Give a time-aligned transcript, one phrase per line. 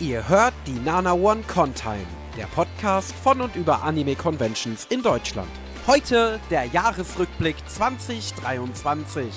[0.00, 2.06] Ihr hört die Nana One Contime,
[2.36, 5.48] der Podcast von und über Anime Conventions in Deutschland.
[5.86, 9.32] Heute der Jahresrückblick 2023.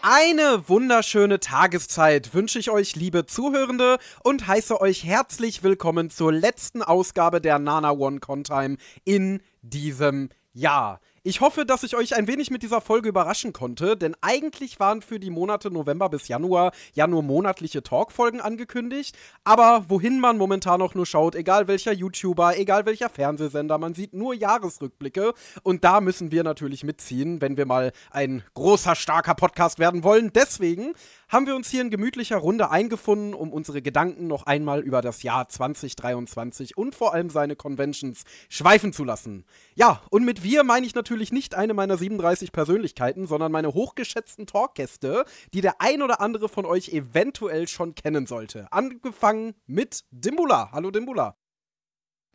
[0.00, 6.82] Eine wunderschöne Tageszeit wünsche ich euch, liebe Zuhörende, und heiße euch herzlich willkommen zur letzten
[6.82, 10.98] Ausgabe der Nana One Contime in diesem Jahr.
[11.28, 15.02] Ich hoffe, dass ich euch ein wenig mit dieser Folge überraschen konnte, denn eigentlich waren
[15.02, 19.18] für die Monate November bis Januar ja nur monatliche Talkfolgen angekündigt.
[19.42, 24.14] Aber wohin man momentan auch nur schaut, egal welcher YouTuber, egal welcher Fernsehsender, man sieht
[24.14, 25.34] nur Jahresrückblicke.
[25.64, 30.30] Und da müssen wir natürlich mitziehen, wenn wir mal ein großer, starker Podcast werden wollen.
[30.32, 30.94] Deswegen
[31.28, 35.24] haben wir uns hier in gemütlicher Runde eingefunden, um unsere Gedanken noch einmal über das
[35.24, 39.44] Jahr 2023 und vor allem seine Conventions schweifen zu lassen.
[39.74, 44.46] Ja, und mit wir meine ich natürlich nicht eine meiner 37 Persönlichkeiten, sondern meine hochgeschätzten
[44.46, 48.72] Talkgäste, die der ein oder andere von euch eventuell schon kennen sollte.
[48.72, 50.70] Angefangen mit Dimbula.
[50.72, 51.36] Hallo Dimbula.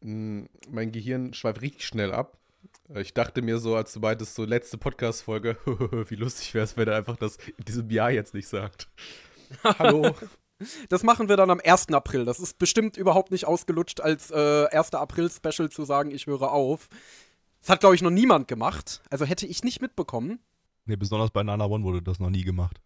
[0.02, 2.38] Mm, mein Gehirn schweift richtig schnell ab.
[2.96, 5.58] Ich dachte mir so, als du meintest, so letzte Podcast-Folge,
[6.10, 8.90] wie lustig wäre es, wenn er einfach das in diesem Jahr jetzt nicht sagt.
[9.64, 10.16] Hallo.
[10.90, 11.90] Das machen wir dann am 1.
[11.90, 12.26] April.
[12.26, 14.94] Das ist bestimmt überhaupt nicht ausgelutscht, als äh, 1.
[14.94, 16.88] April-Special zu sagen, ich höre auf.
[17.62, 19.02] Das hat, glaube ich, noch niemand gemacht.
[19.10, 20.40] Also hätte ich nicht mitbekommen.
[20.86, 22.82] Nee, besonders bei Nana One wurde das noch nie gemacht.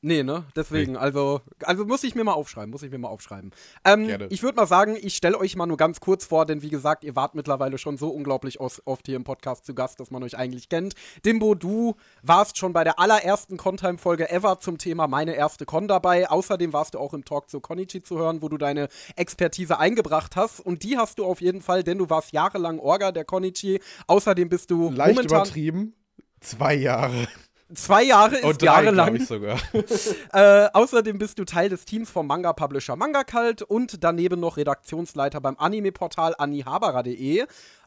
[0.00, 0.44] Nee, ne?
[0.54, 0.98] Deswegen, nee.
[0.98, 3.50] also, also muss ich mir mal aufschreiben, muss ich mir mal aufschreiben.
[3.84, 4.26] Ähm, Gerne.
[4.30, 7.02] Ich würde mal sagen, ich stelle euch mal nur ganz kurz vor, denn wie gesagt,
[7.02, 10.38] ihr wart mittlerweile schon so unglaublich oft hier im Podcast zu Gast, dass man euch
[10.38, 10.94] eigentlich kennt.
[11.24, 16.30] Dimbo, du warst schon bei der allerersten Contime-Folge ever zum Thema meine erste Con dabei.
[16.30, 20.36] Außerdem warst du auch im Talk zu Konichi zu hören, wo du deine Expertise eingebracht
[20.36, 20.60] hast.
[20.60, 23.80] Und die hast du auf jeden Fall, denn du warst jahrelang Orga der Konichi.
[24.06, 25.94] Außerdem bist du Leicht momentan übertrieben.
[26.40, 27.26] Zwei Jahre.
[27.74, 29.16] Zwei Jahre ist Und drei, jahrelang.
[29.16, 29.58] Ich sogar.
[30.32, 35.40] äh, außerdem bist du Teil des Teams vom Manga-Publisher Manga Cult und daneben noch Redaktionsleiter
[35.40, 37.46] beim Anime-Portal anihabara.de.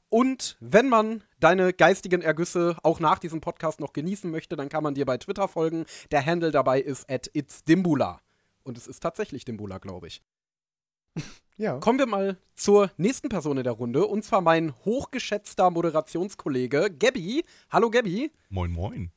[0.09, 4.83] Und wenn man deine geistigen Ergüsse auch nach diesem Podcast noch genießen möchte, dann kann
[4.83, 5.85] man dir bei Twitter folgen.
[6.11, 8.19] Der Handle dabei ist at itsdimbula.
[8.63, 10.21] Und es ist tatsächlich Dimbula, glaube ich.
[11.57, 11.77] Ja.
[11.79, 17.43] Kommen wir mal zur nächsten Person in der Runde, und zwar mein hochgeschätzter Moderationskollege Gabby.
[17.69, 18.31] Hallo Gabby.
[18.49, 19.11] Moin, moin.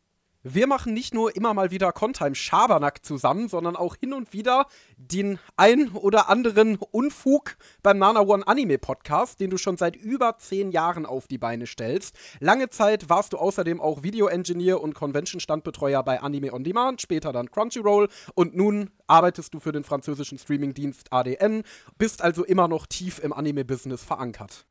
[0.47, 4.67] Wir machen nicht nur immer mal wieder Contime Schabernack zusammen, sondern auch hin und wieder
[4.99, 10.37] den ein oder anderen Unfug beim Nana One Anime Podcast, den du schon seit über
[10.37, 12.15] zehn Jahren auf die Beine stellst.
[12.41, 17.51] Lange Zeit warst du außerdem auch Video-Engineer und Convention-Standbetreuer bei Anime On Demand, später dann
[17.51, 21.63] Crunchyroll und nun arbeitest du für den französischen Streamingdienst ADN,
[21.97, 24.67] bist also immer noch tief im Anime-Business verankert.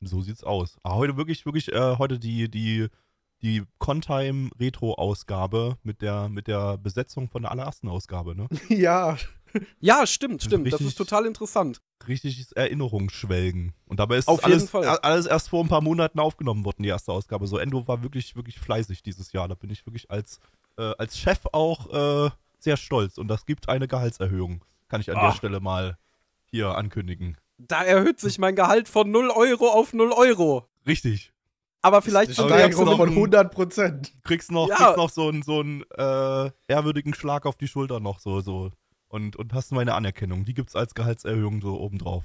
[0.00, 0.78] So sieht's aus.
[0.82, 2.88] Aber heute wirklich, wirklich, äh, heute die, die
[3.42, 8.48] die Contime Retro-Ausgabe mit der, mit der Besetzung von der allerersten Ausgabe, ne?
[8.68, 9.16] ja.
[9.80, 10.66] Ja, stimmt, stimmt.
[10.66, 11.82] Richtig, das ist total interessant.
[12.08, 13.74] Richtiges Erinnerungsschwelgen.
[13.86, 17.12] Und dabei ist Auf alles, alles erst vor ein paar Monaten aufgenommen worden, die erste
[17.12, 17.46] Ausgabe.
[17.46, 19.48] So, Endo war wirklich, wirklich fleißig dieses Jahr.
[19.48, 20.40] Da bin ich wirklich als,
[20.78, 23.18] äh, als Chef auch äh, sehr stolz.
[23.18, 24.64] Und das gibt eine Gehaltserhöhung.
[24.88, 25.20] Kann ich an oh.
[25.20, 25.34] der ah.
[25.34, 25.98] Stelle mal
[26.44, 27.36] hier ankündigen.
[27.58, 30.66] Da erhöht sich mein Gehalt von 0 Euro auf 0 Euro.
[30.86, 31.32] Richtig.
[31.82, 34.14] Aber vielleicht schon ja von 100 Prozent.
[34.22, 34.76] Kriegst noch, ja.
[34.76, 38.70] kriegst noch so einen so äh, ehrwürdigen Schlag auf die Schulter noch so so
[39.08, 40.44] und und hast meine Anerkennung.
[40.44, 42.24] Die gibt's als Gehaltserhöhung so obendrauf.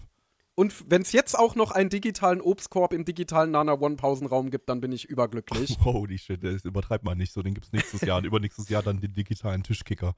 [0.60, 4.70] Und wenn es jetzt auch noch einen digitalen Obstkorb im digitalen Nana One Pausenraum gibt,
[4.70, 5.78] dann bin ich überglücklich.
[5.84, 7.44] Holy shit, das übertreibt man nicht so.
[7.44, 10.16] Den gibt's nächstes Jahr und übernächstes Jahr dann den digitalen Tischkicker.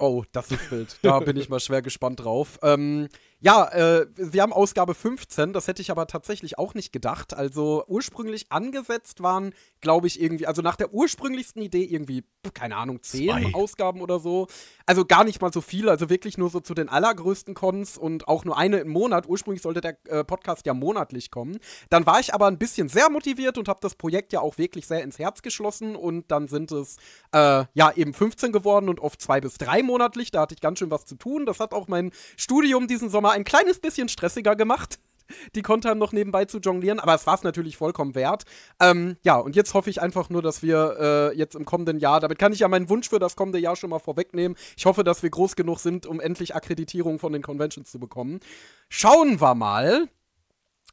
[0.00, 0.98] Oh, das ist wild.
[1.02, 2.58] Da bin ich mal schwer gespannt drauf.
[2.62, 3.08] Ähm,
[3.40, 7.34] ja, äh, wir haben Ausgabe 15, das hätte ich aber tatsächlich auch nicht gedacht.
[7.34, 13.00] Also ursprünglich angesetzt waren, glaube ich, irgendwie, also nach der ursprünglichsten Idee irgendwie, keine Ahnung,
[13.02, 13.54] zehn Zwei.
[13.54, 14.48] Ausgaben oder so.
[14.86, 18.26] Also gar nicht mal so viele, also wirklich nur so zu den allergrößten Cons und
[18.26, 19.28] auch nur eine im Monat.
[19.28, 21.58] Ursprünglich sollte der äh, Podcast ja monatlich kommen.
[21.90, 24.88] Dann war ich aber ein bisschen sehr motiviert und habe das Projekt ja auch wirklich
[24.88, 26.96] sehr ins Herz geschlossen und dann sind es
[27.32, 30.32] äh, ja eben 15 geworden und oft zwei bis drei monatlich.
[30.32, 31.46] Da hatte ich ganz schön was zu tun.
[31.46, 34.98] Das hat auch mein Studium diesen Sommer ein kleines bisschen stressiger gemacht
[35.54, 38.44] die Contime noch nebenbei zu jonglieren, aber es war es natürlich vollkommen wert.
[38.80, 42.20] Ähm, ja, und jetzt hoffe ich einfach nur, dass wir äh, jetzt im kommenden Jahr,
[42.20, 44.56] damit kann ich ja meinen Wunsch für das kommende Jahr schon mal vorwegnehmen.
[44.76, 48.40] Ich hoffe, dass wir groß genug sind, um endlich Akkreditierung von den Conventions zu bekommen.
[48.88, 50.08] Schauen wir mal.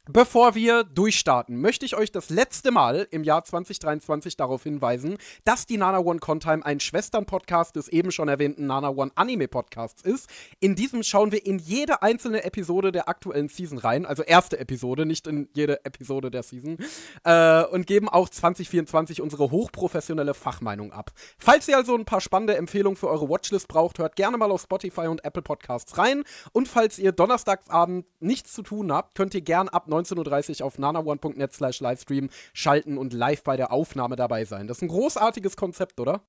[0.08, 5.66] Bevor wir durchstarten, möchte ich euch das letzte Mal im Jahr 2023 darauf hinweisen, dass
[5.66, 10.30] die Nana One Contime ein Schwestern-Podcast des eben schon erwähnten Nana One Anime Podcasts ist.
[10.60, 15.06] In diesem schauen wir in jede einzelne Episode der aktuellen Season rein, also erste Episode,
[15.06, 16.78] nicht in jede Episode der Season,
[17.24, 21.10] äh, und geben auch 2024 unsere hochprofessionelle Fachmeinung ab.
[21.36, 24.62] Falls ihr also ein paar spannende Empfehlungen für eure Watchlist braucht, hört gerne mal auf
[24.62, 26.22] Spotify und Apple Podcasts rein.
[26.52, 30.78] Und falls ihr donnerstagsabend nichts zu tun habt, könnt ihr gerne ab 19.30 Uhr auf
[30.78, 34.66] nanaone.net slash Livestream schalten und live bei der Aufnahme dabei sein.
[34.66, 36.26] Das ist ein großartiges Konzept, oder?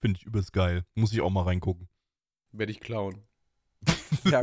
[0.00, 0.84] Finde ich übelst geil.
[0.94, 1.88] Muss ich auch mal reingucken.
[2.52, 3.24] Werde ich klauen.
[4.24, 4.40] Ja,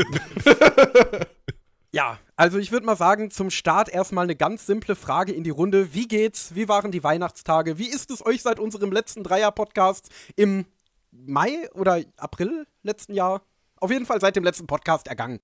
[1.96, 5.50] ja, also ich würde mal sagen, zum Start erstmal eine ganz simple Frage in die
[5.50, 5.94] Runde.
[5.94, 6.54] Wie geht's?
[6.54, 7.78] Wie waren die Weihnachtstage?
[7.78, 10.66] Wie ist es euch seit unserem letzten Dreier-Podcast im
[11.12, 13.44] Mai oder April letzten Jahr?
[13.78, 15.40] Auf jeden Fall seit dem letzten Podcast ergangen.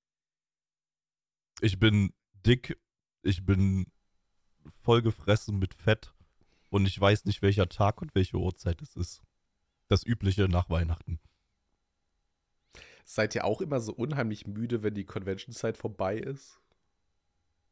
[1.62, 2.12] Ich bin
[2.46, 2.78] dick
[3.24, 3.86] ich bin
[4.82, 6.14] vollgefressen mit Fett
[6.70, 9.22] und ich weiß nicht, welcher Tag und welche Uhrzeit es ist.
[9.88, 11.20] Das Übliche nach Weihnachten.
[13.04, 16.62] Seid ihr auch immer so unheimlich müde, wenn die Convention-Zeit vorbei ist?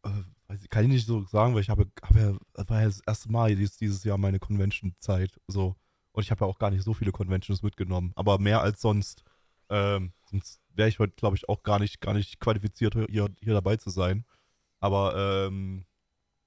[0.03, 3.01] Äh, kann ich nicht so sagen, weil ich habe, habe ja, das war ja das
[3.05, 5.39] erste Mal dieses, dieses Jahr meine Convention-Zeit.
[5.47, 5.75] So.
[6.11, 9.23] Und ich habe ja auch gar nicht so viele Conventions mitgenommen, aber mehr als sonst.
[9.69, 13.53] Ähm, sonst wäre ich heute, glaube ich, auch gar nicht, gar nicht qualifiziert, hier, hier
[13.53, 14.25] dabei zu sein.
[14.79, 15.85] Aber ähm,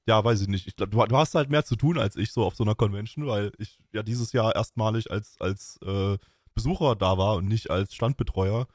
[0.07, 0.67] ja, weiß ich nicht.
[0.67, 2.75] Ich glaub, du, du, hast halt mehr zu tun als ich so auf so einer
[2.75, 6.19] Convention, weil ich ja dieses Jahr erstmalig als, als äh,
[6.55, 8.67] Besucher da war und nicht als Standbetreuer.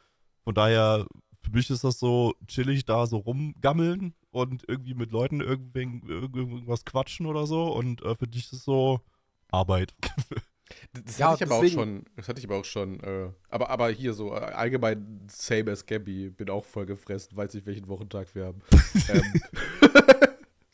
[0.43, 1.05] Von daher,
[1.41, 7.25] für mich ist das so chillig da so rumgammeln und irgendwie mit Leuten irgendwas quatschen
[7.25, 7.67] oder so.
[7.73, 9.01] Und äh, für dich ist es so
[9.49, 9.93] Arbeit.
[10.91, 13.69] Das ja, hatte ich aber auch schon, das hatte ich aber auch schon, äh, aber,
[13.69, 17.87] aber hier so, äh, allgemein same as Gabby, bin auch voll gefressen, weiß nicht, welchen
[17.87, 18.61] Wochentag wir haben.
[19.09, 19.33] ähm.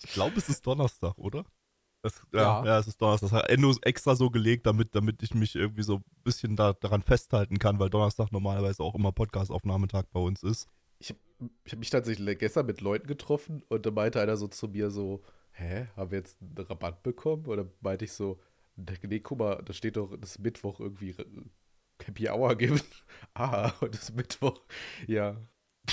[0.03, 1.45] Ich glaube, es ist Donnerstag, oder?
[2.01, 2.79] Das, ja, ja.
[2.79, 3.29] es ist Donnerstag.
[3.29, 6.73] Das hat Endo extra so gelegt, damit, damit ich mich irgendwie so ein bisschen da,
[6.73, 10.67] daran festhalten kann, weil Donnerstag normalerweise auch immer Podcast-Aufnahmetag bei uns ist.
[10.99, 11.19] Ich habe
[11.63, 14.91] ich hab mich tatsächlich gestern mit Leuten getroffen und da meinte einer so zu mir
[14.91, 17.45] so, hä, haben wir jetzt einen Rabatt bekommen?
[17.45, 18.39] Oder meinte ich so,
[18.75, 21.15] Nee, guck mal, da steht doch, dass Mittwoch irgendwie
[22.03, 23.05] Happy Hour gibt.
[23.33, 24.61] ah, heute ist Mittwoch.
[25.07, 25.37] Ja.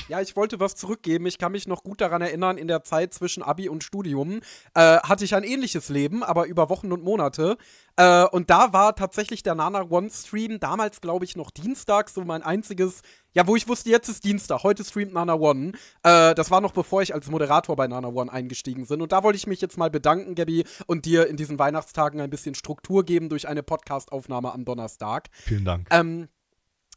[0.09, 1.27] Ja, ich wollte was zurückgeben.
[1.27, 4.41] Ich kann mich noch gut daran erinnern, in der Zeit zwischen Abi und Studium
[4.75, 7.57] äh, hatte ich ein ähnliches Leben, aber über Wochen und Monate.
[7.97, 12.25] Äh, und da war tatsächlich der Nana One Stream damals, glaube ich, noch Dienstag, so
[12.25, 13.03] mein einziges,
[13.33, 15.73] ja, wo ich wusste, jetzt ist Dienstag, heute streamt Nana One.
[16.05, 19.03] Äh, das war noch bevor ich als Moderator bei Nana One eingestiegen bin.
[19.03, 22.31] Und da wollte ich mich jetzt mal bedanken, Gabby, und dir in diesen Weihnachtstagen ein
[22.31, 25.29] bisschen Struktur geben durch eine Podcastaufnahme am Donnerstag.
[25.33, 25.89] Vielen Dank.
[25.91, 26.29] Ähm,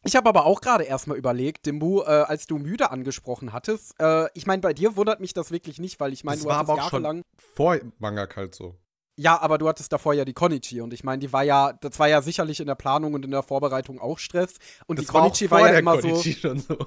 [0.03, 3.95] ich habe aber auch gerade erstmal überlegt, Dimbu, äh, als du müde angesprochen hattest.
[3.99, 6.57] Äh, ich meine, bei dir wundert mich das wirklich nicht, weil ich meine, du war
[6.57, 7.17] hattest aber auch jahrelang.
[7.17, 8.75] Schon vor Manga kalt so.
[9.15, 11.99] Ja, aber du hattest davor ja die Konichi und ich meine, die war ja, das
[11.99, 14.55] war ja sicherlich in der Planung und in der Vorbereitung auch Stress.
[14.87, 16.55] Und das die Konichi war, war ja immer Konichi so.
[16.55, 16.77] so.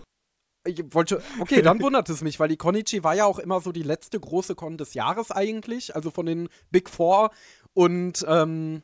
[0.64, 3.70] Ich wollte, okay, dann wundert es mich, weil die Konichi war ja auch immer so
[3.70, 7.30] die letzte große Con des Jahres eigentlich, also von den Big Four.
[7.72, 8.82] Und ähm,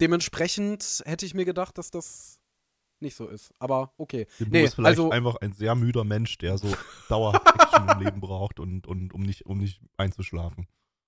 [0.00, 2.40] dementsprechend hätte ich mir gedacht, dass das
[3.00, 3.52] nicht so ist.
[3.58, 4.26] Aber okay.
[4.38, 6.68] Du nee, ist vielleicht also, einfach ein sehr müder Mensch, der so
[7.08, 10.66] dauerhaft Action im Leben braucht und, und um, nicht, um nicht einzuschlafen.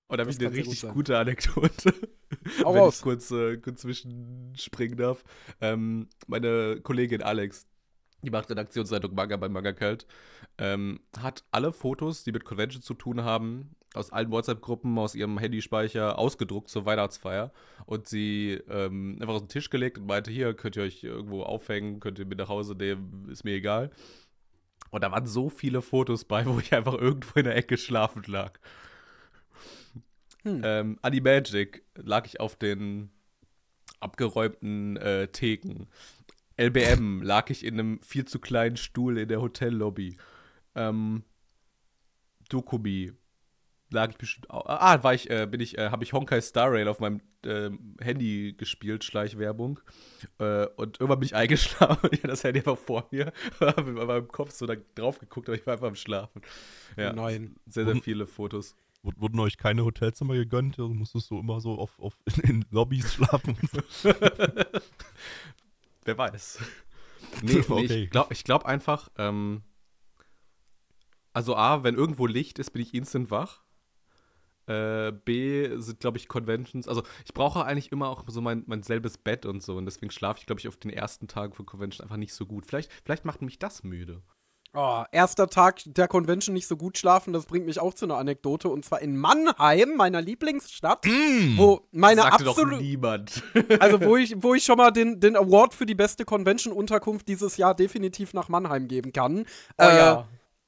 [0.09, 1.93] Oh, da habe ich eine richtig gut gute Anekdote.
[2.63, 5.23] Auch wenn ich kurz, äh, kurz zwischenspringen darf.
[5.59, 7.67] Ähm, meine Kollegin Alex,
[8.21, 10.07] die macht Redaktionsleitung Manga bei Manga Kalt,
[10.57, 15.37] ähm, hat alle Fotos, die mit Convention zu tun haben, aus allen WhatsApp-Gruppen, aus ihrem
[15.37, 17.51] Handyspeicher ausgedruckt zur Weihnachtsfeier
[17.85, 21.43] und sie ähm, einfach auf den Tisch gelegt und meinte, hier könnt ihr euch irgendwo
[21.43, 23.91] aufhängen, könnt ihr mit nach Hause nehmen, ist mir egal.
[24.89, 28.27] Und da waren so viele Fotos bei, wo ich einfach irgendwo in der Ecke schlafend
[28.27, 28.59] lag.
[30.43, 30.61] Hm.
[30.63, 33.09] Ähm, Animagic lag ich auf den
[33.99, 35.87] abgeräumten äh, Theken.
[36.59, 40.17] LBM lag ich in einem viel zu kleinen Stuhl in der Hotellobby.
[40.75, 41.23] Ähm,
[42.49, 43.13] Dokubi
[43.89, 44.65] lag ich bestimmt auch.
[44.65, 47.69] Ah, war ich, äh, bin ich, äh, habe ich Honkai Star Rail auf meinem äh,
[48.01, 49.79] Handy gespielt, Schleichwerbung.
[50.39, 52.09] Äh, und irgendwann bin ich eingeschlafen.
[52.11, 53.31] ich hatte das Handy einfach vor mir.
[53.59, 56.41] habe mit meinem Kopf so da drauf geguckt, aber ich war einfach am Schlafen.
[56.95, 57.55] Ja, Nein.
[57.67, 58.75] Sehr, sehr viele Fotos.
[59.03, 60.79] Wurden euch keine Hotelzimmer gegönnt?
[60.79, 63.57] Also musstest du immer so auf, auf in Lobbys schlafen?
[66.03, 66.59] Wer weiß.
[67.41, 67.87] Nee, okay.
[67.87, 69.61] nee ich glaube ich glaub einfach, ähm,
[71.33, 73.61] also A, wenn irgendwo Licht ist, bin ich instant wach.
[74.67, 76.87] Äh, B sind, glaube ich, Conventions.
[76.87, 79.77] Also ich brauche eigentlich immer auch so mein, mein selbes Bett und so.
[79.77, 82.45] Und deswegen schlafe ich, glaube ich, auf den ersten Tagen von Convention einfach nicht so
[82.45, 82.65] gut.
[82.65, 84.21] Vielleicht, vielleicht macht mich das müde.
[84.73, 88.17] Oh, erster Tag der Convention nicht so gut schlafen, das bringt mich auch zu einer
[88.17, 88.69] Anekdote.
[88.69, 92.77] Und zwar in Mannheim, meiner Lieblingsstadt, mm, wo meine absolute.
[92.77, 93.41] niemand.
[93.79, 97.57] also, wo ich, wo ich schon mal den, den Award für die beste Convention-Unterkunft dieses
[97.57, 99.45] Jahr definitiv nach Mannheim geben kann.
[99.79, 100.27] Oh äh, ja.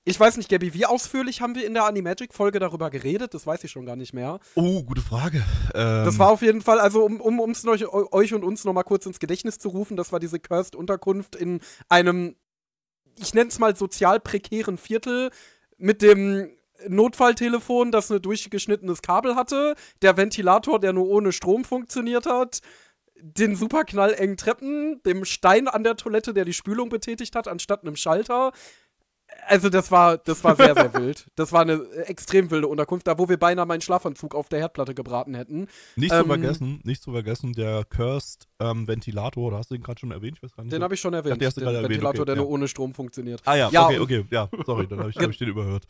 [0.10, 3.36] Ich weiß nicht, Gabby, wie ausführlich haben wir in der Animagic-Folge darüber geredet?
[3.36, 4.40] Das weiß ich schon gar nicht mehr.
[4.56, 5.46] Oh, gute Frage.
[5.76, 8.86] Ähm das war auf jeden Fall, also um, um um's euch, euch und uns nochmal
[8.86, 12.36] kurz ins Gedächtnis zu rufen, das war diese Cursed-Unterkunft in einem
[13.20, 15.30] ich nenne es mal sozial prekären Viertel
[15.78, 16.50] mit dem
[16.88, 22.62] Notfalltelefon, das ein durchgeschnittenes Kabel hatte, der Ventilator, der nur ohne Strom funktioniert hat,
[23.22, 27.84] den super knallengen Treppen, dem Stein an der Toilette, der die Spülung betätigt hat, anstatt
[27.84, 28.54] einem Schalter.
[29.48, 31.26] Also das war, das war sehr, sehr wild.
[31.36, 34.94] Das war eine extrem wilde Unterkunft, da wo wir beinahe meinen Schlafanzug auf der Herdplatte
[34.94, 35.68] gebraten hätten.
[35.96, 39.84] Nicht ähm, zu vergessen, nicht zu vergessen, der Cursed ähm, Ventilator, da hast du den
[39.84, 40.38] gerade schon erwähnt?
[40.38, 40.74] Ich weiß gar nicht.
[40.74, 41.42] Den habe ich schon erwähnt.
[41.42, 42.42] Ja, den Ventilator, okay, der ja.
[42.42, 43.42] nur ohne Strom funktioniert.
[43.46, 45.88] Ah ja, ja okay, okay, ja, sorry, dann habe ich, hab ich den überhört.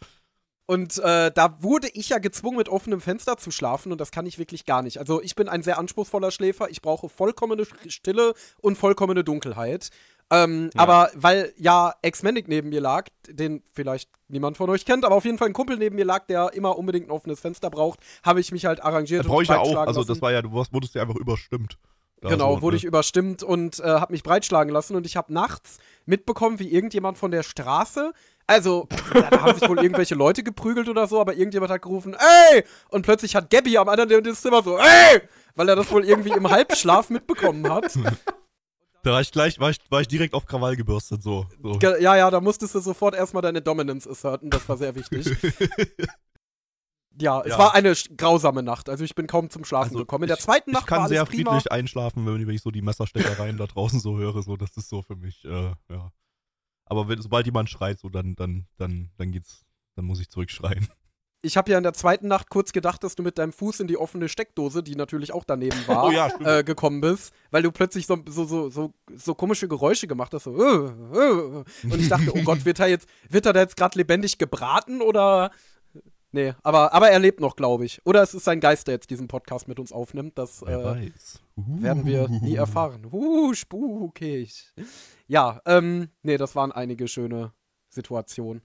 [0.69, 4.27] Und äh, da wurde ich ja gezwungen, mit offenem Fenster zu schlafen und das kann
[4.27, 4.99] ich wirklich gar nicht.
[4.99, 6.69] Also ich bin ein sehr anspruchsvoller Schläfer.
[6.69, 9.89] Ich brauche vollkommene Stille und vollkommene Dunkelheit.
[10.31, 10.81] Ähm, ja.
[10.81, 15.25] Aber weil ja Ex-Manic neben mir lag, den vielleicht niemand von euch kennt, aber auf
[15.25, 18.39] jeden Fall ein Kumpel neben mir lag, der immer unbedingt ein offenes Fenster braucht, habe
[18.39, 19.25] ich mich halt arrangiert.
[19.25, 21.77] Brauche ich ja auch, also das war ja, du wurdest ja einfach überstimmt.
[22.21, 22.77] Genau, so, wurde ne?
[22.79, 27.17] ich überstimmt und äh, habe mich breitschlagen lassen und ich habe nachts mitbekommen, wie irgendjemand
[27.17, 28.11] von der Straße,
[28.49, 32.15] also da haben sich wohl irgendwelche Leute geprügelt oder so, aber irgendjemand hat gerufen,
[32.51, 32.63] ey!
[32.89, 35.21] Und plötzlich hat Gabby am anderen Ende des Zimmers so, ey!
[35.55, 37.93] Weil er das wohl irgendwie im Halbschlaf mitbekommen hat.
[39.03, 41.45] Da war ich gleich, war ich, war ich direkt auf Krawall gebürstet, so.
[41.61, 41.79] so.
[41.79, 45.25] Ja, ja, da musstest du sofort erstmal deine Dominance asserten, das war sehr wichtig.
[47.19, 47.57] ja, es ja.
[47.57, 50.23] war eine grausame Nacht, also ich bin kaum zum Schlafen also gekommen.
[50.23, 51.51] In der zweiten Nacht ich kann war sehr prima.
[51.51, 55.01] friedlich einschlafen, wenn ich so die Messersteckereien da draußen so höre, so, das ist so
[55.01, 56.11] für mich, äh, ja.
[56.85, 59.65] Aber wenn, sobald jemand schreit, so, dann, dann, dann, dann geht's,
[59.95, 60.87] dann muss ich zurückschreien
[61.41, 63.87] ich habe ja in der zweiten Nacht kurz gedacht, dass du mit deinem Fuß in
[63.87, 67.71] die offene Steckdose, die natürlich auch daneben war, oh ja, äh, gekommen bist, weil du
[67.71, 70.43] plötzlich so, so, so, so, komische Geräusche gemacht hast.
[70.43, 71.63] So, äh, äh.
[71.83, 75.01] Und ich dachte, oh Gott, wird er jetzt, wird er da jetzt gerade lebendig gebraten
[75.01, 75.51] oder.
[76.31, 78.05] Nee, aber, aber er lebt noch, glaube ich.
[78.05, 80.37] Oder es ist sein Geist, der jetzt diesen Podcast mit uns aufnimmt.
[80.37, 80.95] Das äh, uh.
[81.55, 83.07] werden wir nie erfahren.
[83.11, 84.71] Uh, spukig.
[85.25, 87.51] Ja, ähm, nee, das waren einige schöne
[87.89, 88.61] Situationen.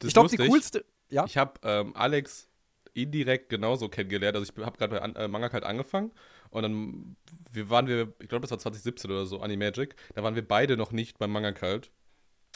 [0.00, 0.84] Das ich glaube, die coolste.
[1.10, 1.24] Ja?
[1.24, 2.48] Ich habe ähm, Alex
[2.94, 4.36] indirekt genauso kennengelernt.
[4.36, 6.12] Also ich habe gerade bei äh, Manga halt angefangen
[6.50, 7.16] und dann
[7.52, 10.76] wir waren wir, ich glaube das war 2017 oder so, Animagic, da waren wir beide
[10.76, 11.90] noch nicht beim Manga Kalt.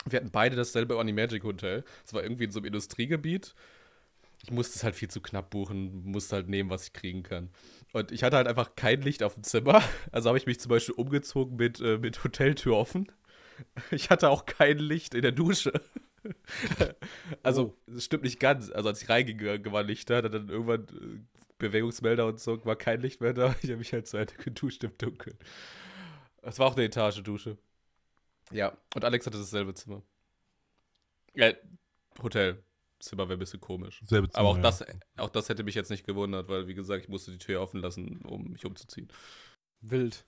[0.07, 1.85] Wir hatten beide dasselbe Animagic Hotel.
[2.07, 3.55] Es war irgendwie in so einem Industriegebiet.
[4.43, 7.51] Ich musste es halt viel zu knapp buchen, musste halt nehmen, was ich kriegen kann.
[7.93, 9.83] Und ich hatte halt einfach kein Licht auf dem Zimmer.
[10.13, 13.13] Also habe ich mich zum Beispiel umgezogen mit, äh, mit Hoteltür offen.
[13.91, 15.73] Ich hatte auch kein Licht in der Dusche.
[17.43, 17.77] also, oh.
[17.87, 18.71] das stimmt nicht ganz.
[18.71, 21.21] Also, als ich reingegangen war, Lichter, dann, dann irgendwann äh,
[21.59, 23.55] Bewegungsmelder und so, war kein Licht mehr da.
[23.63, 25.37] Ich habe mich halt zu Ende geduscht im Dunkeln.
[26.43, 27.59] Es war auch eine Etagedusche.
[28.51, 30.03] Ja, und Alex hatte dasselbe Zimmer.
[31.35, 31.53] Ja,
[32.21, 34.03] Hotelzimmer wäre ein bisschen komisch.
[34.07, 34.63] Zimmer, Aber auch, ja.
[34.63, 34.85] das,
[35.17, 37.81] auch das hätte mich jetzt nicht gewundert, weil, wie gesagt, ich musste die Tür offen
[37.81, 39.09] lassen, um mich umzuziehen.
[39.81, 40.25] Wild.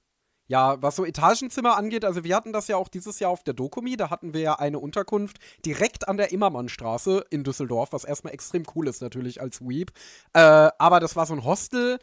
[0.53, 3.55] Ja, was so Etagenzimmer angeht, also wir hatten das ja auch dieses Jahr auf der
[3.55, 8.35] Dokumi, da hatten wir ja eine Unterkunft direkt an der Immermannstraße in Düsseldorf, was erstmal
[8.35, 9.93] extrem cool ist natürlich als Weep.
[10.35, 11.99] Äh, aber das war so ein Hostel.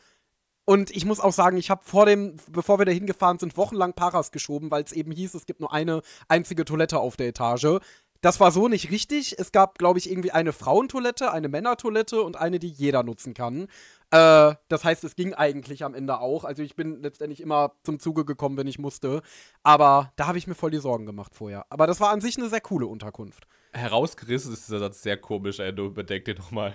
[0.66, 3.94] Und ich muss auch sagen, ich habe vor dem, bevor wir da hingefahren sind, wochenlang
[3.94, 7.80] Paras geschoben, weil es eben hieß, es gibt nur eine einzige Toilette auf der Etage.
[8.22, 9.40] Das war so nicht richtig.
[9.40, 13.68] Es gab, glaube ich, irgendwie eine Frauentoilette, eine Männertoilette und eine, die jeder nutzen kann.
[14.12, 16.44] Äh, das heißt, es ging eigentlich am Ende auch.
[16.44, 19.22] Also ich bin letztendlich immer zum Zuge gekommen, wenn ich musste.
[19.64, 21.66] Aber da habe ich mir voll die Sorgen gemacht vorher.
[21.70, 23.48] Aber das war an sich eine sehr coole Unterkunft.
[23.74, 25.74] Herausgerissen ist dieser Satz sehr komisch, ey.
[25.74, 26.74] Du überdenk dir nochmal.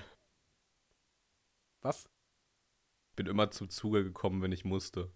[1.83, 2.09] Was?
[3.17, 5.11] Bin immer zum Zuge gekommen, wenn ich musste.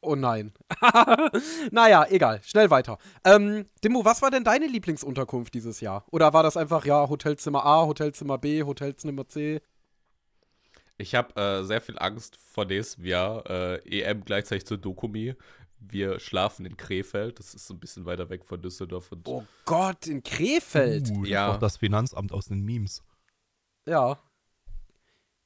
[0.00, 0.52] Oh nein.
[1.72, 2.40] naja, egal.
[2.44, 2.98] Schnell weiter.
[3.24, 6.04] Ähm, Dimmo, was war denn deine Lieblingsunterkunft dieses Jahr?
[6.12, 9.60] Oder war das einfach, ja, Hotelzimmer A, Hotelzimmer B, Hotelzimmer C?
[10.98, 13.48] Ich habe äh, sehr viel Angst vor nächstem Jahr.
[13.48, 15.34] Äh, EM gleichzeitig zur Dokumi.
[15.78, 17.38] Wir schlafen in Krefeld.
[17.38, 19.10] Das ist so ein bisschen weiter weg von Düsseldorf.
[19.24, 21.10] oh Gott, in Krefeld?
[21.10, 21.52] Uh, ja.
[21.52, 23.02] Auch das Finanzamt aus den Memes.
[23.86, 24.18] Ja.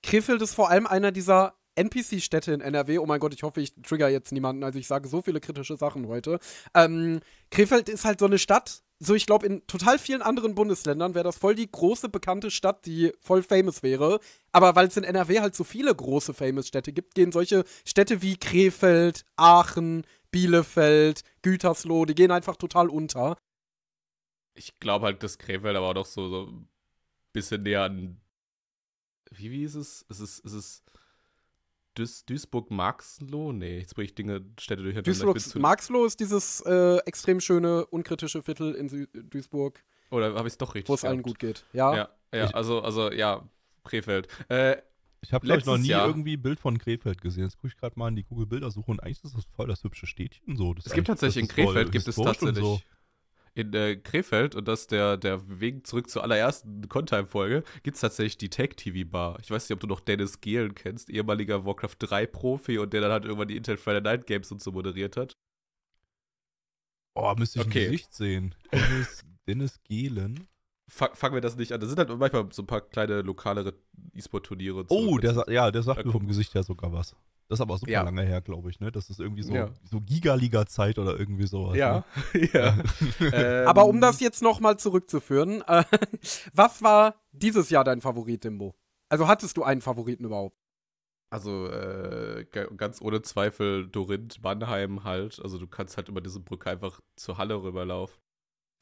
[0.02, 2.98] Krefeld ist vor allem einer dieser NPC-Städte in NRW.
[2.98, 4.62] Oh mein Gott, ich hoffe, ich trigger jetzt niemanden.
[4.62, 6.38] Also ich sage so viele kritische Sachen heute.
[6.74, 8.82] Ähm, Krefeld ist halt so eine Stadt.
[9.02, 12.84] So, ich glaube, in total vielen anderen Bundesländern wäre das voll die große, bekannte Stadt,
[12.84, 14.20] die voll famous wäre.
[14.52, 18.20] Aber weil es in NRW halt so viele große, famous Städte gibt, gehen solche Städte
[18.20, 23.38] wie Krefeld, Aachen, Bielefeld, Gütersloh, die gehen einfach total unter.
[24.52, 26.68] Ich glaube halt, dass Krefeld aber noch so, so ein
[27.32, 28.20] bisschen näher an.
[29.30, 30.02] Wie, wie ist es?
[30.10, 30.82] Ist es, ist es
[31.94, 33.52] Duis Duisburg-Marxloh?
[33.52, 35.10] Nee, jetzt bringe ich Dinge, Städte durcheinander.
[35.10, 39.82] Duisburg-Marxloh ist dieses äh, extrem schöne, unkritische Viertel in Sü Duisburg.
[40.10, 41.64] Oder habe ich es doch richtig Wo es allen gut geht.
[41.72, 43.48] Ja, ja, ja also, also ja,
[43.84, 44.28] Krefeld.
[44.48, 44.76] Äh,
[45.22, 46.06] ich habe noch nie Jahr.
[46.06, 47.44] irgendwie ein Bild von Krefeld gesehen.
[47.44, 50.06] Jetzt gucke ich gerade mal in die Google-Bildersuche und eigentlich ist das voll das hübsche
[50.06, 50.74] Städtchen so.
[50.74, 52.80] Das es gibt tatsächlich in Krefeld, gibt es tatsächlich so.
[53.54, 58.38] In äh, Krefeld, und das der, der Weg zurück zur allerersten Contime-Folge, gibt es tatsächlich
[58.38, 59.38] die Tech-TV-Bar.
[59.40, 63.12] Ich weiß nicht, ob du noch Dennis Gehlen kennst, ehemaliger Warcraft 3-Profi und der dann
[63.12, 65.36] halt irgendwann die Intel Friday Night Games und so moderiert hat.
[67.14, 67.86] Oh, müsste ich okay.
[67.86, 68.54] ein Gesicht sehen.
[68.72, 70.48] Dennis, Dennis Gehlen
[70.90, 71.80] fangen wir das nicht an.
[71.80, 73.74] Das sind halt manchmal so ein paar kleine lokalere
[74.14, 74.86] E-Sport-Turniere.
[74.88, 77.14] Oh, der, ja, der sagt mir vom Gesicht her sogar was.
[77.50, 78.02] Das ist aber super ja.
[78.02, 78.92] lange her, glaube ich, ne?
[78.92, 79.70] Das ist irgendwie so, ja.
[79.82, 81.76] so Giga-Liga-Zeit oder irgendwie sowas.
[81.76, 82.48] Ja, ne?
[82.52, 82.78] ja.
[83.20, 85.82] ähm, aber um das jetzt nochmal zurückzuführen, äh,
[86.54, 88.76] was war dieses Jahr dein Favorit, Dimbo?
[89.08, 90.56] Also hattest du einen Favoriten überhaupt?
[91.28, 95.40] Also äh, ganz ohne Zweifel Dorinth, Mannheim halt.
[95.42, 98.16] Also du kannst halt über diese Brücke einfach zur Halle rüberlaufen.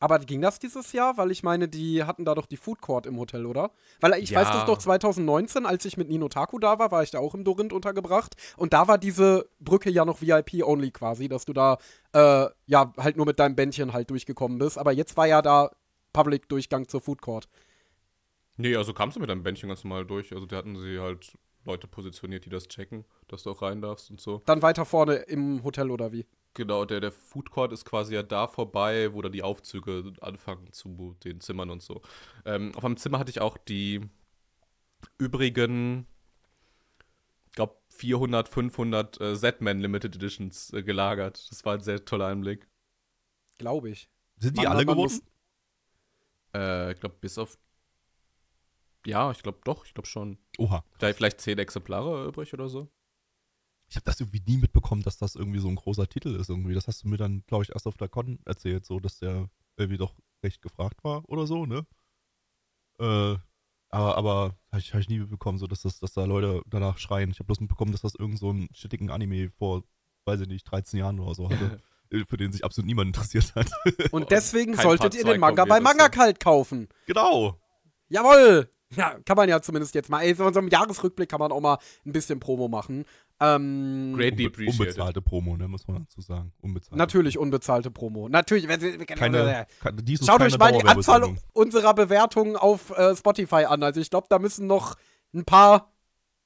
[0.01, 1.17] Aber ging das dieses Jahr?
[1.17, 3.73] Weil ich meine, die hatten da doch die Food Court im Hotel, oder?
[4.01, 4.41] Weil ich ja.
[4.41, 7.35] weiß das doch 2019, als ich mit Nino Taku da war, war ich da auch
[7.35, 8.35] im Dorinth untergebracht.
[8.57, 11.79] Und da war diese Brücke ja noch VIP-only quasi, dass du da
[12.13, 14.79] äh, ja halt nur mit deinem Bändchen halt durchgekommen bist.
[14.79, 15.71] Aber jetzt war ja da
[16.13, 17.49] Public-Durchgang zur Food Court.
[18.57, 20.33] Nee, also kamst du mit deinem Bändchen ganz normal durch.
[20.33, 24.11] Also da hatten sie halt Leute positioniert, die das checken, dass du auch rein darfst
[24.11, 24.43] und so.
[24.47, 26.27] Dann weiter vorne im Hotel oder wie?
[26.55, 30.73] Genau, der, der Food Court ist quasi ja da vorbei, wo dann die Aufzüge anfangen
[30.73, 32.03] zu den Zimmern und so.
[32.45, 34.01] Ähm, auf einem Zimmer hatte ich auch die
[35.19, 36.07] übrigen,
[37.47, 41.51] ich glaube, 400, 500 äh, Z-Man Limited Editions äh, gelagert.
[41.51, 42.67] Das war ein sehr toller Einblick.
[43.59, 44.09] Glaube ich.
[44.39, 45.21] Sind die man, alle geworden?
[46.55, 47.59] Äh, ich glaube, bis auf.
[49.07, 50.39] Ja, ich glaube doch, ich glaube schon.
[50.59, 50.85] Oha.
[50.99, 52.89] Da vielleicht zehn Exemplare übrig oder so
[53.89, 56.75] ich habe das irgendwie nie mitbekommen, dass das irgendwie so ein großer Titel ist irgendwie.
[56.75, 59.49] Das hast du mir dann, glaube ich, erst auf der Con erzählt, so, dass der
[59.77, 61.87] irgendwie doch recht gefragt war oder so, ne?
[62.99, 63.37] Äh,
[63.91, 66.99] aber, aber habe ich, hab ich nie mitbekommen, so, dass, das, dass da Leute danach
[66.99, 67.31] schreien.
[67.31, 69.85] Ich habe bloß mitbekommen, dass das irgend so ein shittigen Anime vor,
[70.27, 71.81] weiß ich nicht, 13 Jahren oder so hatte.
[72.29, 73.71] für den sich absolut niemand interessiert hat.
[74.13, 76.89] Und deswegen solltet ihr den Manga bei Manga Kalt kaufen.
[77.07, 77.61] Genau.
[78.09, 78.71] Jawoll!
[78.97, 80.23] Ja, kann man ja zumindest jetzt mal.
[80.23, 83.05] Ey, so einem Jahresrückblick kann man auch mal ein bisschen Promo machen.
[83.41, 84.81] Ähm, Greatly appreciated.
[84.81, 86.53] Unbezahlte Promo, ne, muss man dazu sagen.
[86.61, 86.97] Unbezahlte.
[86.97, 88.29] Natürlich unbezahlte Promo.
[88.29, 88.67] Natürlich.
[88.67, 89.67] Keine, keine,
[90.25, 93.83] Schaut euch mal die Anzahl unserer Bewertungen auf äh, Spotify an.
[93.83, 94.97] Also ich glaube, da müssen noch
[95.35, 95.93] ein paar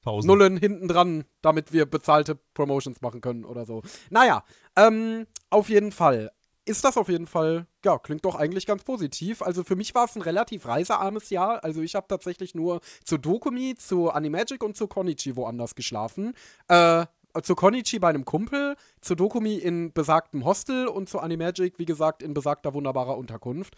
[0.03, 0.27] Tausend.
[0.27, 3.83] Nullen hinten dran, damit wir bezahlte Promotions machen können oder so.
[4.09, 4.43] Naja,
[4.75, 6.29] ähm, auf jeden Fall
[6.65, 9.41] ist das auf jeden Fall, ja, klingt doch eigentlich ganz positiv.
[9.41, 11.63] Also für mich war es ein relativ reisearmes Jahr.
[11.63, 16.33] Also ich habe tatsächlich nur zu Dokumi, zu Animagic und zu Konichi woanders geschlafen.
[16.69, 17.05] Äh,
[17.41, 22.21] zu Konichi bei einem Kumpel, zu Dokumi in besagtem Hostel und zu Animagic, wie gesagt,
[22.21, 23.75] in besagter wunderbarer Unterkunft.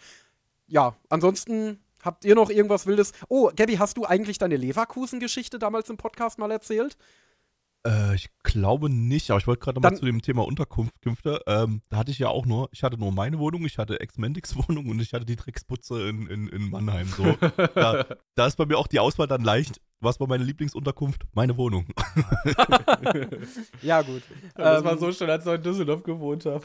[0.66, 3.12] Ja, ansonsten habt ihr noch irgendwas Wildes?
[3.28, 6.96] Oh, Gabby, hast du eigentlich deine Leverkusen-Geschichte damals im Podcast mal erzählt?
[7.86, 11.40] Äh, ich glaube nicht, aber ich wollte gerade mal zu dem Thema Unterkünfte.
[11.46, 14.56] Ähm, da hatte ich ja auch nur, ich hatte nur meine Wohnung, ich hatte Ex-Mendix
[14.56, 17.06] Wohnung und ich hatte die Drecksputze in, in, in Mannheim.
[17.06, 17.24] So.
[17.74, 19.80] da, da, ist bei mir auch die Auswahl dann leicht.
[20.00, 21.22] Was war meine Lieblingsunterkunft?
[21.32, 21.86] Meine Wohnung.
[23.82, 24.22] ja, gut.
[24.54, 26.64] Das ähm, war so schön, als ich in Düsseldorf gewohnt habe.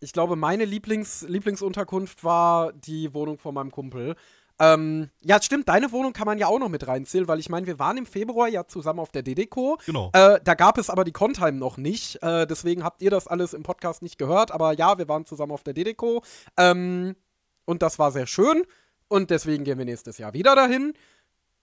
[0.00, 4.16] Ich glaube, meine Lieblings Lieblingsunterkunft war die Wohnung von meinem Kumpel.
[4.62, 7.66] Ähm, ja, stimmt, deine Wohnung kann man ja auch noch mit reinzählen, weil ich meine,
[7.66, 9.76] wir waren im Februar ja zusammen auf der DDCO.
[9.86, 10.10] Genau.
[10.12, 12.22] Äh, da gab es aber die Contime noch nicht.
[12.22, 14.52] Äh, deswegen habt ihr das alles im Podcast nicht gehört.
[14.52, 16.22] Aber ja, wir waren zusammen auf der DDCO.
[16.56, 17.16] Ähm,
[17.64, 18.62] und das war sehr schön.
[19.08, 20.92] Und deswegen gehen wir nächstes Jahr wieder dahin.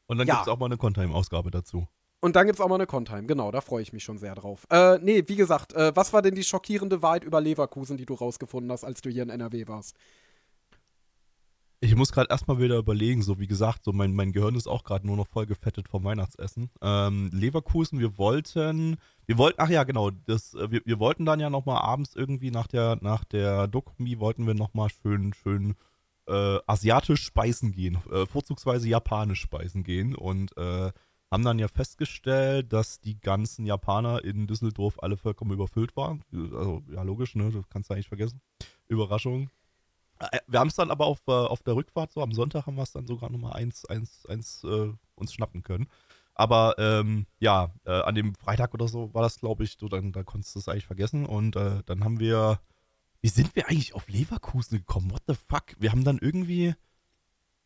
[0.07, 0.35] Und dann ja.
[0.35, 1.87] gibt es auch mal eine Contime-Ausgabe dazu.
[2.19, 4.35] Und dann gibt es auch mal eine Contime, genau, da freue ich mich schon sehr
[4.35, 4.67] drauf.
[4.69, 8.13] Äh, nee, wie gesagt, äh, was war denn die schockierende Wahrheit über Leverkusen, die du
[8.13, 9.95] rausgefunden hast, als du hier in NRW warst?
[11.81, 14.83] Ich muss gerade erstmal wieder überlegen, so wie gesagt, so mein, mein Gehirn ist auch
[14.83, 16.69] gerade nur noch voll gefettet vom Weihnachtsessen.
[16.81, 21.39] Ähm, Leverkusen, wir wollten, wir wollten, ach ja, genau, das, äh, wir, wir wollten dann
[21.39, 25.75] ja nochmal abends irgendwie nach der, nach der Dokumi wollten wir nochmal schön, schön
[26.27, 30.91] äh, asiatisch speisen gehen, äh, vorzugsweise japanisch speisen gehen und äh,
[31.31, 36.23] haben dann ja festgestellt, dass die ganzen Japaner in Düsseldorf alle vollkommen überfüllt waren.
[36.33, 38.41] Also, ja, logisch, ne, das kannst du eigentlich vergessen.
[38.89, 39.49] Überraschung.
[40.19, 42.75] Äh, wir haben es dann aber auf, äh, auf der Rückfahrt, so am Sonntag haben
[42.75, 45.87] wir es dann sogar nochmal eins, eins, eins äh, uns schnappen können.
[46.35, 50.13] Aber ähm, ja, äh, an dem Freitag oder so war das, glaube ich, so, dann,
[50.13, 51.25] da konntest du es eigentlich vergessen.
[51.25, 52.59] Und äh, dann haben wir
[53.21, 55.11] wie sind wir eigentlich auf Leverkusen gekommen?
[55.11, 55.75] What the fuck?
[55.77, 56.73] Wir haben dann irgendwie,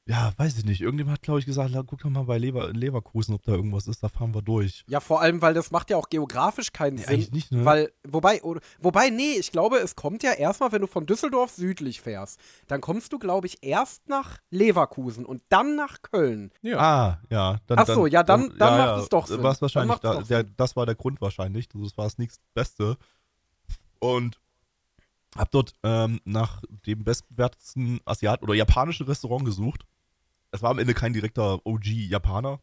[0.05, 0.81] ja, weiß ich nicht.
[0.81, 4.03] Irgendjemand hat, glaube ich, gesagt, guck doch mal bei Lever Leverkusen, ob da irgendwas ist,
[4.03, 4.83] da fahren wir durch.
[4.87, 7.27] Ja, vor allem, weil das macht ja auch geografisch keinen nee, Sinn.
[7.31, 7.63] Nicht, ne?
[7.63, 8.41] Weil, wobei,
[8.81, 12.37] wobei, nee, ich glaube, es kommt ja erstmal, wenn du von Düsseldorf südlich fährst,
[12.67, 16.51] dann kommst du, glaube ich, erst nach Leverkusen und dann nach Köln.
[16.61, 16.79] Ja.
[16.79, 17.59] Ah, ja.
[17.67, 19.41] Dann, Ach so, ja, dann, dann, dann ja, macht ja, es doch Sinn.
[19.41, 21.69] War's wahrscheinlich, da, der, das war der Grund wahrscheinlich.
[21.69, 22.97] Das war das nächste Beste.
[23.99, 24.37] Und
[25.37, 29.85] hab dort ähm, nach dem bestbewertetsten Asiat- oder japanischen Restaurant gesucht
[30.53, 32.59] es war am Ende kein direkter OG-Japaner,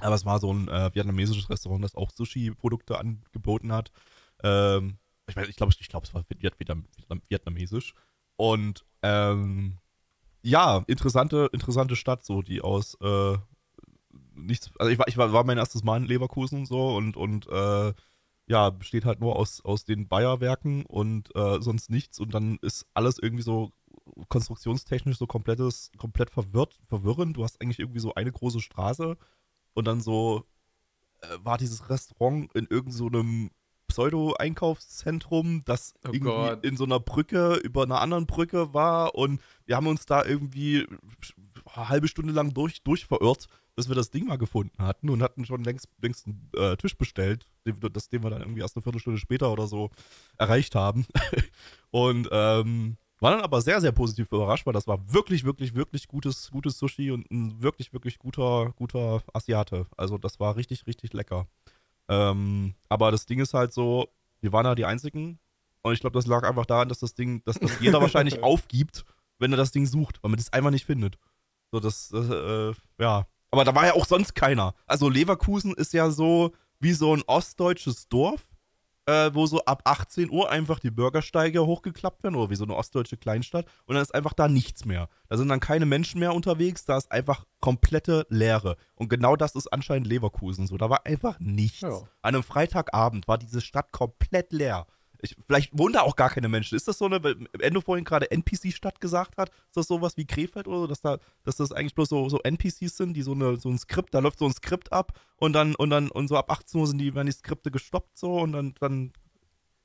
[0.00, 3.90] aber es war so ein äh, vietnamesisches Restaurant, das auch Sushi-Produkte angeboten hat.
[4.42, 6.86] Ähm, ich ich glaube, ich glaub, es war Vietnam,
[7.28, 7.94] vietnamesisch.
[8.36, 9.78] Und ähm,
[10.42, 13.36] ja, interessante, interessante Stadt, so, die aus äh,
[14.34, 17.92] nichts, also ich war, ich war, mein erstes Mal in Leverkusen so und, und äh,
[18.46, 22.86] ja, besteht halt nur aus, aus den Bayerwerken und äh, sonst nichts und dann ist
[22.94, 23.72] alles irgendwie so
[24.28, 27.36] konstruktionstechnisch so komplettes, komplett verwirrt, verwirrend.
[27.36, 29.16] Du hast eigentlich irgendwie so eine große Straße
[29.74, 30.44] und dann so
[31.20, 33.50] äh, war dieses Restaurant in irgendeinem so
[33.92, 36.64] Pseudo-Einkaufszentrum, das oh irgendwie Gott.
[36.64, 40.86] in so einer Brücke über einer anderen Brücke war und wir haben uns da irgendwie
[41.74, 45.22] eine halbe Stunde lang durch, durch verirrt, bis wir das Ding mal gefunden hatten und
[45.22, 48.76] hatten schon längst, längst einen äh, Tisch bestellt, den, das, den wir dann irgendwie erst
[48.76, 49.90] eine Viertelstunde später oder so
[50.38, 51.06] erreicht haben.
[51.90, 56.08] und ähm, war dann aber sehr, sehr positiv überrascht, weil das war wirklich, wirklich, wirklich
[56.08, 59.86] gutes, gutes Sushi und ein wirklich, wirklich guter, guter Asiate.
[59.96, 61.46] Also das war richtig, richtig lecker.
[62.08, 64.08] Ähm, aber das Ding ist halt so,
[64.40, 65.38] wir waren da die Einzigen.
[65.82, 69.04] Und ich glaube, das lag einfach daran, dass das Ding, dass das jeder wahrscheinlich aufgibt,
[69.38, 71.16] wenn er das Ding sucht, weil man das einfach nicht findet.
[71.70, 73.26] So, das, das äh, ja.
[73.52, 74.74] Aber da war ja auch sonst keiner.
[74.86, 78.51] Also Leverkusen ist ja so wie so ein ostdeutsches Dorf
[79.06, 82.76] äh, wo so ab 18 Uhr einfach die Bürgersteige hochgeklappt werden oder wie so eine
[82.76, 85.08] ostdeutsche Kleinstadt und dann ist einfach da nichts mehr.
[85.28, 88.76] Da sind dann keine Menschen mehr unterwegs, da ist einfach komplette Leere.
[88.94, 90.76] Und genau das ist anscheinend Leverkusen so.
[90.76, 91.80] Da war einfach nichts.
[91.80, 91.98] Ja.
[92.22, 94.86] An einem Freitagabend war diese Stadt komplett leer.
[95.22, 96.74] Ich, vielleicht wohnen da auch gar keine Menschen.
[96.74, 100.26] Ist das so eine, weil Endo vorhin gerade NPC-Stadt gesagt hat, ist das sowas wie
[100.26, 103.32] Krefeld oder so, dass, da, dass das eigentlich bloß so, so NPCs sind, die so,
[103.32, 106.26] eine, so ein Skript, da läuft so ein Skript ab und dann, und dann, und
[106.26, 109.12] so ab 18 Uhr sind die, werden die Skripte gestoppt so und dann, dann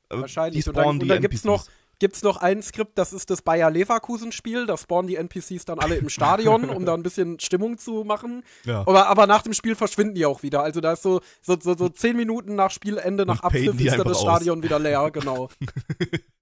[0.10, 0.64] äh, Wahrscheinlich.
[0.64, 1.66] Die und dann, und dann gibt es noch,
[2.00, 4.66] gibt es noch ein Skript, das ist das Bayer Leverkusen-Spiel.
[4.66, 8.44] Da spawnen die NPCs dann alle im Stadion, um da ein bisschen Stimmung zu machen.
[8.66, 8.82] Ja.
[8.82, 10.62] Aber, aber nach dem Spiel verschwinden die auch wieder.
[10.62, 14.08] Also da ist so, so, so, so zehn Minuten nach Spielende, nach Abpfiff, ist dann
[14.08, 14.64] das Stadion aus.
[14.64, 15.50] wieder leer, genau.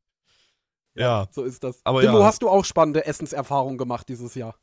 [0.95, 1.27] ja.
[1.31, 1.79] So ist das.
[1.83, 2.25] Aber Dimo, ja.
[2.25, 4.55] hast du auch spannende Essenserfahrungen gemacht dieses Jahr?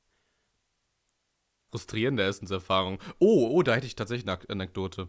[1.71, 2.99] Frustrierende Essenserfahrung.
[3.19, 5.09] Oh, oh, da hätte ich tatsächlich eine Anekdote.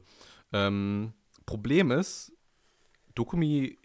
[0.54, 1.14] Ähm,
[1.46, 2.32] Problem ist,
[3.16, 3.80] Dokumi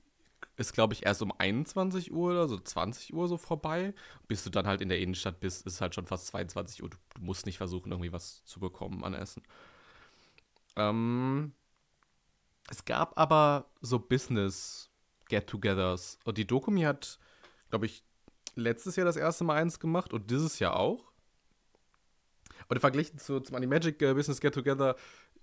[0.58, 3.94] ist, glaube ich, erst um 21 Uhr oder so 20 Uhr so vorbei.
[4.26, 6.90] Bis du dann halt in der Innenstadt bist, ist halt schon fast 22 Uhr.
[6.90, 9.42] Du, musst nicht versuchen, irgendwie was zu bekommen an Essen.
[10.76, 11.52] Ähm,
[12.68, 16.18] es gab aber so Business-Get-Togethers.
[16.24, 17.20] Und die Dokumi hat,
[17.70, 18.02] glaube ich,
[18.56, 21.04] letztes Jahr das erste Mal eins gemacht und dieses Jahr auch.
[22.68, 24.96] Und verglichen zu, zum Animagic äh, Business Get Together,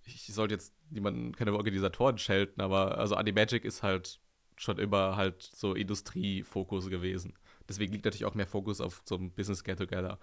[0.04, 4.20] ich sollte jetzt niemanden, keine Organisatoren schelten, aber also Animagic ist halt
[4.56, 7.34] schon immer halt so Industriefokus gewesen.
[7.68, 10.20] Deswegen liegt natürlich auch mehr Fokus auf so einem Business Get-Together.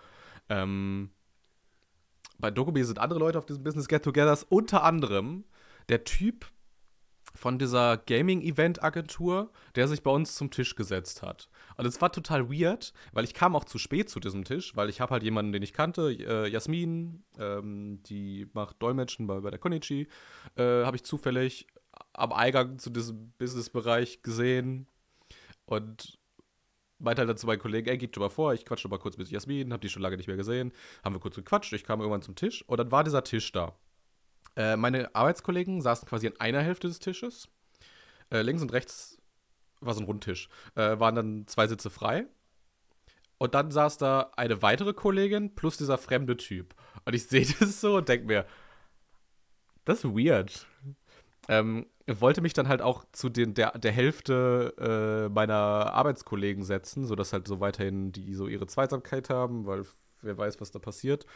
[0.49, 1.11] Ähm,
[2.39, 5.45] bei Dokumi sind andere Leute auf diesem Business Get-Togethers, unter anderem
[5.89, 6.47] der Typ
[7.35, 11.49] von dieser Gaming-Event-Agentur, der sich bei uns zum Tisch gesetzt hat.
[11.77, 14.91] Und es war total weird, weil ich kam auch zu spät zu diesem Tisch, weil
[14.91, 19.51] ich habe halt jemanden, den ich kannte, äh, Jasmin, ähm, die macht Dolmetschen bei, bei
[19.51, 20.09] der Konichi,
[20.57, 21.67] äh, habe ich zufällig
[22.13, 24.87] am Eingang zu diesem Businessbereich gesehen
[25.65, 26.19] und
[26.99, 29.17] meinte halt dann zu meinen Kollegen, ey, geht schon mal vor, ich quatsche mal kurz
[29.17, 30.73] mit Jasmin, hab die schon lange nicht mehr gesehen.
[31.05, 33.75] Haben wir kurz gequatscht, ich kam irgendwann zum Tisch und dann war dieser Tisch da.
[34.57, 37.49] Äh, meine Arbeitskollegen saßen quasi an einer Hälfte des Tisches.
[38.31, 39.19] Äh, links und rechts
[39.81, 40.49] war so ein Rundtisch.
[40.75, 42.27] Äh, waren dann zwei Sitze frei.
[43.39, 46.75] Und dann saß da eine weitere Kollegin plus dieser fremde Typ.
[47.05, 48.47] Und ich sehe das so und denke mir,
[49.85, 50.67] das ist weird.
[51.49, 57.07] Ähm, wollte mich dann halt auch zu den, der, der Hälfte äh, meiner Arbeitskollegen setzen,
[57.07, 59.85] sodass halt so weiterhin die so ihre Zweisamkeit haben, weil
[60.21, 61.27] wer weiß, was da passiert.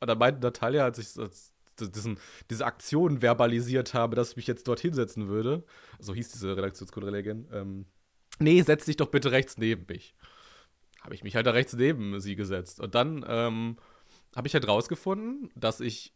[0.00, 2.18] Und dann meinte Natalia, als ich als diesen,
[2.50, 5.64] diese Aktion verbalisiert habe, dass ich mich jetzt dort hinsetzen würde,
[5.98, 7.86] so hieß diese Redaktionskollegin, ähm,
[8.38, 10.14] nee, setz dich doch bitte rechts neben mich.
[11.00, 12.80] Habe ich mich halt da rechts neben sie gesetzt.
[12.80, 13.76] Und dann ähm,
[14.36, 16.14] habe ich halt rausgefunden, dass ich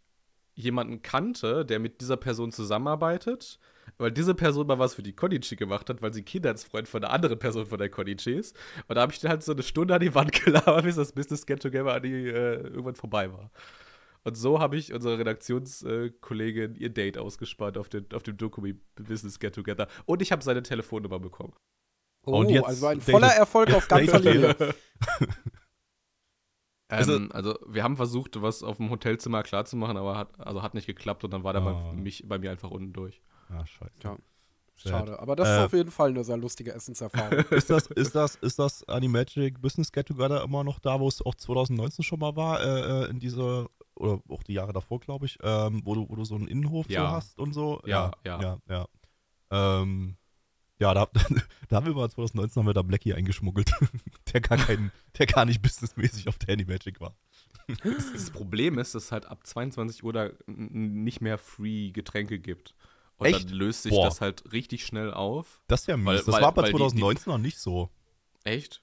[0.56, 3.60] jemanden kannte, der mit dieser Person zusammenarbeitet
[3.98, 7.12] weil diese Person mal was für die Konichi gemacht hat, weil sie Kindheitsfreund von einer
[7.12, 8.56] anderen Person von der Konichi ist.
[8.88, 11.12] Und da habe ich dann halt so eine Stunde an die Wand gelabert, bis das
[11.12, 13.50] Business Get Together an die, äh, irgendwann vorbei war.
[14.24, 19.38] Und so habe ich unserer Redaktionskollegin ihr Date ausgespannt auf, den, auf dem Dokumi Business
[19.38, 19.86] Get Together.
[20.04, 21.54] Und ich habe seine Telefonnummer bekommen.
[22.24, 24.56] Oh, und jetzt also ein voller Erfolg auf ganzer Linie.
[26.88, 30.86] Ähm, also, wir haben versucht, was auf dem Hotelzimmer klarzumachen, aber hat, also hat nicht
[30.86, 31.64] geklappt und dann war der oh.
[31.64, 33.20] bei, mich, bei mir einfach unten durch.
[33.48, 34.02] Ah, scheiße.
[34.02, 34.16] Ja.
[34.76, 37.38] Schade, aber das äh, ist auf jeden Fall eine sehr lustige Essenserfahrung.
[37.50, 41.24] ist das, ist das, ist das Animagic Business Get Together immer noch da, wo es
[41.24, 45.24] auch 2019 schon mal war, äh, äh, in dieser, oder auch die Jahre davor, glaube
[45.24, 47.08] ich, ähm, wo, du, wo du so einen Innenhof ja.
[47.08, 47.80] so hast und so?
[47.86, 48.40] Ja, ja.
[48.40, 48.86] Ja, ja.
[49.50, 49.80] ja.
[49.80, 50.18] Ähm,
[50.78, 51.08] ja, da,
[51.68, 53.70] da haben wir mal 2019 haben wir da Blackie eingeschmuggelt,
[54.32, 57.14] der gar kein, der gar nicht businessmäßig auf der Animagic war.
[57.82, 62.38] Das, das Problem ist, dass es halt ab 22 Uhr da nicht mehr Free Getränke
[62.38, 62.74] gibt.
[63.16, 63.50] Und Echt?
[63.50, 64.04] dann löst sich Boah.
[64.04, 65.62] das halt richtig schnell auf.
[65.66, 66.06] Das ist ja mies.
[66.06, 67.90] Weil, das weil, war bei 2019 die, die, noch nicht so.
[68.44, 68.82] Echt?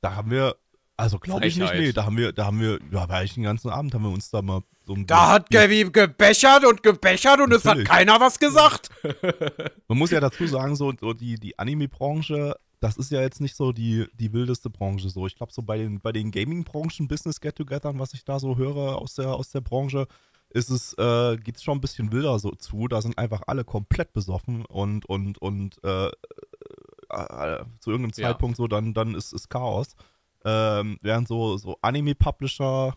[0.00, 0.56] Da haben wir,
[0.96, 3.42] also glaube ich nicht, nee, da haben wir, da haben wir, ja, war ich den
[3.42, 7.40] ganzen Abend, haben wir uns da mal so ein Da hat Gaby gebechert und gebechert
[7.40, 7.64] und Natürlich.
[7.64, 8.90] es hat keiner was gesagt.
[9.88, 13.56] Man muss ja dazu sagen, so, so die, die Anime-Branche, das ist ja jetzt nicht
[13.56, 15.26] so die, die wildeste Branche so.
[15.26, 19.14] Ich glaube, so bei den, bei den Gaming-Branchen, Business-Get-Togethern, was ich da so höre aus
[19.14, 20.06] der, aus der Branche,
[20.50, 22.86] ist es, äh, geht es schon ein bisschen wilder so zu.
[22.86, 28.28] Da sind einfach alle komplett besoffen und, und, und äh, äh, zu irgendeinem ja.
[28.28, 29.96] Zeitpunkt so, dann, dann ist, ist Chaos.
[30.44, 32.96] Ähm, während so, so Anime-Publisher,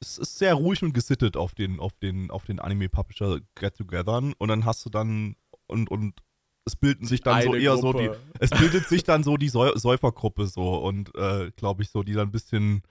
[0.00, 4.48] es ist sehr ruhig und gesittet auf den, auf den, auf den Anime-Publisher Get-Togethern und
[4.48, 5.36] dann hast du dann
[5.66, 6.20] und, und
[6.64, 7.80] es bilden sich dann Eine so eher Gruppe.
[7.80, 12.02] so die, es bildet sich dann so die Säufergruppe so und äh, glaube ich so,
[12.02, 12.82] die dann ein bisschen,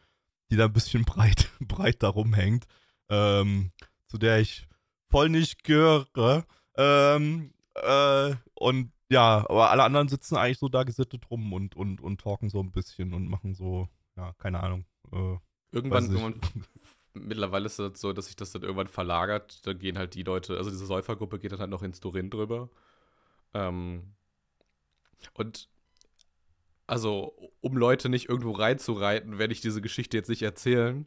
[0.49, 2.65] die dann ein bisschen breit, breit darum hängt
[3.11, 3.71] ähm,
[4.07, 4.67] zu der ich
[5.09, 6.45] voll nicht gehöre.
[6.75, 11.99] Ähm, äh, und ja, aber alle anderen sitzen eigentlich so da gesittet rum und, und,
[11.99, 14.85] und talken so ein bisschen und machen so, ja, keine Ahnung.
[15.11, 15.35] Äh,
[15.73, 16.39] irgendwann, irgendwann
[17.13, 19.67] mittlerweile ist es so, dass sich das dann irgendwann verlagert.
[19.67, 22.69] Dann gehen halt die Leute, also diese Säufergruppe geht dann halt noch ins Turin drüber.
[23.53, 24.13] Ähm,
[25.33, 25.67] und
[26.87, 31.05] also, um Leute nicht irgendwo reinzureiten, werde ich diese Geschichte jetzt nicht erzählen.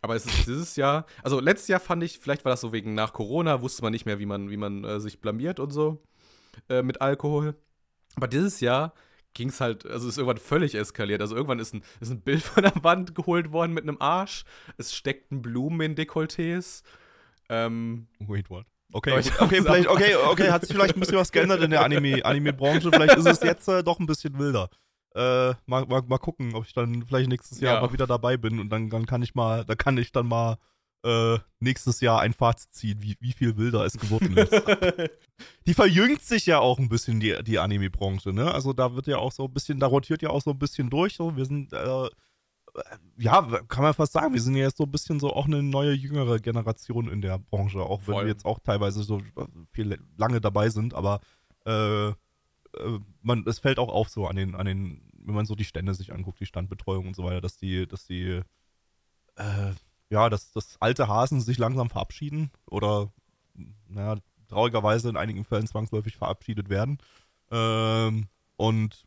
[0.00, 2.94] Aber es ist dieses Jahr, also letztes Jahr fand ich, vielleicht war das so wegen
[2.94, 6.02] nach Corona, wusste man nicht mehr, wie man, wie man äh, sich blamiert und so
[6.68, 7.54] äh, mit Alkohol.
[8.16, 8.94] Aber dieses Jahr
[9.34, 11.20] ging es halt, also ist irgendwann völlig eskaliert.
[11.20, 14.44] Also irgendwann ist ein, ist ein Bild von der Wand geholt worden mit einem Arsch.
[14.76, 16.82] Es steckten Blumen in Dekolletés.
[17.48, 18.66] Ähm, Wait, what?
[18.92, 22.24] Okay, okay, vielleicht, okay, okay, hat sich vielleicht ein bisschen was geändert in der Anime-Branche.
[22.24, 24.68] Anime vielleicht ist es jetzt äh, doch ein bisschen wilder.
[25.14, 27.80] Äh, mal, mal, mal gucken, ob ich dann vielleicht nächstes Jahr ja.
[27.80, 30.56] mal wieder dabei bin und dann, dann kann ich mal, da kann ich dann mal
[31.04, 34.52] äh, nächstes Jahr ein Fazit ziehen, wie, wie viel wilder es geworden ist.
[35.66, 38.52] die verjüngt sich ja auch ein bisschen, die, die Anime-Branche, ne?
[38.52, 40.90] Also da wird ja auch so ein bisschen, da rotiert ja auch so ein bisschen
[40.90, 41.14] durch.
[41.14, 41.36] So.
[41.36, 42.08] Wir sind, äh,
[43.18, 45.62] ja, kann man fast sagen, wir sind ja jetzt so ein bisschen so auch eine
[45.62, 48.24] neue, jüngere Generation in der Branche, auch wenn Voll.
[48.24, 49.20] wir jetzt auch teilweise so
[49.72, 51.20] viel lange dabei sind, aber
[51.66, 52.14] äh, äh,
[53.22, 55.94] man, es fällt auch auf so an den, an den, wenn man so die Stände
[55.94, 58.40] sich anguckt, die Standbetreuung und so weiter, dass die, dass die,
[59.36, 59.72] äh,
[60.12, 63.10] ja, dass, dass alte Hasen sich langsam verabschieden oder,
[63.88, 64.16] naja,
[64.48, 66.98] traurigerweise in einigen Fällen zwangsläufig verabschiedet werden.
[67.50, 69.04] Ähm, und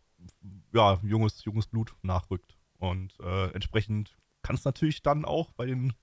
[0.73, 2.57] ja, junges, junges Blut nachrückt.
[2.79, 5.93] Und äh, entsprechend kann es natürlich dann auch bei den,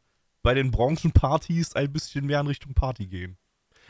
[0.43, 3.37] bei den Branchenpartys ein bisschen mehr in Richtung Party gehen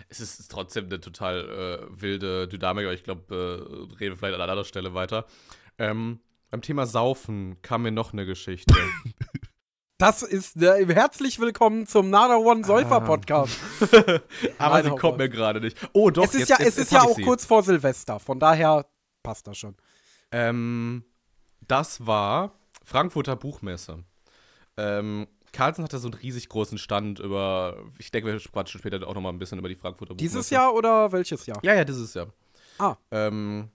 [0.09, 4.35] es ist trotzdem eine total äh, wilde Dynamik, aber ich glaube, äh, reden wir vielleicht
[4.35, 5.27] an anderer Stelle weiter.
[5.79, 6.19] Ähm,
[6.51, 8.75] beim Thema Saufen kam mir noch eine Geschichte.
[10.03, 13.57] Das ist äh, herzlich willkommen zum Nada One Säufer Podcast.
[14.59, 15.77] aber Nein, sie kommt mir gerade nicht.
[15.93, 16.25] Oh, doch.
[16.25, 17.23] Es ist jetzt, ja, jetzt, es ist ja auch sie.
[17.23, 18.85] kurz vor Silvester, von daher
[19.23, 19.77] passt das schon.
[20.33, 21.05] Ähm,
[21.69, 24.03] das war Frankfurter Buchmesse.
[24.77, 29.15] Ähm, Carlsen hatte so einen riesig großen Stand über, ich denke, wir quatschen später auch
[29.15, 30.29] noch mal ein bisschen über die Frankfurter Buchmesse.
[30.35, 31.61] Dieses Jahr oder welches Jahr?
[31.63, 32.27] Ja, ja, dieses Jahr.
[32.77, 32.97] Ah.
[33.13, 33.71] Ähm,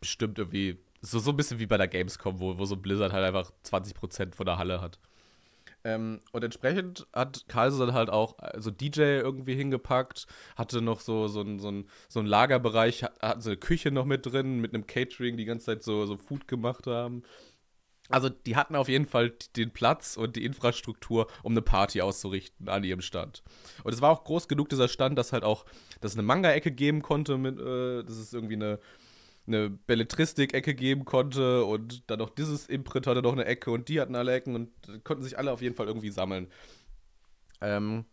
[0.00, 3.26] bestimmt irgendwie, so, so ein bisschen wie bei der Gamescom, wo, wo so Blizzard halt
[3.26, 4.98] einfach 20% von der Halle hat.
[5.88, 11.28] Ähm, und entsprechend hat Carlsen dann halt auch so DJ irgendwie hingepackt, hatte noch so,
[11.28, 14.60] so, ein, so, ein, so einen Lagerbereich, hat, hat so eine Küche noch mit drin,
[14.60, 17.22] mit einem Catering, die ganze Zeit so, so Food gemacht haben.
[18.10, 22.68] Also die hatten auf jeden Fall den Platz und die Infrastruktur, um eine Party auszurichten
[22.68, 23.42] an ihrem Stand.
[23.84, 25.64] Und es war auch groß genug, dieser Stand, dass halt auch,
[26.00, 28.78] dass es eine Manga-Ecke geben konnte, mit, äh, dass es irgendwie eine,
[29.48, 34.00] eine Belletristik-Ecke geben konnte und dann noch dieses Imprint hatte noch eine Ecke und die
[34.00, 36.48] hatten alle Ecken und konnten sich alle auf jeden Fall irgendwie sammeln.
[37.60, 38.04] Ähm,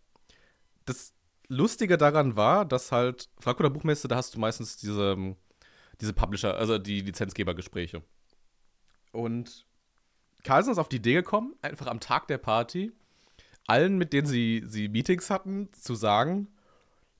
[0.85, 1.13] das
[1.47, 5.35] Lustige daran war, dass halt, Frankfurter Buchmesse, da hast du meistens diese,
[6.01, 8.01] diese Publisher, also die Lizenzgebergespräche.
[9.11, 9.65] Und
[10.43, 12.91] Carlsen ist auf die Idee gekommen, einfach am Tag der Party
[13.67, 16.47] allen, mit denen sie, sie Meetings hatten, zu sagen,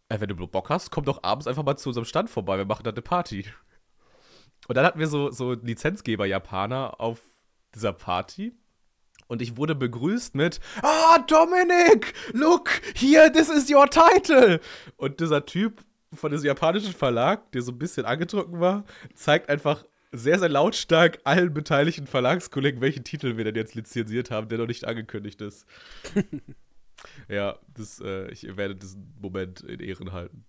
[0.10, 2.66] äh, wenn du Bock hast, komm doch abends einfach mal zu unserem Stand vorbei, wir
[2.66, 3.46] machen da eine Party.
[4.68, 7.22] Und dann hatten wir so, so Lizenzgeber-Japaner auf
[7.74, 8.54] dieser Party.
[9.28, 14.60] Und ich wurde begrüßt mit, ah, Dominik, look, here, this is your title.
[14.98, 19.84] Und dieser Typ von diesem japanischen Verlag, der so ein bisschen angetrunken war, zeigt einfach
[20.12, 24.68] sehr, sehr lautstark allen beteiligten Verlagskollegen, welchen Titel wir denn jetzt lizenziert haben, der noch
[24.68, 25.66] nicht angekündigt ist.
[27.28, 30.46] ja, das, äh, ich werde diesen Moment in Ehren halten.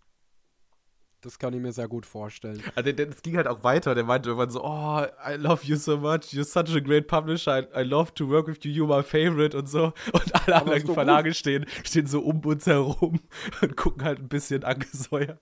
[1.22, 2.62] Das kann ich mir sehr gut vorstellen.
[2.74, 3.94] Also, es ging halt auch weiter.
[3.94, 6.33] Der meinte irgendwann so: Oh, I love you so much.
[6.33, 7.59] You're such a great publisher.
[7.59, 8.70] I, I love to work with you.
[8.70, 9.92] You're my favorite und so.
[10.12, 13.20] Und alle Aber anderen Verlage stehen, stehen so um uns herum
[13.62, 15.40] und gucken halt ein bisschen angesäuert.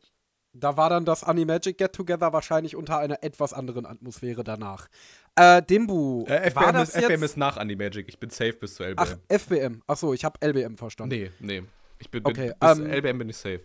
[0.56, 4.88] Da war dann das Animagic Get Together wahrscheinlich unter einer etwas anderen Atmosphäre danach.
[5.34, 6.24] Äh, Dimbu.
[6.26, 7.04] Äh, FBM, war das ist, jetzt?
[7.06, 8.08] FBM ist nach Animagic.
[8.08, 8.96] Ich bin safe bis zu LBM.
[8.98, 9.82] Ach, FBM.
[9.88, 11.14] Achso, ich habe LBM verstanden.
[11.14, 11.64] Nee, nee.
[11.98, 13.60] Ich bin, okay, bis ähm, LBM bin ich safe.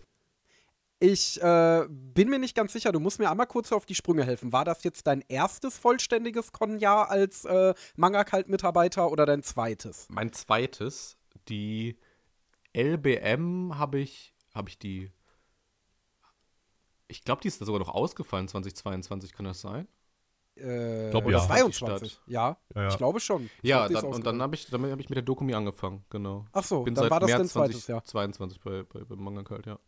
[1.00, 4.24] Ich äh, bin mir nicht ganz sicher, du musst mir einmal kurz auf die Sprünge
[4.24, 4.52] helfen.
[4.52, 10.06] War das jetzt dein erstes vollständiges Con-Jahr als äh, Manga-Kalt-Mitarbeiter oder dein zweites?
[10.10, 11.16] Mein zweites.
[11.48, 11.98] Die
[12.76, 15.10] LBM habe ich, habe ich die
[17.10, 19.88] ich glaube, die ist sogar noch ausgefallen 2022, kann das sein?
[20.56, 21.40] Äh, ich glaube, ja.
[21.40, 22.20] 22.
[22.26, 23.50] Ja, ja, ja, ich glaube schon.
[23.62, 26.44] Ich ja, glaub, dann, und dann habe ich, hab ich mit der Dokumi angefangen, genau.
[26.52, 28.04] Ach so, Bin dann seit war das März dein zweites Jahr.
[28.04, 29.78] 22 bei, bei, bei Manga Kalt, ja.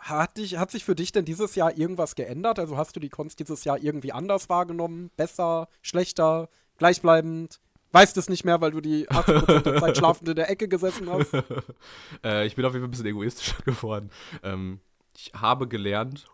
[0.00, 2.58] Hat, dich, hat sich für dich denn dieses Jahr irgendwas geändert?
[2.58, 5.10] Also hast du die Cons dieses Jahr irgendwie anders wahrgenommen?
[5.16, 7.60] Besser, schlechter, gleichbleibend?
[7.92, 11.10] Weißt es nicht mehr, weil du die 80% der Zeit schlafend in der Ecke gesessen
[11.10, 11.32] hast?
[12.24, 14.10] äh, ich bin auf jeden Fall ein bisschen egoistischer geworden.
[14.42, 14.80] Ähm,
[15.14, 16.26] ich habe gelernt,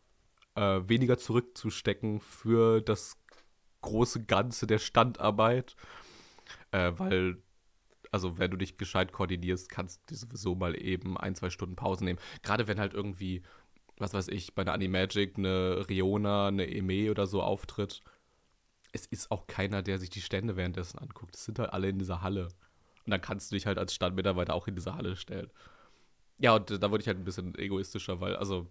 [0.55, 3.17] äh, weniger zurückzustecken für das
[3.81, 5.77] große Ganze der Standarbeit.
[6.71, 7.43] Äh, weil,
[8.17, 12.03] also wenn du dich gescheit koordinierst, kannst du sowieso mal eben ein, zwei Stunden Pause
[12.03, 12.19] nehmen.
[12.43, 13.43] Gerade wenn halt irgendwie,
[13.99, 18.01] was weiß ich, bei einer Animagic eine Riona, eine Eme oder so auftritt.
[18.93, 21.37] Es ist auch keiner, der sich die Stände währenddessen anguckt.
[21.37, 22.45] Es sind halt alle in dieser Halle.
[23.05, 25.51] Und dann kannst du dich halt als Standmitarbeiter auch in diese Halle stellen.
[26.39, 28.67] Ja, und da wurde ich halt ein bisschen egoistischer, weil, also,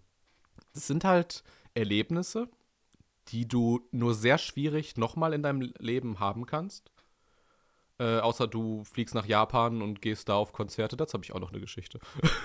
[0.73, 1.43] das sind halt
[1.75, 2.49] Erlebnisse,
[3.27, 6.91] die du nur sehr schwierig nochmal in deinem Leben haben kannst.
[7.97, 10.97] Äh, außer du fliegst nach Japan und gehst da auf Konzerte.
[10.97, 11.99] Dazu habe ich auch noch eine Geschichte.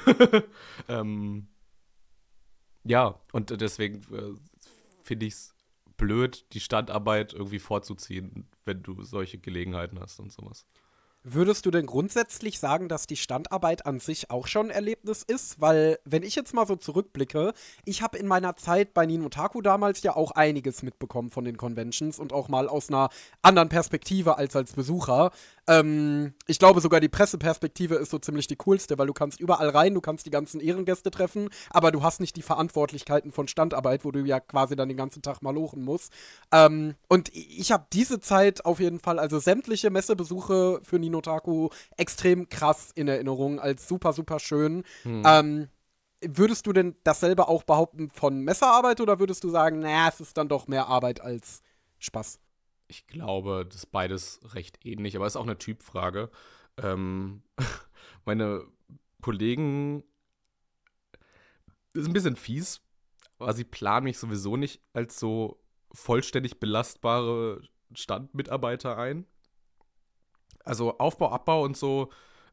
[0.89, 1.49] ähm,
[2.85, 4.35] ja, und deswegen äh,
[5.03, 5.55] finde ich es
[5.97, 10.67] blöd, die Standarbeit irgendwie vorzuziehen, wenn du solche Gelegenheiten hast und sowas.
[11.23, 15.61] Würdest du denn grundsätzlich sagen, dass die Standarbeit an sich auch schon ein Erlebnis ist?
[15.61, 17.53] Weil, wenn ich jetzt mal so zurückblicke,
[17.85, 22.19] ich habe in meiner Zeit bei Ninotaku damals ja auch einiges mitbekommen von den Conventions
[22.19, 23.11] und auch mal aus einer
[23.43, 25.31] anderen Perspektive als als Besucher.
[25.66, 29.68] Ähm, ich glaube sogar die Presseperspektive ist so ziemlich die coolste, weil du kannst überall
[29.68, 34.05] rein, du kannst die ganzen Ehrengäste treffen, aber du hast nicht die Verantwortlichkeiten von Standarbeit,
[34.05, 36.12] wo du ja quasi dann den ganzen Tag mal lochen musst.
[36.53, 42.49] Ähm, und ich habe diese Zeit auf jeden Fall, also sämtliche Messebesuche für Ninotaku extrem
[42.49, 44.85] krass in Erinnerung, als super, super schön.
[45.03, 45.23] Hm.
[45.25, 45.68] Ähm,
[46.23, 50.37] würdest du denn dasselbe auch behaupten von Messerarbeit oder würdest du sagen, naja, es ist
[50.37, 51.62] dann doch mehr Arbeit als
[51.99, 52.38] Spaß?
[52.90, 56.29] Ich glaube, das ist beides recht ähnlich, aber es ist auch eine Typfrage.
[56.76, 57.42] Ähm,
[58.24, 58.66] meine
[59.22, 60.03] Kollegen
[61.92, 62.83] ist ein bisschen fies,
[63.38, 67.62] aber sie planen mich sowieso nicht als so vollständig belastbare
[67.94, 69.24] Standmitarbeiter ein.
[70.64, 72.11] Also Aufbau, Abbau und so,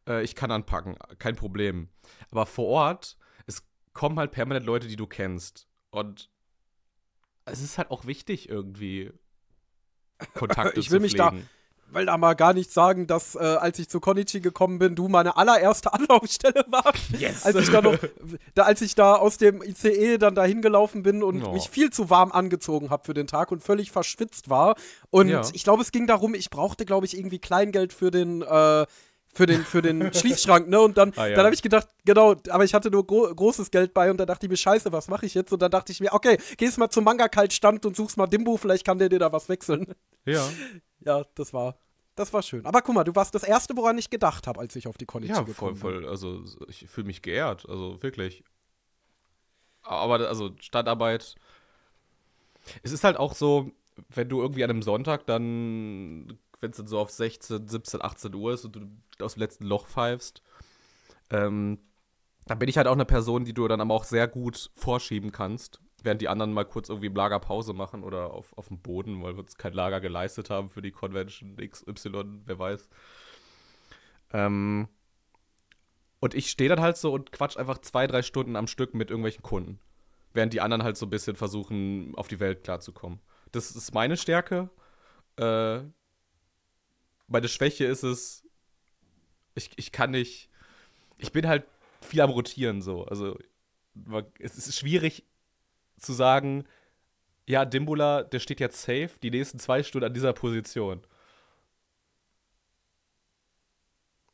[0.08, 1.89] äh, ich kann anpacken, kein Problem.
[2.32, 5.67] Aber vor Ort, es kommen halt permanent Leute, die du kennst.
[5.89, 6.30] Und
[7.45, 9.12] es ist halt auch wichtig irgendwie.
[10.34, 11.34] Kontakte ich will mich da
[11.92, 15.08] will da mal gar nicht sagen, dass äh, als ich zu Konichi gekommen bin, du
[15.08, 17.10] meine allererste Anlaufstelle warst.
[17.18, 17.46] Yes.
[17.46, 17.98] Als ich da noch,
[18.56, 21.54] da, als ich da aus dem ICE dann dahin gelaufen bin und oh.
[21.54, 24.76] mich viel zu warm angezogen habe für den Tag und völlig verschwitzt war.
[25.10, 25.42] Und ja.
[25.54, 28.86] ich glaube, es ging darum, ich brauchte, glaube ich, irgendwie Kleingeld für den äh,
[29.38, 30.82] für den, für den Schließschrank, ne?
[30.82, 31.36] Und dann, ah, ja.
[31.36, 34.26] dann habe ich gedacht, genau, aber ich hatte nur gro großes Geld bei und da
[34.26, 35.54] dachte ich mir, scheiße, was mache ich jetzt?
[35.54, 38.84] Und dann dachte ich mir, okay, gehst mal zum Manga-Kaltstand und suchst mal Dimbo, vielleicht
[38.84, 39.93] kann der dir da was wechseln.
[40.26, 40.47] Ja.
[41.06, 41.78] Ja, das war.
[42.15, 42.65] Das war schön.
[42.65, 45.06] Aber guck mal, du warst das Erste, woran ich gedacht habe, als ich auf die
[45.06, 46.02] Kondition ja, gekommen voll, bin.
[46.02, 46.10] Voll.
[46.10, 47.69] Also ich fühle mich geehrt.
[47.69, 48.43] Also wirklich.
[49.84, 51.36] Aber also Stadtarbeit.
[52.82, 53.71] Es ist halt auch so,
[54.10, 58.34] wenn du irgendwie an einem Sonntag dann wenn es dann so auf 16, 17, 18
[58.34, 60.42] Uhr ist und du aus dem letzten Loch pfeifst,
[61.30, 61.80] ähm,
[62.46, 65.32] da bin ich halt auch eine Person, die du dann aber auch sehr gut vorschieben
[65.32, 68.82] kannst, während die anderen mal kurz irgendwie im Lager Pause machen oder auf, auf dem
[68.82, 72.90] Boden, weil wir uns kein Lager geleistet haben für die Convention XY, wer weiß.
[74.34, 74.88] Ähm,
[76.20, 79.10] und ich stehe dann halt so und quatsch einfach zwei, drei Stunden am Stück mit
[79.10, 79.80] irgendwelchen Kunden.
[80.34, 83.20] Während die anderen halt so ein bisschen versuchen, auf die Welt klarzukommen.
[83.52, 84.70] Das ist meine Stärke.
[85.38, 85.82] Äh,
[87.28, 88.48] meine Schwäche ist es,
[89.56, 90.50] ich, ich kann nicht,
[91.17, 91.65] ich bin halt
[92.02, 93.06] viel am Rotieren so.
[93.06, 93.38] Also
[94.40, 95.25] es ist schwierig
[95.98, 96.65] zu sagen,
[97.46, 101.02] ja, Dimbula, der steht jetzt safe die nächsten zwei Stunden an dieser Position.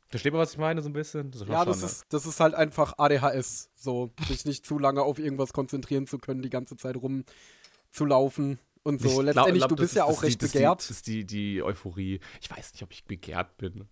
[0.08, 1.30] Versteht man, was ich meine, so ein bisschen?
[1.30, 5.18] Das ja, das ist, das ist halt einfach ADHS, so, sich nicht zu lange auf
[5.18, 9.20] irgendwas konzentrieren zu können, die ganze Zeit rumzulaufen und so.
[9.20, 10.78] Ich Letztendlich, glaub, du bist ist, ja auch recht die, begehrt.
[10.78, 12.20] Das ist die, die Euphorie.
[12.40, 13.88] Ich weiß nicht, ob ich begehrt bin.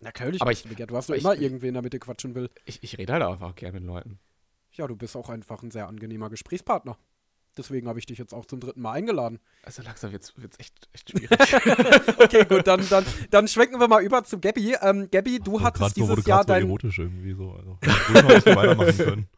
[0.00, 0.90] Natürlich aber ich, begehrt.
[0.90, 2.50] Du hast doch immer ich, irgendwen, damit du quatschen will.
[2.64, 4.18] Ich, ich rede halt einfach gerne mit Leuten.
[4.72, 6.98] Ja, du bist auch einfach ein sehr angenehmer Gesprächspartner.
[7.56, 9.38] Deswegen habe ich dich jetzt auch zum dritten Mal eingeladen.
[9.62, 11.30] Also langsam wird es echt, echt schwierig.
[12.18, 14.74] okay, gut, dann, dann, dann schwenken wir mal über zu Gabby.
[14.80, 16.64] Ähm, Gabby, du Ach, hattest dieses Jahr dein...
[16.64, 17.52] erotisch irgendwie so.
[17.52, 19.28] Also, weitermachen können.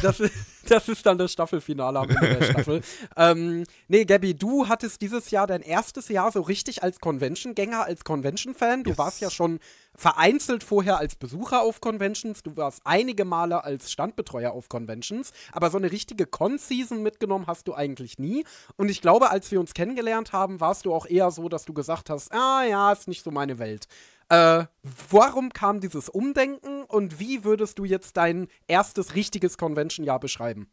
[0.00, 0.22] Das,
[0.68, 2.80] das ist dann das Staffelfinale am Ende der Staffel.
[3.16, 8.04] ähm, nee, Gabby, du hattest dieses Jahr dein erstes Jahr so richtig als Convention-Gänger, als
[8.04, 8.84] Convention-Fan.
[8.84, 8.98] Du yes.
[8.98, 9.60] warst ja schon
[9.94, 12.42] vereinzelt vorher als Besucher auf Conventions.
[12.42, 15.32] Du warst einige Male als Standbetreuer auf Conventions.
[15.52, 18.44] Aber so eine richtige Con-Season mitgenommen hast du eigentlich nie.
[18.76, 21.74] Und ich glaube, als wir uns kennengelernt haben, warst du auch eher so, dass du
[21.74, 23.86] gesagt hast: Ah, ja, ist nicht so meine Welt.
[24.32, 24.64] Äh,
[25.10, 30.70] warum kam dieses Umdenken und wie würdest du jetzt dein erstes richtiges Convention-Jahr beschreiben?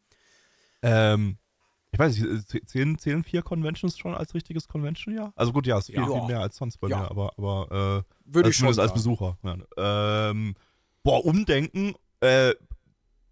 [0.81, 1.37] Ähm,
[1.91, 5.33] ich weiß nicht, äh, zählen, zählen vier Conventions schon als richtiges Convention-Jahr?
[5.35, 6.09] Also gut, ja, es ist viel, ja.
[6.09, 6.99] viel mehr als sonst bei ja.
[6.99, 9.37] mir, aber, aber äh, Würde ich schon als Besucher.
[9.43, 9.57] Ja.
[10.29, 10.55] Ähm,
[11.03, 12.53] boah, Umdenken, äh,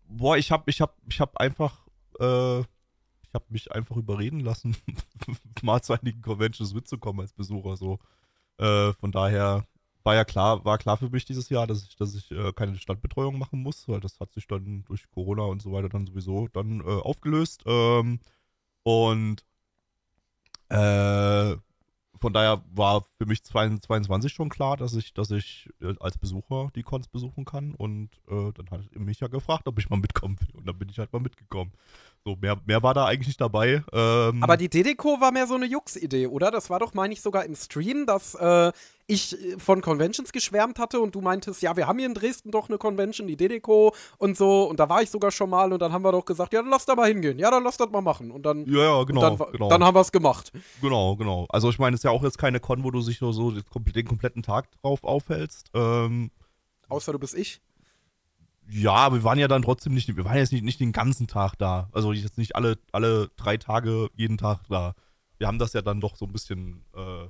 [0.09, 1.87] boah, ich hab, ich hab, ich hab einfach,
[2.19, 4.75] äh, ich hab mich einfach überreden lassen,
[5.61, 7.99] mal zu einigen Conventions mitzukommen als Besucher, so.
[8.57, 9.65] Äh, von daher,
[10.07, 12.77] war ja klar, war klar für mich dieses Jahr, dass ich, dass ich äh, keine
[12.77, 16.47] Standbetreuung machen muss, weil das hat sich dann durch Corona und so weiter dann sowieso
[16.47, 17.63] dann äh, aufgelöst.
[17.65, 18.21] Ähm,
[18.83, 19.43] und
[20.69, 21.57] äh,
[22.19, 26.71] von daher war für mich 2022 schon klar, dass ich, dass ich äh, als Besucher
[26.73, 27.75] die Cons besuchen kann.
[27.75, 30.55] Und äh, dann hat mich ja gefragt, ob ich mal mitkommen will.
[30.55, 31.73] Und dann bin ich halt mal mitgekommen.
[32.27, 33.85] So, mehr, mehr war da eigentlich nicht dabei.
[33.93, 36.51] Ähm Aber die Dedeco war mehr so eine Jux-Idee, oder?
[36.51, 38.73] Das war doch, meine ich, sogar im Stream, dass äh,
[39.05, 42.51] ich äh, von Conventions geschwärmt hatte und du meintest, ja, wir haben hier in Dresden
[42.51, 44.65] doch eine Convention, die Dedeco und so.
[44.65, 46.69] Und da war ich sogar schon mal und dann haben wir doch gesagt, ja, dann
[46.69, 47.39] lass da mal hingehen.
[47.39, 48.29] Ja, dann lass das mal machen.
[48.29, 49.69] Und dann, ja, ja, genau, dann, genau.
[49.69, 50.51] dann haben wir es gemacht.
[50.81, 51.45] Genau, genau.
[51.47, 53.51] Also ich meine, es ist ja auch jetzt keine Con, wo du sich so, so
[53.51, 55.71] den kompletten Tag drauf aufhältst.
[55.73, 56.31] Ähm,
[56.89, 57.61] Außer du bist ich.
[58.69, 61.55] Ja, wir waren ja dann trotzdem nicht, wir waren jetzt nicht, nicht den ganzen Tag
[61.57, 61.89] da.
[61.93, 64.93] Also jetzt nicht alle, alle drei Tage jeden Tag da.
[65.37, 67.25] Wir haben das ja dann doch so ein bisschen, äh,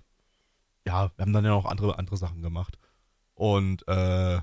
[0.88, 2.79] ja, wir haben dann ja noch andere, andere Sachen gemacht.
[3.35, 4.41] Und äh,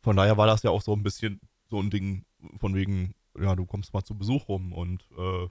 [0.00, 2.24] von daher war das ja auch so ein bisschen so ein Ding
[2.58, 5.48] von wegen, ja, du kommst mal zu Besuch rum und äh,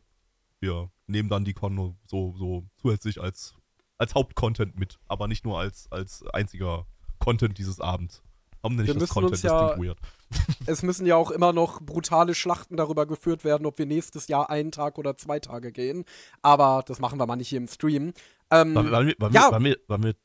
[0.60, 3.56] wir nehmen dann die Con so, so zusätzlich als,
[3.98, 6.86] als Hauptcontent mit, aber nicht nur als, als einziger
[7.20, 8.24] Content dieses Abends.
[8.70, 9.44] Das Content?
[9.44, 9.98] Ja, das weird.
[10.66, 14.50] Es müssen ja auch immer noch brutale Schlachten darüber geführt werden, ob wir nächstes Jahr
[14.50, 16.04] einen Tag oder zwei Tage gehen.
[16.42, 18.14] Aber das machen wir mal nicht hier im Stream.
[18.52, 19.48] Ähm, waren, waren, wir, waren, ja.
[19.48, 20.16] wir, waren, wir, waren wir,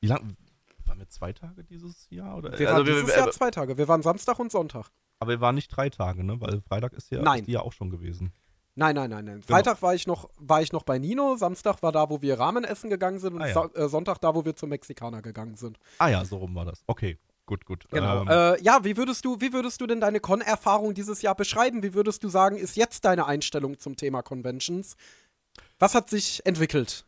[0.00, 0.36] wie lang,
[0.86, 2.38] waren wir zwei Tage dieses Jahr?
[2.38, 2.58] Oder?
[2.58, 3.76] Wir waren also, dieses wir, Jahr zwei Tage.
[3.76, 4.90] Wir waren Samstag und Sonntag.
[5.20, 6.40] Aber wir waren nicht drei Tage, ne?
[6.40, 7.40] Weil Freitag ist ja, nein.
[7.40, 8.32] Ist ja auch schon gewesen.
[8.74, 9.34] Nein, nein, nein, nein.
[9.40, 9.46] Genau.
[9.46, 12.64] Freitag war ich, noch, war ich noch bei Nino, Samstag war da, wo wir Ramen
[12.64, 13.70] essen gegangen sind und ah, ja.
[13.74, 15.78] Äh, Sonntag da, wo wir zum Mexikaner gegangen sind.
[15.98, 16.82] Ah ja, so rum war das.
[16.86, 17.86] Okay, gut, gut.
[17.90, 18.22] Genau.
[18.22, 21.82] Ähm, äh, ja, wie würdest du, wie würdest du denn deine Con-Erfahrung dieses Jahr beschreiben?
[21.82, 24.96] Wie würdest du sagen, ist jetzt deine Einstellung zum Thema Conventions?
[25.78, 27.04] Was hat sich entwickelt?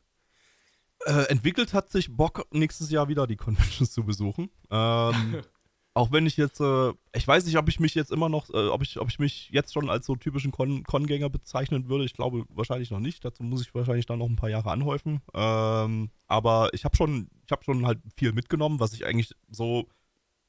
[1.07, 4.51] Äh, entwickelt hat sich Bock, nächstes Jahr wieder die Conventions zu besuchen.
[4.71, 5.43] Ähm,
[5.95, 8.69] auch wenn ich jetzt, äh, ich weiß nicht, ob ich mich jetzt immer noch, äh,
[8.69, 12.05] ob, ich, ob ich mich jetzt schon als so typischen Con Con-Gänger bezeichnen würde.
[12.05, 13.25] Ich glaube wahrscheinlich noch nicht.
[13.25, 15.23] Dazu muss ich wahrscheinlich dann noch ein paar Jahre anhäufen.
[15.35, 19.87] Ähm, aber ich habe schon, ich habe schon halt viel mitgenommen, was ich eigentlich so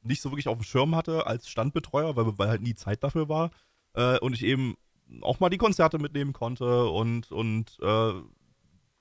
[0.05, 3.29] nicht so wirklich auf dem Schirm hatte als Standbetreuer, weil, weil halt nie Zeit dafür
[3.29, 3.51] war.
[3.93, 4.75] Äh, und ich eben
[5.21, 8.13] auch mal die Konzerte mitnehmen konnte und, und äh,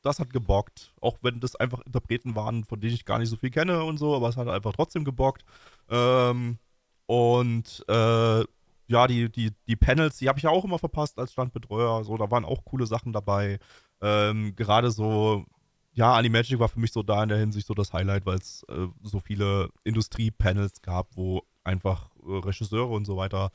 [0.02, 0.92] das hat gebockt.
[1.00, 3.98] Auch wenn das einfach Interpreten waren, von denen ich gar nicht so viel kenne und
[3.98, 5.44] so, aber es hat einfach trotzdem gebockt.
[5.88, 6.59] Ähm,
[7.07, 8.44] und äh,
[8.86, 12.05] ja, die, die, die Panels, die habe ich ja auch immer verpasst als Standbetreuer.
[12.05, 13.59] So, da waren auch coole Sachen dabei.
[14.02, 15.46] Ähm, Gerade so
[15.95, 18.64] ja, Animagic war für mich so da in der Hinsicht so das Highlight, weil es
[18.68, 23.53] äh, so viele Industrie-Panels gab, wo einfach äh, Regisseure und so weiter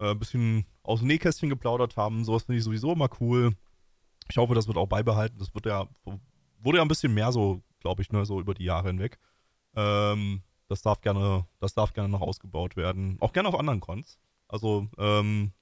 [0.00, 2.24] äh, ein bisschen aus dem Nähkästchen geplaudert haben.
[2.24, 3.54] Sowas finde ich sowieso immer cool.
[4.30, 5.38] Ich hoffe, das wird auch beibehalten.
[5.38, 5.86] Das wird ja,
[6.58, 9.18] wurde ja ein bisschen mehr so, glaube ich, ne, so über die Jahre hinweg.
[9.74, 13.18] Ähm, das darf gerne, das darf gerne noch ausgebaut werden.
[13.20, 14.18] Auch gerne auf anderen Cons.
[14.48, 15.52] Also, ähm,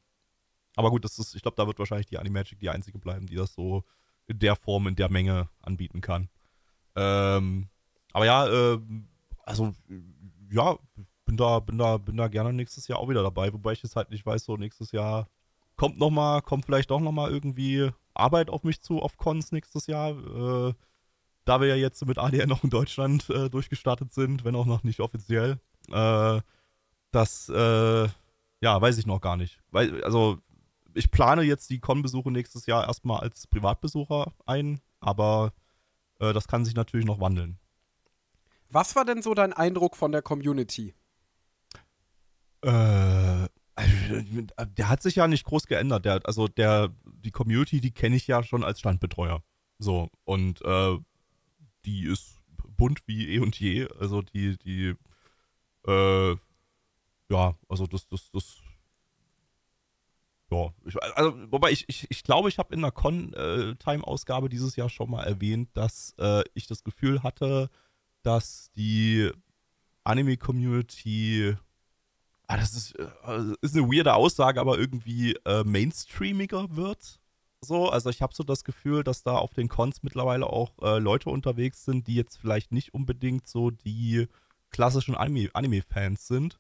[0.77, 3.35] aber gut, das ist, ich glaube, da wird wahrscheinlich die Animagic die einzige bleiben, die
[3.35, 3.85] das so
[4.31, 6.29] in der Form, in der Menge anbieten kann.
[6.97, 7.69] Ähm,
[8.13, 8.79] aber ja, äh,
[9.45, 9.75] also
[10.51, 10.79] ja,
[11.25, 13.97] bin da, bin da, bin da gerne nächstes Jahr auch wieder dabei, wobei ich jetzt
[13.97, 15.29] halt nicht weiß, so nächstes Jahr
[15.77, 19.53] kommt noch mal, kommt vielleicht auch noch mal irgendwie Arbeit auf mich zu auf Cons
[19.53, 20.11] nächstes Jahr.
[20.11, 20.75] Äh,
[21.45, 24.85] da wir ja jetzt mit ADR noch in Deutschland äh, durchgestartet sind, wenn auch noch
[24.85, 25.59] nicht offiziell.
[25.91, 26.41] Äh,
[27.11, 28.09] das, äh,
[28.61, 29.59] ja, weiß ich noch gar nicht.
[29.71, 30.39] Weil, also,
[30.95, 35.53] ich plane jetzt die Con-Besuche nächstes Jahr erstmal als Privatbesucher ein, aber
[36.19, 37.59] äh, das kann sich natürlich noch wandeln.
[38.69, 40.95] Was war denn so dein Eindruck von der Community?
[42.63, 46.05] Äh, der hat sich ja nicht groß geändert.
[46.05, 49.43] Der, also der, die Community, die kenne ich ja schon als Standbetreuer.
[49.79, 50.99] So, und äh,
[51.85, 52.41] die ist
[52.77, 53.89] bunt wie eh und je.
[53.99, 54.95] Also die, die,
[55.87, 56.37] äh,
[57.31, 58.59] ja, also das, das, das,
[60.51, 64.89] ja, ich, also, wobei ich, ich, ich glaube, ich habe in der Con-Time-Ausgabe dieses Jahr
[64.89, 67.71] schon mal erwähnt, dass äh, ich das Gefühl hatte,
[68.23, 69.31] dass die
[70.05, 71.57] Anime-Community,
[72.49, 77.21] ah, das ist, äh, ist eine weirde Aussage, aber irgendwie äh, mainstreamiger wird.
[77.61, 80.99] So, also ich habe so das Gefühl, dass da auf den Cons mittlerweile auch äh,
[80.99, 84.27] Leute unterwegs sind, die jetzt vielleicht nicht unbedingt so die
[84.71, 86.59] klassischen Anime-Fans Anime sind.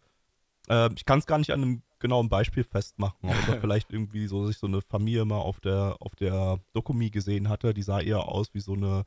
[0.68, 4.46] Äh, ich kann es gar nicht an einem genauen Beispiel festmachen, aber vielleicht irgendwie so
[4.46, 8.26] sich so eine Familie mal auf der auf der Dokumi gesehen hatte, die sah eher
[8.26, 9.04] aus wie so eine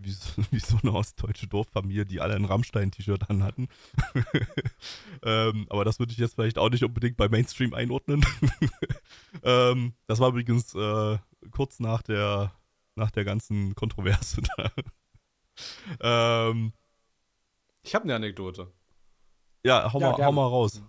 [0.00, 3.68] wie so, wie so eine ostdeutsche Dorffamilie, die alle ein Rammstein-T-Shirt an hatten.
[5.22, 8.24] ähm, aber das würde ich jetzt vielleicht auch nicht unbedingt bei Mainstream einordnen.
[9.42, 11.18] ähm, das war übrigens äh,
[11.50, 12.52] kurz nach der,
[12.94, 14.70] nach der ganzen Kontroverse da.
[16.50, 16.72] ähm,
[17.82, 18.72] ich habe eine Anekdote.
[19.64, 20.82] Ja, hau, ja, mal, hau mal raus.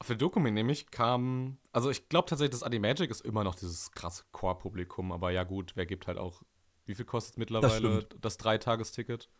[0.00, 3.92] Auf der Dokument nämlich kam, also ich glaube tatsächlich, das Animagic ist immer noch dieses
[3.92, 6.42] krasse Core-Publikum, aber ja gut, wer gibt halt auch
[6.86, 9.30] wie viel kostet mittlerweile das, das Dreitagesticket?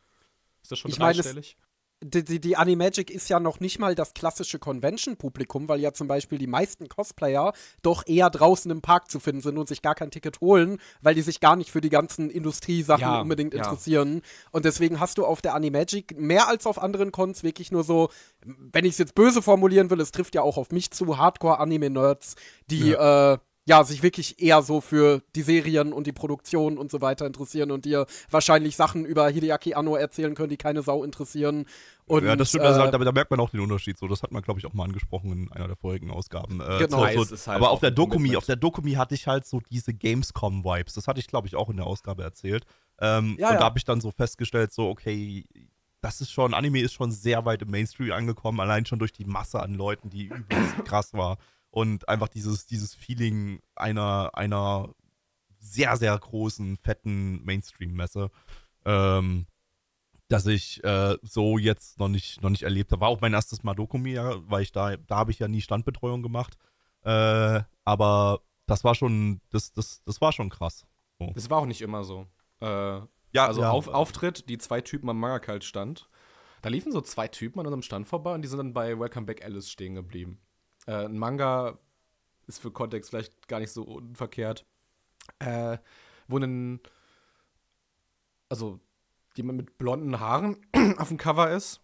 [0.62, 1.56] Ist das schon ich dreistellig?
[2.03, 6.09] Die, die, die Animagic ist ja noch nicht mal das klassische Convention-Publikum, weil ja zum
[6.09, 9.94] Beispiel die meisten Cosplayer doch eher draußen im Park zu finden sind und sich gar
[9.94, 13.61] kein Ticket holen, weil die sich gar nicht für die ganzen Industriesachen ja, unbedingt ja.
[13.62, 14.22] interessieren.
[14.51, 18.09] Und deswegen hast du auf der Animagic mehr als auf anderen Cons wirklich nur so,
[18.46, 22.36] wenn ich es jetzt böse formulieren will, es trifft ja auch auf mich zu, Hardcore-Anime-Nerds,
[22.70, 23.34] die ja.
[23.34, 23.38] äh,
[23.70, 27.70] ja, sich wirklich eher so für die Serien und die Produktion und so weiter interessieren
[27.70, 31.66] und dir wahrscheinlich Sachen über Hideaki Anno erzählen können, die keine Sau interessieren.
[32.06, 33.96] Und, ja, das stimmt, also äh, da, da, merkt man auch den Unterschied.
[33.96, 36.60] So, das hat man, glaube ich, auch mal angesprochen in einer der vorigen Ausgaben.
[36.60, 37.06] Äh, genau.
[37.12, 39.94] So, so, halt aber auf der Dokumi, auf der Dokumi hatte ich halt so diese
[39.94, 40.94] Gamescom-Vibes.
[40.94, 42.64] Das hatte ich, glaube ich, auch in der Ausgabe erzählt.
[43.00, 43.58] Ähm, ja, und ja.
[43.60, 45.44] da habe ich dann so festgestellt, so, okay,
[46.00, 49.26] das ist schon, Anime ist schon sehr weit im Mainstream angekommen, allein schon durch die
[49.26, 51.38] Masse an Leuten, die übelst krass war
[51.70, 54.94] und einfach dieses, dieses Feeling einer, einer
[55.58, 58.30] sehr, sehr großen, fetten Mainstream-Messe,
[58.84, 59.46] ähm,
[60.28, 63.00] dass ich äh, so jetzt noch nicht, noch nicht erlebt habe.
[63.00, 66.22] War auch mein erstes Mal Dokumi, weil ich da, da habe ich ja nie Standbetreuung
[66.22, 66.56] gemacht.
[67.02, 70.86] Äh, aber das war schon, das, das, das war schon krass.
[71.18, 71.30] So.
[71.34, 72.26] Das war auch nicht immer so.
[72.60, 73.00] Äh,
[73.32, 73.70] ja, also ja.
[73.70, 76.08] Auf, Auftritt, die zwei Typen am Magakalt stand.
[76.62, 79.26] Da liefen so zwei Typen an unserem Stand vorbei und die sind dann bei Welcome
[79.26, 80.40] Back Alice stehen geblieben.
[80.86, 81.78] Äh, ein Manga
[82.46, 84.66] ist für Kontext vielleicht gar nicht so unverkehrt.
[85.38, 85.78] Äh,
[86.28, 86.80] wo ein,
[88.48, 88.80] also
[89.36, 90.56] jemand mit blonden Haaren
[90.98, 91.80] auf dem Cover ist.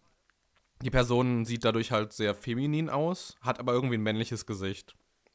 [0.82, 4.94] Die Person sieht dadurch halt sehr feminin aus, hat aber irgendwie ein männliches Gesicht.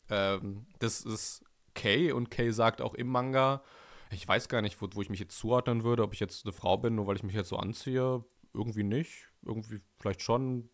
[0.09, 1.43] Ähm, das ist
[1.73, 3.63] Kay und Kay sagt auch im Manga,
[4.11, 6.51] ich weiß gar nicht, wo, wo ich mich jetzt zuordnen würde, ob ich jetzt eine
[6.51, 8.23] Frau bin, nur weil ich mich jetzt so anziehe.
[8.53, 9.29] Irgendwie nicht.
[9.43, 10.69] Irgendwie vielleicht schon,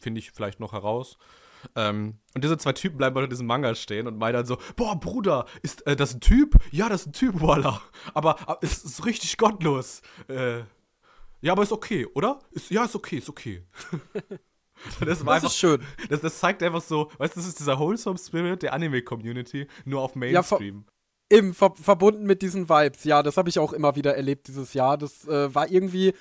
[0.00, 1.16] finde ich vielleicht noch heraus.
[1.74, 4.98] Ähm, und diese zwei Typen bleiben unter diesem Manga stehen und meinen dann so, boah,
[4.98, 6.56] Bruder, ist äh, das ein Typ?
[6.70, 7.82] Ja, das ist ein Typ, voila.
[8.14, 10.02] Aber äh, ist, ist richtig gottlos.
[10.28, 10.60] Äh,
[11.42, 12.38] ja, aber ist okay, oder?
[12.50, 13.64] Ist, ja, ist okay, ist okay.
[15.00, 15.82] das, das einfach, ist schön.
[16.08, 20.02] Das, das, zeigt einfach so, weißt du, das ist dieser Wholesome Spirit der Anime-Community, nur
[20.02, 20.84] auf Mainstream.
[20.86, 20.92] Ja,
[21.32, 23.04] Eben, ver verbunden mit diesen Vibes.
[23.04, 24.98] Ja, das habe ich auch immer wieder erlebt dieses Jahr.
[24.98, 26.12] Das äh, war irgendwie,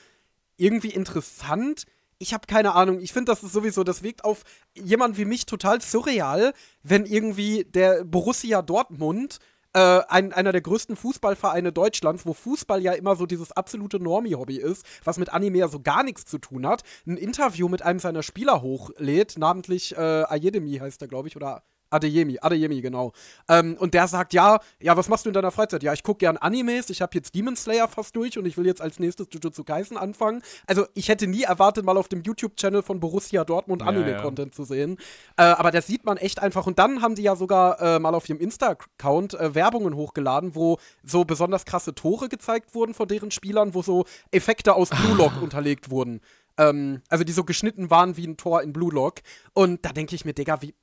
[0.55, 1.85] irgendwie interessant
[2.19, 2.99] ich habe keine Ahnung.
[2.99, 4.43] Ich finde, das ist sowieso, das wirkt auf
[4.75, 6.53] jemand wie mich total surreal,
[6.83, 9.39] wenn irgendwie der Borussia Dortmund
[9.73, 14.57] äh, ein, einer der größten Fußballvereine Deutschlands, wo Fußball ja immer so dieses absolute Normie-Hobby
[14.57, 17.99] ist, was mit Anime ja so gar nichts zu tun hat, ein Interview mit einem
[17.99, 23.13] seiner Spieler hochlädt, namentlich äh, Ayedemi heißt er, glaube ich, oder Adeyemi, Adeyemi, genau.
[23.47, 25.83] Ähm, und der sagt, ja, ja, was machst du in deiner Freizeit?
[25.83, 28.65] Ja, ich gucke gern Animes, ich habe jetzt Demon Slayer fast durch und ich will
[28.65, 30.41] jetzt als nächstes Jujutsu Kaisen anfangen.
[30.67, 34.51] Also ich hätte nie erwartet, mal auf dem YouTube-Channel von Borussia Dortmund Anime-Content ja, ja.
[34.51, 34.97] zu sehen.
[35.37, 36.67] Äh, aber das sieht man echt einfach.
[36.67, 40.77] Und dann haben die ja sogar äh, mal auf ihrem Insta-Account äh, Werbungen hochgeladen, wo
[41.03, 45.33] so besonders krasse Tore gezeigt wurden von deren Spielern, wo so Effekte aus Blue Lock
[45.41, 46.21] unterlegt wurden.
[46.57, 49.15] Ähm, also die so geschnitten waren wie ein Tor in Blue Lock.
[49.53, 50.75] Und da denke ich mir, Digga, wie,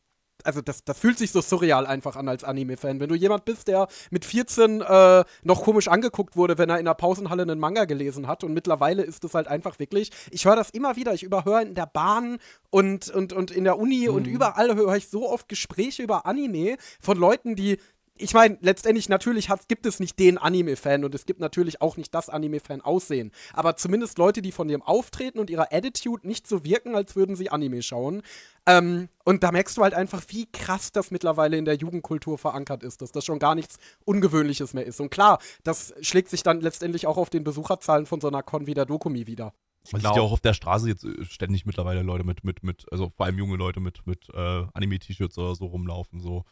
[0.47, 3.01] also das, das fühlt sich so surreal einfach an als Anime-Fan.
[3.01, 6.85] Wenn du jemand bist, der mit 14 äh, noch komisch angeguckt wurde, wenn er in
[6.85, 10.57] der Pausenhalle einen Manga gelesen hat und mittlerweile ist es halt einfach wirklich, ich höre
[10.57, 12.39] das immer wieder, ich überhöre in der Bahn
[12.71, 14.15] und, und, und in der Uni mhm.
[14.15, 17.79] und überall höre ich so oft Gespräche über Anime von Leuten, die
[18.19, 21.97] ich meine, letztendlich natürlich hat, gibt es nicht den Anime-Fan und es gibt natürlich auch
[21.97, 23.33] nicht das Anime-Fan-Aussehen.
[23.53, 27.37] Aber zumindest Leute, die von ihrem Auftreten und ihrer Attitude nicht so wirken, als würden
[27.37, 28.23] sie Anime schauen.
[28.67, 32.83] Ähm, und da merkst du halt einfach, wie krass das mittlerweile in der Jugendkultur verankert
[32.83, 35.01] ist, dass das schon gar nichts Ungewöhnliches mehr ist.
[35.01, 38.67] Und klar, das schlägt sich dann letztendlich auch auf den Besucherzahlen von so einer Con
[38.67, 39.53] wie der Dokumi wieder.
[39.93, 42.87] Man sieht ja auch auf der Straße jetzt äh, ständig mittlerweile Leute mit, mit, mit,
[42.91, 46.45] also vor allem junge Leute mit, mit äh, Anime-T-Shirts oder so rumlaufen, so.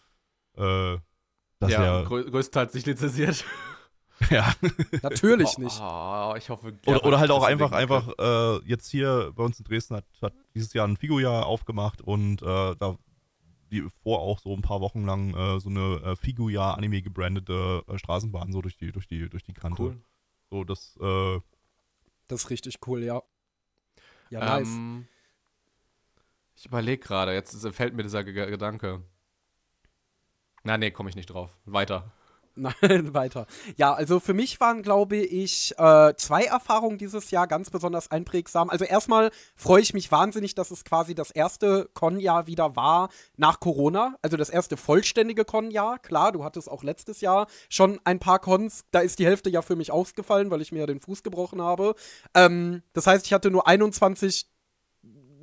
[0.57, 0.99] Äh,
[1.65, 3.45] das ja, grö größtenteils nicht lizenziert.
[4.31, 4.55] ja.
[5.03, 5.81] Natürlich nicht.
[5.81, 6.79] Oh, ich hoffe.
[6.87, 10.33] Oder, oder halt auch einfach, einfach äh, jetzt hier bei uns in Dresden hat, hat
[10.55, 12.97] dieses Jahr ein Figo-Jahr aufgemacht und äh, da
[13.71, 17.99] wie vor auch so ein paar Wochen lang äh, so eine äh, Figu-Jahr-Anime gebrandete äh,
[17.99, 19.83] Straßenbahn so durch die, durch die, durch die Kante.
[19.83, 20.01] Cool.
[20.51, 21.41] So, das, äh,
[22.29, 23.23] Das ist richtig cool, ja.
[24.31, 24.69] Ja, nice.
[24.69, 25.07] Ähm,
[26.57, 29.03] ich überlege gerade, jetzt fällt mir dieser G Gedanke.
[30.65, 31.51] Na, nee, komme ich nicht drauf.
[31.67, 32.11] Weiter.
[32.57, 32.73] Nein,
[33.15, 33.47] weiter.
[33.77, 38.71] Ja, also für mich waren, glaube ich, äh, zwei Erfahrungen dieses Jahr ganz besonders einprägsam.
[38.71, 43.61] Also erstmal freue ich mich wahnsinnig, dass es quasi das erste Con-Jahr wieder war nach
[43.61, 44.17] Corona.
[44.23, 45.99] Also das erste vollständige Con-Jahr.
[45.99, 48.85] Klar, du hattest auch letztes Jahr schon ein paar Cons.
[48.91, 51.61] Da ist die Hälfte ja für mich ausgefallen, weil ich mir ja den Fuß gebrochen
[51.61, 51.95] habe.
[52.35, 54.47] Ähm, das heißt, ich hatte nur 21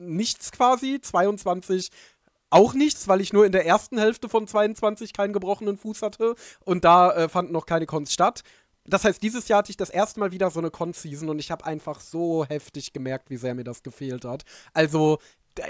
[0.01, 1.89] nichts quasi, 22
[2.51, 6.35] auch nichts, weil ich nur in der ersten Hälfte von 22 keinen gebrochenen Fuß hatte
[6.63, 8.43] und da äh, fanden noch keine Cons statt.
[8.85, 11.51] Das heißt, dieses Jahr hatte ich das erste Mal wieder so eine Con-Season und ich
[11.51, 14.43] habe einfach so heftig gemerkt, wie sehr mir das gefehlt hat.
[14.73, 15.19] Also,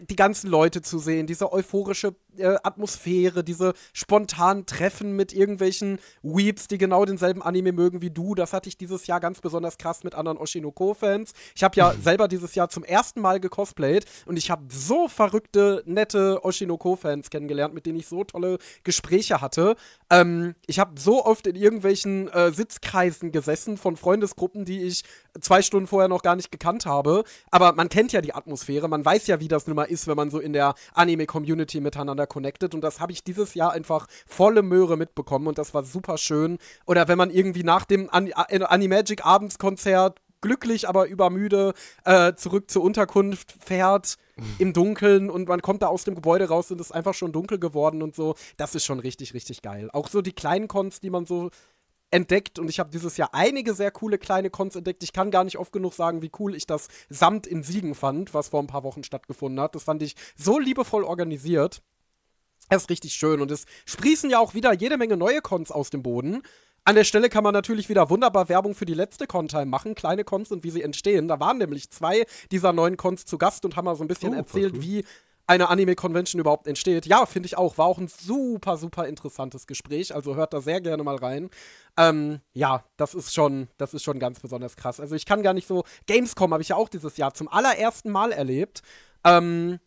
[0.10, 6.68] die ganzen Leute zu sehen, diese euphorische äh, Atmosphäre, diese spontanen Treffen mit irgendwelchen Weeps,
[6.68, 8.36] die genau denselben Anime mögen wie du.
[8.36, 11.34] Das hatte ich dieses Jahr ganz besonders krass mit anderen Oshinoko-Fans.
[11.56, 15.84] Ich habe ja selber dieses Jahr zum ersten Mal gecosplayt und ich habe so verrückte,
[15.86, 19.76] nette Oshinoko-Fans kennengelernt, mit denen ich so tolle Gespräche hatte.
[20.10, 25.04] Ähm, ich habe so oft in irgendwelchen äh, Sitzkreisen gesessen von Freundesgruppen, die ich
[25.40, 27.24] zwei Stunden vorher noch gar nicht gekannt habe.
[27.50, 30.30] Aber man kennt ja die Atmosphäre, man weiß ja, wie das mal ist, wenn man
[30.30, 34.97] so in der Anime-Community miteinander connected und das habe ich dieses Jahr einfach volle Möhre
[34.97, 36.57] mitbekommen und das war super schön.
[36.86, 42.69] Oder wenn man irgendwie nach dem An äh, Animagic Abendskonzert glücklich, aber übermüde äh, zurück
[42.69, 44.17] zur Unterkunft fährt
[44.57, 47.32] im Dunkeln und man kommt da aus dem Gebäude raus und es ist einfach schon
[47.32, 48.36] dunkel geworden und so.
[48.57, 49.89] Das ist schon richtig, richtig geil.
[49.93, 51.51] Auch so die kleinen Cons, die man so
[52.12, 55.03] entdeckt und ich habe dieses Jahr einige sehr coole kleine Cons entdeckt.
[55.03, 58.34] Ich kann gar nicht oft genug sagen, wie cool ich das Samt in Siegen fand,
[58.34, 59.76] was vor ein paar Wochen stattgefunden hat.
[59.76, 61.82] Das fand ich so liebevoll organisiert.
[62.70, 65.89] Das ist richtig schön und es sprießen ja auch wieder jede Menge neue Cons aus
[65.89, 66.41] dem Boden.
[66.84, 70.24] An der Stelle kann man natürlich wieder wunderbar Werbung für die letzte Con-Time machen, kleine
[70.24, 71.28] Cons und wie sie entstehen.
[71.28, 74.34] Da waren nämlich zwei dieser neuen Cons zu Gast und haben mal so ein bisschen
[74.34, 75.05] oh, erzählt, wie
[75.52, 77.06] eine Anime-Convention überhaupt entsteht.
[77.06, 77.78] Ja, finde ich auch.
[77.78, 80.16] War auch ein super, super interessantes Gespräch.
[80.16, 81.49] Also hört da sehr gerne mal rein.
[81.97, 85.02] Ähm, ja, das ist schon, das ist schon ganz besonders krass.
[85.02, 85.84] Also ich kann gar nicht so.
[86.08, 88.82] Gamescom habe ich ja auch dieses Jahr zum allerersten Mal erlebt.
[89.26, 89.80] Ähm,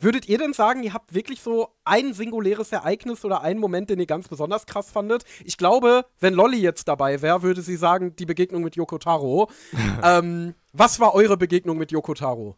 [0.00, 3.98] Würdet ihr denn sagen, ihr habt wirklich so ein singuläres Ereignis oder einen Moment, den
[3.98, 5.24] ihr ganz besonders krass fandet?
[5.44, 9.50] Ich glaube, wenn Lolly jetzt dabei wäre, würde sie sagen, die Begegnung mit Yoko Taro.
[10.04, 12.54] ähm, was war eure Begegnung mit Yoko Taro?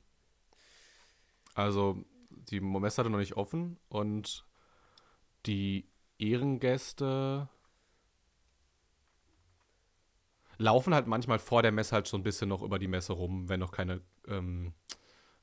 [1.55, 1.97] Also,
[2.51, 4.45] die Messe hatte noch nicht offen und
[5.47, 5.89] die
[6.19, 7.49] Ehrengäste
[10.59, 13.49] laufen halt manchmal vor der Messe halt so ein bisschen noch über die Messe rum,
[13.49, 14.75] wenn noch keine ähm,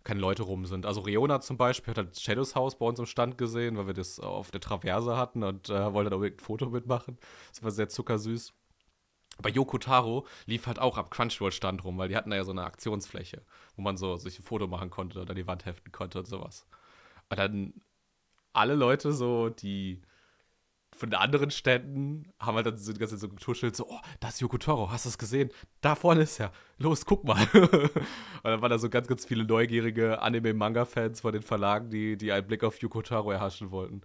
[0.08, 0.86] keine Leute rum sind.
[0.86, 3.94] Also Reona zum Beispiel hat halt Shadows House bei uns im Stand gesehen, weil wir
[3.94, 7.18] das auf der Traverse hatten und äh, wollte da unbedingt ein Foto mitmachen.
[7.50, 8.54] Das war sehr zuckersüß.
[9.42, 12.52] Bei Yoko Taro lief halt auch ab Crunchyroll-Stand rum, weil die hatten da ja so
[12.52, 13.44] eine Aktionsfläche,
[13.76, 16.66] wo man so sich ein Foto machen konnte oder die Wand heften konnte und sowas.
[17.30, 17.74] Und dann
[18.54, 20.02] alle Leute so, die
[20.98, 24.00] von den anderen Städten haben halt dann so die ganze Zeit so getuschelt, so, oh,
[24.20, 25.52] das ist Yoko Toro, hast du es gesehen?
[25.82, 26.52] Da vorne ist er.
[26.78, 27.48] Los, guck mal.
[27.54, 32.32] und dann waren da so ganz, ganz viele neugierige Anime-Manga-Fans von den Verlagen, die, die
[32.32, 34.02] einen Blick auf Yoko Taro erhaschen wollten.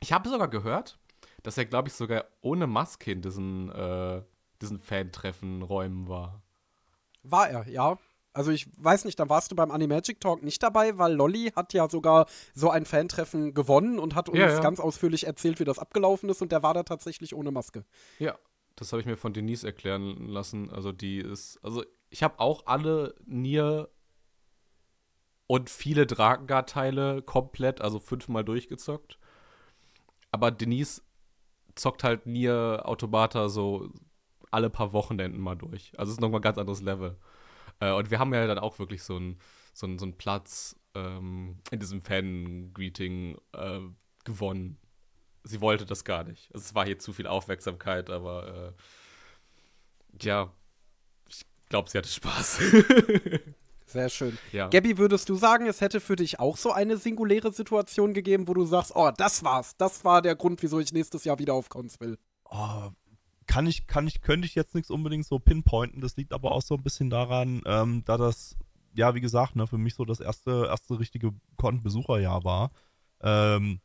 [0.00, 0.98] Ich habe sogar gehört,
[1.42, 4.22] dass er, glaube ich, sogar ohne Maske in diesen, äh,
[4.60, 6.42] diesen Fan-Treffen-Räumen war.
[7.22, 7.98] War er, ja.
[8.32, 11.72] Also ich weiß nicht, da warst du beim Animagic Talk nicht dabei, weil Lolly hat
[11.72, 14.60] ja sogar so ein Fantreffen gewonnen und hat uns ja, ja.
[14.60, 17.84] ganz ausführlich erzählt, wie das abgelaufen ist und der war da tatsächlich ohne Maske.
[18.18, 18.38] Ja,
[18.76, 20.70] das habe ich mir von Denise erklären lassen.
[20.70, 23.88] Also die ist, also ich habe auch alle Nier
[25.48, 29.18] und viele Drakengard-Teile komplett, also fünfmal durchgezockt.
[30.30, 31.02] Aber Denise
[31.74, 33.88] zockt halt Nier Automata so
[34.50, 35.92] alle paar Wochenenden mal durch.
[35.96, 37.16] Also es ist nochmal ein ganz anderes Level.
[37.80, 39.38] Äh, und wir haben ja dann auch wirklich so einen
[39.72, 43.80] so so ein Platz ähm, in diesem Fan-Greeting äh,
[44.24, 44.78] gewonnen.
[45.44, 46.50] Sie wollte das gar nicht.
[46.54, 48.74] Es war hier zu viel Aufmerksamkeit, aber
[50.18, 50.52] äh, ja,
[51.28, 52.60] ich glaube, sie hatte Spaß.
[53.86, 54.36] Sehr schön.
[54.52, 54.68] Ja.
[54.68, 58.52] Gabby, würdest du sagen, es hätte für dich auch so eine singuläre Situation gegeben, wo
[58.52, 59.76] du sagst, oh, das war's.
[59.78, 62.18] Das war der Grund, wieso ich nächstes Jahr wieder auf Cons will?
[62.50, 62.90] Oh,
[63.48, 66.00] kann ich, kann ich, könnte ich jetzt nichts unbedingt so pinpointen.
[66.00, 68.56] Das liegt aber auch so ein bisschen daran, ähm, da das,
[68.94, 72.70] ja, wie gesagt, ne, für mich so das erste, erste richtige Con-Besucherjahr war.
[73.20, 73.80] Ähm,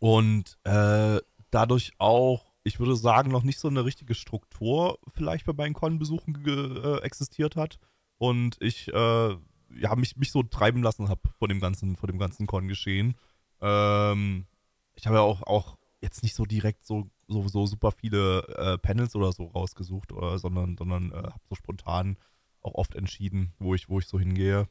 [0.00, 1.20] und äh,
[1.50, 6.44] dadurch auch, ich würde sagen, noch nicht so eine richtige Struktur vielleicht bei meinen Con-Besuchen
[6.44, 7.78] äh, existiert hat.
[8.18, 9.36] Und ich äh,
[9.74, 13.14] ja, mich, mich so treiben lassen habe vor dem ganzen, vor dem ganzen Con-Geschehen.
[13.60, 14.46] Ähm,
[14.94, 18.78] ich habe ja auch, auch jetzt nicht so direkt so so, so super viele äh,
[18.78, 22.16] Panels oder so rausgesucht, oder, sondern, sondern äh, habe so spontan
[22.62, 24.68] auch oft entschieden, wo ich, wo ich so hingehe.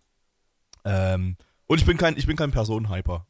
[0.84, 1.38] Ähm,
[1.68, 3.26] und ich bin kein, ich bin kein Personenhyper.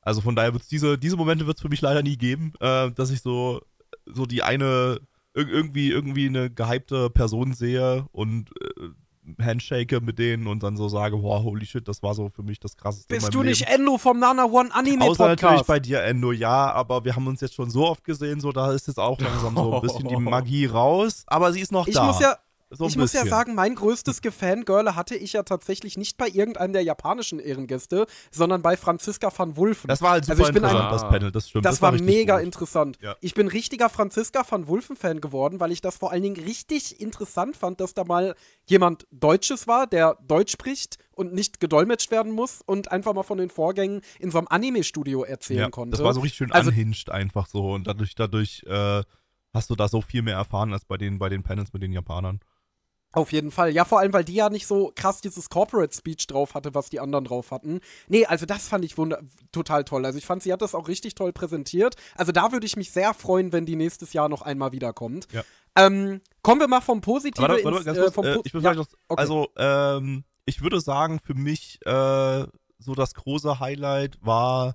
[0.00, 2.54] Also von daher wird es diese, diese Momente wird es für mich leider nie geben,
[2.60, 3.60] äh, dass ich so,
[4.06, 5.00] so die eine
[5.34, 8.88] irgendwie, irgendwie eine gehypte Person sehe und äh,
[9.40, 12.58] Handshake mit denen und dann so sage, wow, holy shit, das war so für mich
[12.60, 13.14] das krasseste.
[13.14, 15.20] Bist du nicht Endo vom Nana One Anime Podcast?
[15.20, 18.40] Außer natürlich bei dir Endo, ja, aber wir haben uns jetzt schon so oft gesehen,
[18.40, 21.72] so da ist jetzt auch langsam so ein bisschen die Magie raus, aber sie ist
[21.72, 22.02] noch ich da.
[22.02, 22.36] Ich muss ja
[22.70, 26.72] so ich muss ja sagen, mein größtes Gefangirle hatte ich ja tatsächlich nicht bei irgendeinem
[26.72, 29.88] der japanischen Ehrengäste, sondern bei Franziska van Wulfen.
[29.88, 31.64] Das war halt super also interessant, ein, das Panel, das stimmt.
[31.64, 32.44] Das, das war, war mega gut.
[32.44, 32.98] interessant.
[33.00, 33.16] Ja.
[33.20, 37.56] Ich bin richtiger Franziska van Wulfen-Fan geworden, weil ich das vor allen Dingen richtig interessant
[37.56, 38.34] fand, dass da mal
[38.66, 43.38] jemand Deutsches war, der Deutsch spricht und nicht gedolmetscht werden muss und einfach mal von
[43.38, 45.96] den Vorgängen in so einem Anime-Studio erzählen ja, konnte.
[45.96, 49.02] Das war so richtig schön also, unhinged einfach so und dadurch, dadurch äh,
[49.52, 51.92] hast du da so viel mehr erfahren als bei den, bei den Panels mit den
[51.92, 52.40] Japanern.
[53.12, 53.72] Auf jeden Fall.
[53.72, 56.90] Ja, vor allem, weil die ja nicht so krass dieses Corporate Speech drauf hatte, was
[56.90, 57.80] die anderen drauf hatten.
[58.06, 58.94] Nee, also das fand ich
[59.50, 60.04] total toll.
[60.04, 61.96] Also ich fand, sie hat das auch richtig toll präsentiert.
[62.14, 65.26] Also da würde ich mich sehr freuen, wenn die nächstes Jahr noch einmal wiederkommt.
[65.32, 65.42] Ja.
[65.76, 68.86] Ähm, kommen wir mal vom Positiven warte, warte, ins, äh, vom äh, ich ja, noch,
[69.08, 69.20] okay.
[69.20, 72.46] Also, ähm, ich würde sagen, für mich äh,
[72.78, 74.74] so das große Highlight war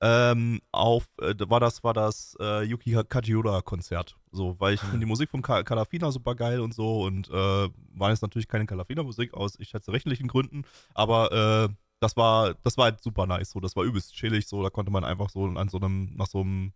[0.00, 4.16] ähm, auf, äh, war das, war das äh, Yuki Kajiura-Konzert.
[4.34, 7.32] So, weil ich finde die Musik von Ka Kalafina super geil und so und äh,
[7.32, 10.64] war jetzt natürlich keine Kalafina-Musik aus, ich schätze, rechtlichen Gründen,
[10.94, 14.62] aber äh, das war, das war halt super nice, so, das war übelst chillig, so,
[14.62, 16.72] da konnte man einfach so an so einem, nach so einem,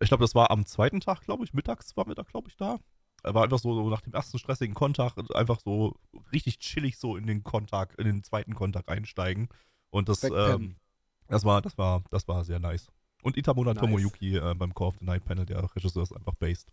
[0.00, 2.56] ich glaube, das war am zweiten Tag, glaube ich, mittags war wir da, glaube ich,
[2.56, 2.78] da.
[3.22, 5.96] War einfach so, so nach dem ersten stressigen Kontakt einfach so
[6.32, 9.48] richtig chillig so in den Kontakt, in den zweiten Kontakt einsteigen.
[9.88, 10.76] Und das, ähm,
[11.28, 12.90] das war, das war, das war sehr nice.
[13.24, 13.80] Und Itamura nice.
[13.80, 16.70] Tomoyuki äh, beim Call of the Night Panel, der Regisseur ist einfach based.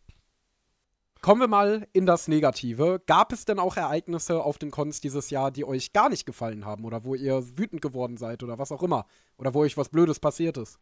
[1.22, 3.02] Kommen wir mal in das Negative.
[3.06, 6.66] Gab es denn auch Ereignisse auf den Cons dieses Jahr, die euch gar nicht gefallen
[6.66, 9.06] haben oder wo ihr wütend geworden seid oder was auch immer?
[9.38, 10.78] Oder wo euch was Blödes passiert ist?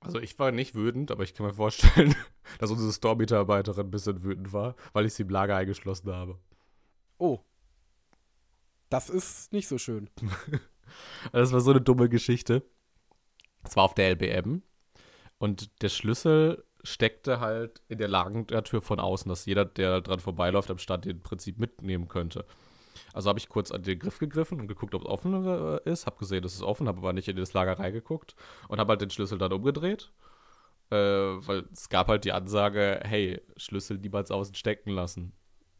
[0.00, 2.14] Also ich war nicht wütend, aber ich kann mir vorstellen,
[2.58, 6.38] dass unsere Store-Mitarbeiterin ein bisschen wütend war, weil ich sie im Lager eingeschlossen habe.
[7.18, 7.40] Oh.
[8.88, 10.08] Das ist nicht so schön.
[11.32, 12.62] Das war so eine dumme Geschichte.
[13.64, 14.62] Es war auf der LBM
[15.38, 20.70] und der Schlüssel steckte halt in der Lagertür von außen, dass jeder, der dran vorbeiläuft,
[20.70, 22.44] am Stand den im Prinzip mitnehmen könnte.
[23.12, 26.06] Also habe ich kurz an den Griff gegriffen und geguckt, ob es offen äh, ist.
[26.06, 28.36] Habe gesehen, es ist offen, habe aber nicht in das Lager reingeguckt
[28.68, 30.12] und habe halt den Schlüssel dann umgedreht.
[30.90, 35.32] Äh, weil es gab halt die Ansage, hey, Schlüssel niemals außen stecken lassen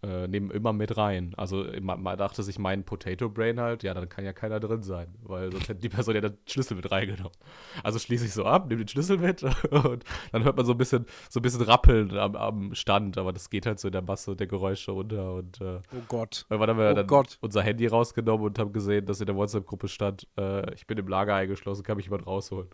[0.04, 1.34] äh, nehmen immer mit rein.
[1.36, 4.82] Also man, man, dachte sich mein Potato Brain halt, ja, dann kann ja keiner drin
[4.82, 7.32] sein, weil sonst hätte die Person ja den Schlüssel mit reingenommen.
[7.82, 10.78] Also schließe ich so ab, nehme den Schlüssel mit und dann hört man so ein
[10.78, 14.02] bisschen, so ein bisschen rappeln am, am Stand, aber das geht halt so in der
[14.02, 16.46] Masse der Geräusche unter und äh, Oh Gott.
[16.50, 17.38] Irgendwann haben wir oh dann Gott.
[17.40, 21.08] unser Handy rausgenommen und haben gesehen, dass in der WhatsApp-Gruppe stand, äh, ich bin im
[21.08, 22.68] Lager eingeschlossen, kann mich jemand rausholen.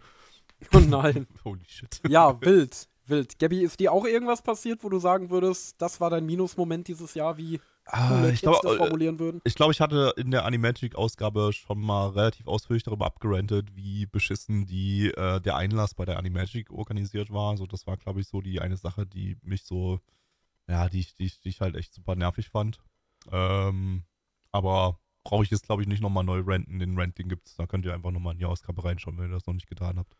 [0.75, 1.27] Oh nein.
[1.45, 2.01] Holy shit.
[2.09, 3.39] Ja, wild wild.
[3.39, 7.15] Gabby, ist dir auch irgendwas passiert, wo du sagen würdest, das war dein Minusmoment dieses
[7.15, 7.37] Jahr?
[7.37, 9.41] Wie ah, ich glaub, das äh, formulieren würden?
[9.45, 14.67] Ich glaube, ich hatte in der Animagic-Ausgabe schon mal relativ ausführlich darüber abgerantet, wie beschissen
[14.67, 17.51] die, äh, der Einlass bei der Animagic organisiert war.
[17.51, 20.01] Also das war, glaube ich, so die eine Sache, die mich so,
[20.69, 22.81] ja, die, die, die ich halt echt super nervig fand.
[23.31, 24.05] Ähm,
[24.53, 26.79] aber brauche ich jetzt, glaube ich, nicht nochmal neu renten.
[26.79, 29.35] Den Renting gibt es, da könnt ihr einfach nochmal in die Ausgabe reinschauen, wenn ihr
[29.35, 30.17] das noch nicht getan habt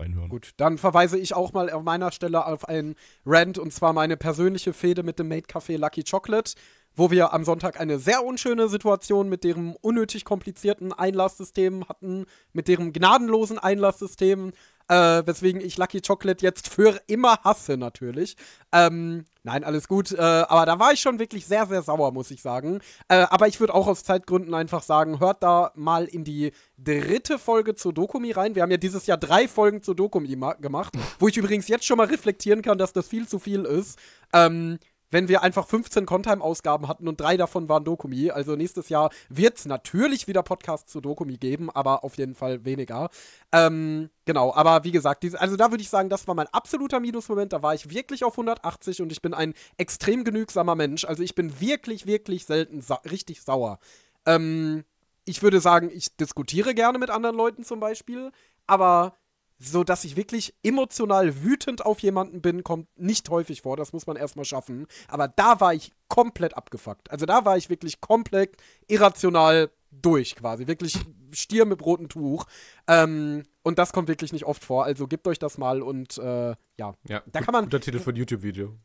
[0.00, 0.28] reinhören.
[0.28, 4.16] Gut, dann verweise ich auch mal an meiner Stelle auf einen Rant und zwar meine
[4.16, 6.54] persönliche Fehde mit dem Made Café Lucky Chocolate,
[6.96, 12.68] wo wir am Sonntag eine sehr unschöne Situation mit deren unnötig komplizierten Einlasssystem hatten, mit
[12.68, 14.52] deren gnadenlosen Einlasssystem
[14.90, 18.36] äh, weswegen ich Lucky Chocolate jetzt für immer hasse, natürlich.
[18.72, 20.10] Ähm, nein, alles gut.
[20.10, 22.80] Äh, aber da war ich schon wirklich sehr, sehr sauer, muss ich sagen.
[23.08, 27.38] Äh, aber ich würde auch aus Zeitgründen einfach sagen, hört da mal in die dritte
[27.38, 28.56] Folge zur Dokumi rein.
[28.56, 31.98] Wir haben ja dieses Jahr drei Folgen zur Dokumi gemacht, wo ich übrigens jetzt schon
[31.98, 33.96] mal reflektieren kann, dass das viel zu viel ist.
[34.32, 34.78] Ähm,
[35.10, 38.30] wenn wir einfach 15 Contime-Ausgaben hatten und drei davon waren Dokumi.
[38.30, 42.64] Also nächstes Jahr wird es natürlich wieder Podcasts zu Dokumi geben, aber auf jeden Fall
[42.64, 43.10] weniger.
[43.52, 47.00] Ähm, genau, aber wie gesagt, diese, also da würde ich sagen, das war mein absoluter
[47.00, 47.52] Minusmoment.
[47.52, 51.04] Da war ich wirklich auf 180 und ich bin ein extrem genügsamer Mensch.
[51.04, 53.78] Also ich bin wirklich, wirklich selten sa richtig sauer.
[54.26, 54.84] Ähm,
[55.24, 58.32] ich würde sagen, ich diskutiere gerne mit anderen Leuten zum Beispiel,
[58.66, 59.14] aber
[59.60, 63.76] so dass ich wirklich emotional wütend auf jemanden bin, kommt nicht häufig vor.
[63.76, 64.86] Das muss man erstmal schaffen.
[65.06, 67.10] Aber da war ich komplett abgefuckt.
[67.10, 68.56] Also da war ich wirklich komplett
[68.88, 70.66] irrational durch quasi.
[70.66, 70.98] Wirklich
[71.32, 72.46] Stier mit rotem Tuch.
[72.88, 74.84] Ähm, und das kommt wirklich nicht oft vor.
[74.84, 76.94] Also gebt euch das mal und äh, ja.
[77.06, 77.64] Ja, da kann man.
[77.64, 78.78] Guter Titel für ein YouTube-Video.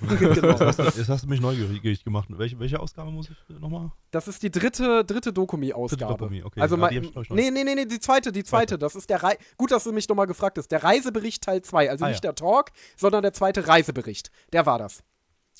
[0.18, 0.70] genau.
[0.96, 2.28] Jetzt hast du mich neugierig gemacht.
[2.30, 3.90] Welche, welche Ausgabe muss ich nochmal?
[4.10, 6.16] Das ist die dritte, dritte Dokumi-Ausgabe.
[6.16, 6.60] Dokumi, okay.
[6.60, 8.78] Also ja, nee, nee, nee, nee, die zweite, die zweite.
[8.78, 10.68] Das ist der Re Gut, dass du mich nochmal gefragt hast.
[10.68, 11.90] Der Reisebericht Teil 2.
[11.90, 12.32] Also ah, nicht ja.
[12.32, 14.30] der Talk, sondern der zweite Reisebericht.
[14.52, 15.02] Der war das.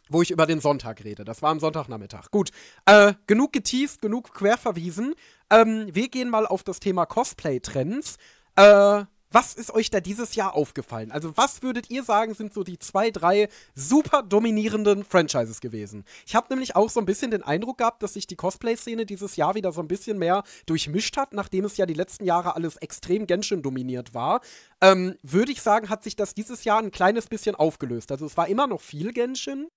[0.08, 1.24] Wo ich über den Sonntag rede.
[1.24, 2.30] Das war am Sonntagnachmittag.
[2.30, 2.50] Gut.
[2.84, 5.14] Äh, genug geteased, genug querverwiesen.
[5.50, 8.16] Ähm, wir gehen mal auf das Thema Cosplay-Trends.
[8.56, 11.10] Äh, was ist euch da dieses Jahr aufgefallen?
[11.10, 16.04] Also, was würdet ihr sagen, sind so die zwei, drei super dominierenden Franchises gewesen?
[16.26, 19.36] Ich habe nämlich auch so ein bisschen den Eindruck gehabt, dass sich die Cosplay-Szene dieses
[19.36, 22.76] Jahr wieder so ein bisschen mehr durchmischt hat, nachdem es ja die letzten Jahre alles
[22.76, 24.40] extrem Genshin dominiert war.
[24.80, 28.12] Ähm, würde ich sagen, hat sich das dieses Jahr ein kleines bisschen aufgelöst.
[28.12, 29.68] Also, es war immer noch viel Genshin.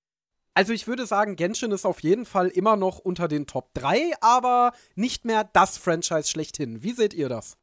[0.55, 4.11] Also ich würde sagen, Genshin ist auf jeden Fall immer noch unter den Top 3,
[4.19, 6.83] aber nicht mehr das Franchise schlechthin.
[6.83, 7.55] Wie seht ihr das?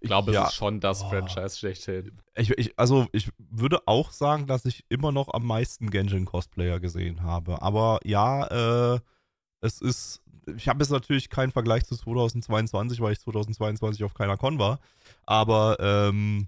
[0.00, 0.44] Ich glaube, ja.
[0.44, 1.08] es ist schon das oh.
[1.08, 2.12] Franchise schlechthin.
[2.36, 7.22] Ich, ich, also, ich würde auch sagen, dass ich immer noch am meisten Genshin-Cosplayer gesehen
[7.22, 7.62] habe.
[7.62, 9.00] Aber ja, äh,
[9.60, 10.22] es ist.
[10.56, 14.78] Ich habe jetzt natürlich keinen Vergleich zu 2022, weil ich 2022 auf keiner Con war.
[15.24, 16.46] Aber ähm,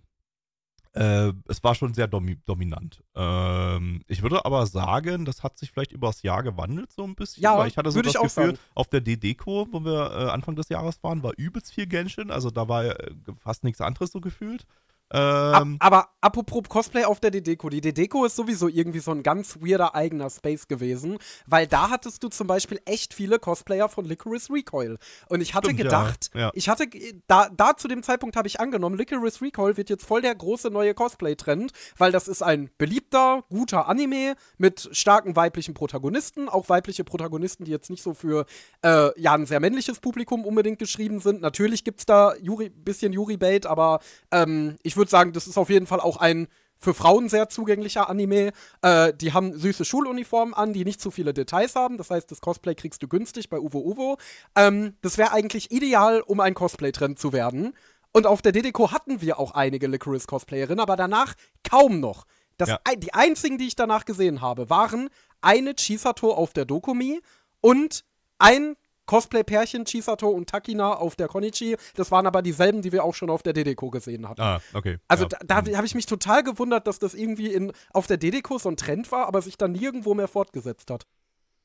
[0.94, 3.02] äh, es war schon sehr domi dominant.
[3.14, 7.42] Ähm, ich würde aber sagen, das hat sich vielleicht übers Jahr gewandelt so ein bisschen.
[7.42, 8.58] Ja, weil ich hatte so das Gefühl, sagen.
[8.74, 12.30] auf der DDCO, wo wir äh, Anfang des Jahres waren, war übelst viel Genshin.
[12.30, 14.66] Also da war äh, fast nichts anderes so gefühlt.
[15.10, 17.68] Ähm, aber apropos Cosplay auf der Dedeco.
[17.68, 22.22] Die Dedeco ist sowieso irgendwie so ein ganz weirder eigener Space gewesen, weil da hattest
[22.22, 24.98] du zum Beispiel echt viele Cosplayer von Licorice Recoil.
[25.28, 26.50] Und ich hatte Stimmt, gedacht, ja, ja.
[26.54, 26.86] ich hatte,
[27.26, 30.68] da, da zu dem Zeitpunkt habe ich angenommen, Licorice Recoil wird jetzt voll der große
[30.68, 37.04] neue Cosplay-Trend, weil das ist ein beliebter, guter Anime mit starken weiblichen Protagonisten, auch weibliche
[37.04, 38.44] Protagonisten, die jetzt nicht so für
[38.82, 41.40] äh, ja, ein sehr männliches Publikum unbedingt geschrieben sind.
[41.40, 44.00] Natürlich gibt es da Yuri, bisschen Yuri-Bait, aber
[44.30, 48.08] ähm, ich würde sagen, das ist auf jeden Fall auch ein für Frauen sehr zugänglicher
[48.08, 48.52] Anime.
[48.82, 51.96] Äh, die haben süße Schuluniformen an, die nicht zu viele Details haben.
[51.98, 54.18] Das heißt, das Cosplay kriegst du günstig bei Uvo Uvo.
[54.54, 57.74] Ähm, das wäre eigentlich ideal, um ein Cosplay-Trend zu werden.
[58.12, 61.34] Und auf der Dedeco hatten wir auch einige Licorice-Cosplayerinnen, aber danach
[61.68, 62.24] kaum noch.
[62.56, 62.78] Das, ja.
[62.96, 67.20] Die einzigen, die ich danach gesehen habe, waren eine Chisato auf der Dokumi
[67.60, 68.04] und
[68.38, 68.76] ein
[69.08, 71.76] Cosplay-Pärchen Chisato und Takina auf der Konichi.
[71.96, 74.40] Das waren aber dieselben, die wir auch schon auf der Dedeko gesehen hatten.
[74.40, 74.98] Ah, okay.
[75.08, 75.30] Also ja.
[75.44, 78.68] da, da habe ich mich total gewundert, dass das irgendwie in, auf der Dedeko so
[78.68, 81.06] ein Trend war, aber sich dann nirgendwo mehr fortgesetzt hat.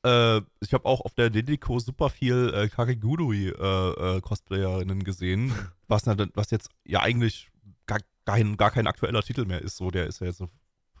[0.04, 5.54] Äh, ich habe auch auf der Dedeko super viel äh, Kakegurui-Cosplayerinnen äh, äh gesehen,
[5.88, 7.50] was, was jetzt ja eigentlich
[7.86, 9.76] gar, gar, gar kein aktueller Titel mehr ist.
[9.76, 10.48] So, der ist ja jetzt so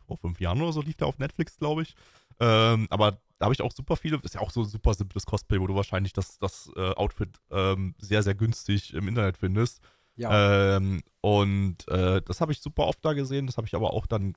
[0.06, 1.94] vor fünf Jahren oder so, lief der auf Netflix, glaube ich.
[2.40, 5.26] Ähm, aber da habe ich auch super viele, ist ja auch so ein super simples
[5.26, 9.80] Cosplay, wo du wahrscheinlich das, das äh, Outfit ähm, sehr, sehr günstig im Internet findest.
[10.16, 10.76] Ja.
[10.76, 14.06] Ähm, und äh, das habe ich super oft da gesehen, das habe ich aber auch
[14.06, 14.34] dann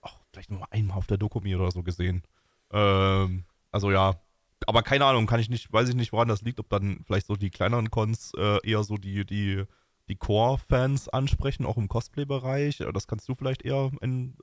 [0.00, 2.22] auch vielleicht nur einmal auf der Dokumi oder so gesehen.
[2.70, 4.20] Ähm, also ja,
[4.66, 7.26] aber keine Ahnung, kann ich nicht, weiß ich nicht, woran das liegt, ob dann vielleicht
[7.26, 9.64] so die kleineren Cons äh, eher so die, die,
[10.08, 12.84] die Core-Fans ansprechen, auch im Cosplay-Bereich.
[12.94, 14.36] Das kannst du vielleicht eher in,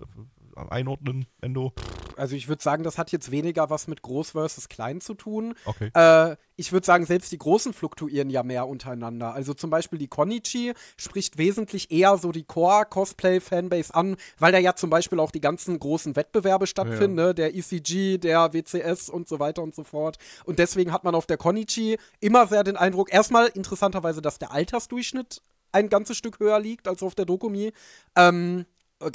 [0.56, 1.74] einordnen, Endo?
[2.18, 5.56] Also ich würde sagen, das hat jetzt weniger was mit groß versus klein zu tun.
[5.66, 5.90] Okay.
[5.94, 9.34] Äh, ich würde sagen, selbst die Großen fluktuieren ja mehr untereinander.
[9.34, 14.76] Also zum Beispiel die Konichi spricht wesentlich eher so die Core-Cosplay-Fanbase an, weil da ja
[14.76, 17.26] zum Beispiel auch die ganzen großen Wettbewerbe stattfinden, ja.
[17.28, 17.34] ne?
[17.34, 20.18] der ECG, der WCS und so weiter und so fort.
[20.46, 24.52] Und deswegen hat man auf der Konichi immer sehr den Eindruck, erstmal interessanterweise, dass der
[24.52, 25.42] Altersdurchschnitt
[25.72, 27.74] ein ganzes Stück höher liegt als auf der Dokumi.
[28.16, 28.66] Ähm,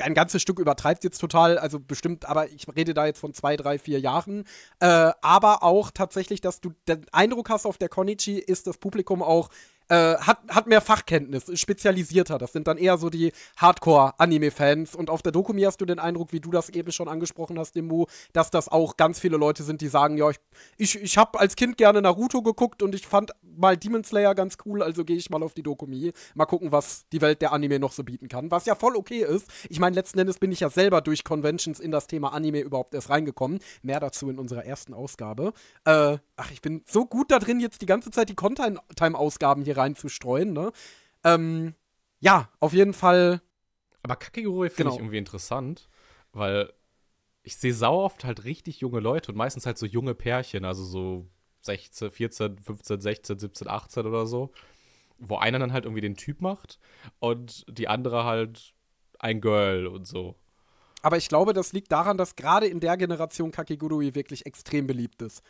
[0.03, 3.57] ein ganzes Stück übertreibt jetzt total, also bestimmt, aber ich rede da jetzt von zwei,
[3.57, 4.45] drei, vier Jahren.
[4.81, 9.23] Äh, aber auch tatsächlich, dass du den Eindruck hast, auf der Konichi ist das Publikum
[9.23, 9.49] auch
[9.89, 12.39] äh, hat, hat mehr Fachkenntnis, ist spezialisierter.
[12.39, 14.95] Das sind dann eher so die Hardcore-Anime-Fans.
[14.95, 17.75] Und auf der Dokumi hast du den Eindruck, wie du das eben schon angesprochen hast,
[17.75, 20.39] Demu, dass das auch ganz viele Leute sind, die sagen, ja, ich,
[20.77, 24.57] ich, ich habe als Kind gerne Naruto geguckt und ich fand mal Demon Slayer ganz
[24.67, 26.13] cool, also gehe ich mal auf die Dokumi.
[26.35, 28.51] Mal gucken, was die Welt der Anime noch so bieten kann.
[28.51, 29.49] Was ja voll okay ist.
[29.69, 32.95] Ich meine, letzten Endes bin ich ja selber durch Conventions in das Thema Anime überhaupt
[32.95, 33.61] erst reingekommen.
[33.83, 35.53] Mehr dazu in unserer ersten Ausgabe.
[35.85, 39.78] Äh, ach, ich bin so gut da drin, jetzt die ganze Zeit die Content-Time-Ausgaben hier
[39.79, 40.73] reinzustreuen, ne?
[41.25, 41.75] Ähm,
[42.21, 43.41] ja, auf jeden Fall.
[44.03, 44.95] Aber Kakegurui finde genau.
[44.95, 45.89] ich irgendwie interessant,
[46.33, 46.73] weil
[47.43, 50.85] ich sehe sau oft halt richtig junge Leute und meistens halt so junge Pärchen, also
[50.85, 51.27] so
[51.63, 54.53] 16, 14, 15, 16, 17, 18 oder so,
[55.19, 56.79] wo einer dann halt irgendwie den Typ macht
[57.19, 58.75] und die andere halt
[59.19, 60.37] ein Girl und so.
[61.03, 65.23] Aber ich glaube, das liegt daran, dass gerade in der Generation Kakegurui wirklich extrem beliebt
[65.23, 65.43] ist.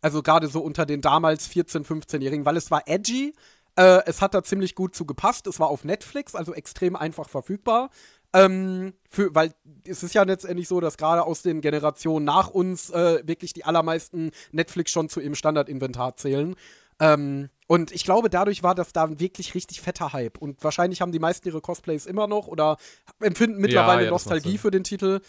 [0.00, 3.34] Also gerade so unter den damals 14-, 15-Jährigen, weil es war edgy,
[3.76, 5.46] äh, es hat da ziemlich gut zu gepasst.
[5.46, 7.90] Es war auf Netflix, also extrem einfach verfügbar.
[8.32, 9.54] Ähm, für, weil
[9.86, 13.64] es ist ja letztendlich so, dass gerade aus den Generationen nach uns äh, wirklich die
[13.64, 16.56] allermeisten Netflix schon zu ihrem Standardinventar zählen.
[16.98, 20.38] Ähm, und ich glaube, dadurch war das da ein wirklich richtig fetter Hype.
[20.38, 22.76] Und wahrscheinlich haben die meisten ihre Cosplays immer noch oder
[23.20, 25.20] empfinden mittlerweile ja, ja, Nostalgie für den Titel.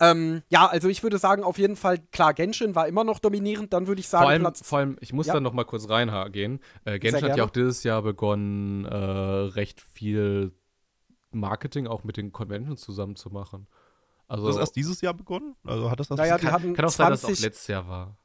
[0.00, 3.72] Ähm, ja, also ich würde sagen, auf jeden Fall, klar, Genshin war immer noch dominierend,
[3.72, 4.66] dann würde ich sagen, vor allem, Platz.
[4.66, 5.34] Vor allem, ich muss ja.
[5.34, 6.60] da noch mal kurz reingehen.
[6.84, 10.52] Äh, Genshin hat ja auch dieses Jahr begonnen, äh, recht viel
[11.30, 13.66] Marketing auch mit den Conventions zusammen zu machen.
[14.26, 15.54] Also, das erst dieses Jahr begonnen?
[15.64, 17.66] Also hat das das naja, die kann, kann auch 20, sein, dass es auch letztes
[17.68, 18.16] Jahr war.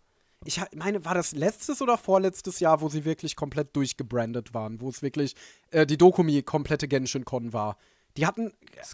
[0.46, 4.88] Ich meine, war das letztes oder vorletztes Jahr, wo sie wirklich komplett durchgebrandet waren, wo
[4.88, 5.36] es wirklich
[5.72, 7.78] äh, die Dokumi komplette Genshin-Con war?
[8.16, 8.54] Die hatten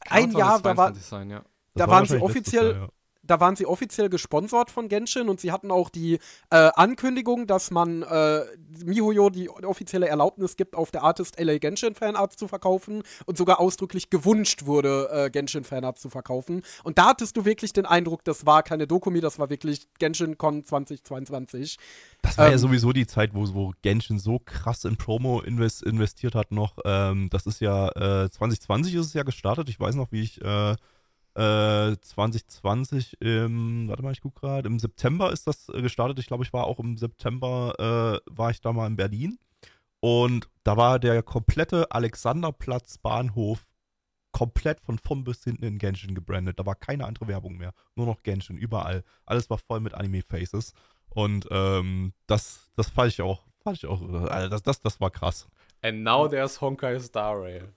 [0.10, 1.44] ein Jahr, da war, sein, ja
[1.76, 2.90] da waren sie offiziell, Jahr, ja.
[3.24, 6.20] da waren sie offiziell gesponsert von Genshin und sie hatten auch die
[6.50, 8.42] äh, Ankündigung, dass man äh,
[8.86, 13.60] MiHoYo die offizielle Erlaubnis gibt, auf der Artist LA Genshin Fanarts zu verkaufen und sogar
[13.60, 16.62] ausdrücklich gewünscht wurde, äh, Genshin Fanarts zu verkaufen.
[16.84, 20.38] Und da hattest du wirklich den Eindruck, das war keine Dokumi, das war wirklich Genshin
[20.38, 21.78] Con 2022.
[22.22, 25.84] Das war ähm, ja sowieso die Zeit, wo, wo Genshin so krass in Promo invest,
[25.84, 26.78] investiert hat noch.
[26.86, 27.90] Ähm, das ist ja,
[28.30, 29.68] 2020 äh, ist es ja gestartet.
[29.70, 30.76] Ich weiß noch, wie ich äh,
[31.38, 36.20] 2020 äh, im, warte mal, ich gucke gerade, im September ist das äh, gestartet.
[36.20, 39.38] Ich glaube, ich war auch im September, äh, war ich da mal in Berlin.
[40.00, 43.68] Und da war der komplette Alexanderplatz Bahnhof
[44.32, 46.60] komplett von vorn bis hinten in Genshin gebrandet.
[46.60, 47.74] Da war keine andere Werbung mehr.
[47.96, 49.04] Nur noch Genshin, überall.
[49.26, 50.74] Alles war voll mit Anime-Faces.
[51.10, 55.10] Und ähm, das, das fand ich auch, fand ich auch, also das, das, das war
[55.10, 55.48] krass.
[55.82, 57.74] And now there's Honkai Star Rail.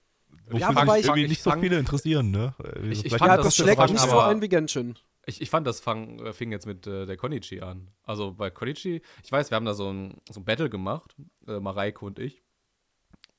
[0.52, 2.54] Ja, wobei ich, irgendwie nicht so viele interessieren, ne?
[2.90, 4.96] Ich, ich fand, das, das schlägt nicht so ein wie Genshin.
[5.26, 7.90] Ich, ich fand, das fang, äh, fing jetzt mit äh, der Konichi an.
[8.02, 11.60] Also bei Konichi, ich weiß, wir haben da so ein, so ein Battle gemacht, äh,
[11.60, 12.42] Mareike und ich.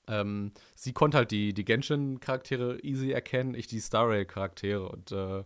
[0.08, 4.88] Ähm, sie konnte halt die, die Genshin-Charaktere easy erkennen, ich die Star Rail-Charaktere.
[4.88, 5.44] Und äh,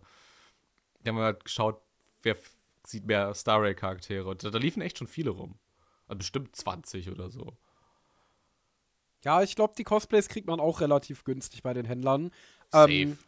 [1.06, 1.80] haben halt geschaut,
[2.22, 2.36] wer
[2.86, 4.28] sieht mehr Star Rail-Charaktere.
[4.28, 5.58] Und da, da liefen echt schon viele rum.
[6.06, 7.56] Also bestimmt 20 oder so.
[9.24, 12.30] Ja, ich glaube, die Cosplays kriegt man auch relativ günstig bei den Händlern.
[12.70, 12.92] Safe.
[12.92, 13.18] Ähm,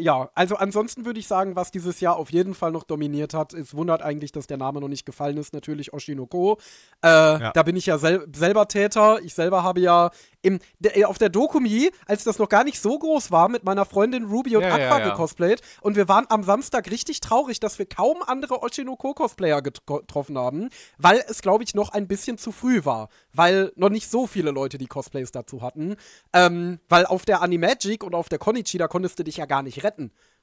[0.00, 3.52] ja, also ansonsten würde ich sagen, was dieses Jahr auf jeden Fall noch dominiert hat,
[3.52, 6.58] es wundert eigentlich, dass der Name noch nicht gefallen ist, natürlich Oshinoko.
[7.02, 7.52] Äh, ja.
[7.52, 9.20] Da bin ich ja sel selber Täter.
[9.22, 10.10] Ich selber habe ja
[10.42, 13.84] im, de, auf der Dokumi, als das noch gar nicht so groß war, mit meiner
[13.84, 15.60] Freundin Ruby und ja, Aqua ja, gecosplayt.
[15.80, 21.22] Und wir waren am Samstag richtig traurig, dass wir kaum andere Oshinoko-Cosplayer getroffen haben, weil
[21.28, 23.08] es, glaube ich, noch ein bisschen zu früh war.
[23.32, 25.96] Weil noch nicht so viele Leute die Cosplays dazu hatten.
[26.32, 29.62] Ähm, weil auf der Animagic und auf der Konichi, da konntest du dich ja gar
[29.62, 29.87] nicht retten.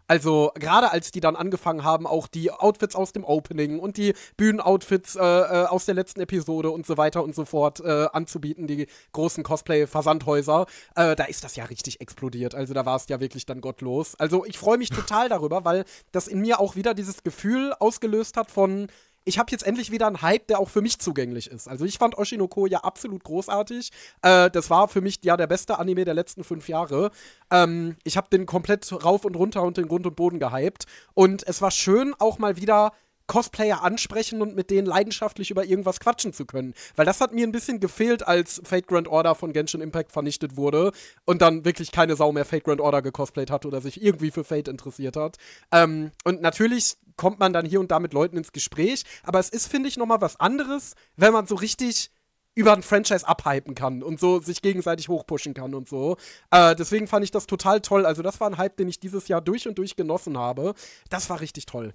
[0.08, 4.14] Also gerade als die dann angefangen haben, auch die Outfits aus dem Opening und die
[4.38, 8.68] Bühnenoutfits äh, äh, aus der letzten Episode und so weiter und so fort äh, anzubieten,
[8.68, 12.54] die großen Cosplay-Versandhäuser, äh, da ist das ja richtig explodiert.
[12.54, 14.16] Also da war es ja wirklich dann gottlos.
[14.16, 18.38] Also ich freue mich total darüber, weil das in mir auch wieder dieses Gefühl ausgelöst
[18.38, 18.88] hat von
[19.26, 21.68] ich habe jetzt endlich wieder einen Hype, der auch für mich zugänglich ist.
[21.68, 23.92] Also ich fand Oshinoko ja absolut großartig.
[24.22, 27.12] Äh, das war für mich ja der beste Anime der letzten fünf Jahre.
[27.52, 30.86] Ähm, ich habe den komplett rauf und runter und den Grund und Boden gehypt.
[31.16, 32.94] Und es war schön, auch mal wieder
[33.28, 36.74] Cosplayer ansprechen und mit denen leidenschaftlich über irgendwas quatschen zu können.
[36.96, 40.58] Weil das hat mir ein bisschen gefehlt, als Fate Grand Order von Genshin Impact vernichtet
[40.58, 40.92] wurde
[41.26, 44.44] und dann wirklich keine Sau mehr Fate Grand Order gecosplayt hat oder sich irgendwie für
[44.44, 45.38] Fate interessiert hat.
[45.72, 49.50] Ähm, und natürlich kommt man dann hier und da mit Leuten ins Gespräch, aber es
[49.50, 52.12] ist, finde ich, nochmal was anderes, wenn man so richtig
[52.56, 56.18] über ein Franchise abhypen kann und so sich gegenseitig hochpushen kann und so.
[56.52, 58.06] Äh, deswegen fand ich das total toll.
[58.06, 60.74] Also, das war ein Hype, den ich dieses Jahr durch und durch genossen habe.
[61.10, 61.94] Das war richtig toll.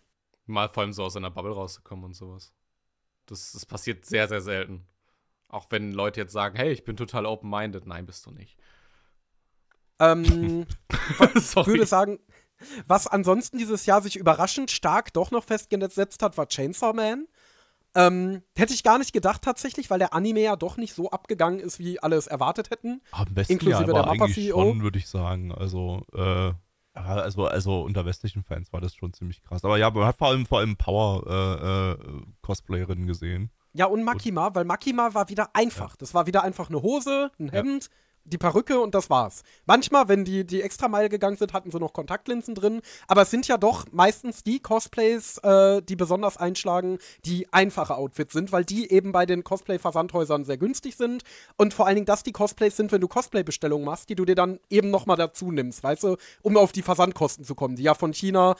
[0.50, 2.52] Mal vor allem so aus einer Bubble rauszukommen und sowas.
[3.26, 4.86] Das, das passiert sehr, sehr selten.
[5.48, 7.86] Auch wenn Leute jetzt sagen, hey, ich bin total open-minded.
[7.86, 8.56] Nein, bist du nicht.
[9.98, 10.66] Ähm,
[11.34, 12.18] ich würde sagen,
[12.86, 17.26] was ansonsten dieses Jahr sich überraschend stark doch noch festgesetzt hat, war Chainsaw Man.
[17.94, 21.58] Ähm, hätte ich gar nicht gedacht tatsächlich, weil der Anime ja doch nicht so abgegangen
[21.58, 23.02] ist, wie alle es erwartet hätten.
[23.10, 24.80] Am besten inklusive ja, aber der Mappa-CEO.
[24.80, 25.52] würde ich sagen.
[25.52, 26.52] Also, äh,
[27.04, 29.64] also, also unter westlichen Fans war das schon ziemlich krass.
[29.64, 33.50] Aber ja, man hat vor allem, vor allem Power-Cosplayerinnen äh, äh, gesehen.
[33.72, 35.90] Ja, und Makima, weil Makima war wieder einfach.
[35.90, 35.96] Ja.
[35.98, 37.90] Das war wieder einfach eine Hose, ein Hemd, ja
[38.30, 39.42] die Perücke und das war's.
[39.66, 42.80] Manchmal, wenn die, die extra Meile gegangen sind, hatten sie noch Kontaktlinsen drin.
[43.08, 48.32] Aber es sind ja doch meistens die Cosplays, äh, die besonders einschlagen, die einfache Outfits
[48.32, 51.22] sind, weil die eben bei den Cosplay-Versandhäusern sehr günstig sind.
[51.56, 54.34] Und vor allen Dingen, dass die Cosplays sind, wenn du Cosplay-Bestellungen machst, die du dir
[54.34, 57.94] dann eben nochmal dazu nimmst, weißt du, um auf die Versandkosten zu kommen, die ja
[57.94, 58.56] von China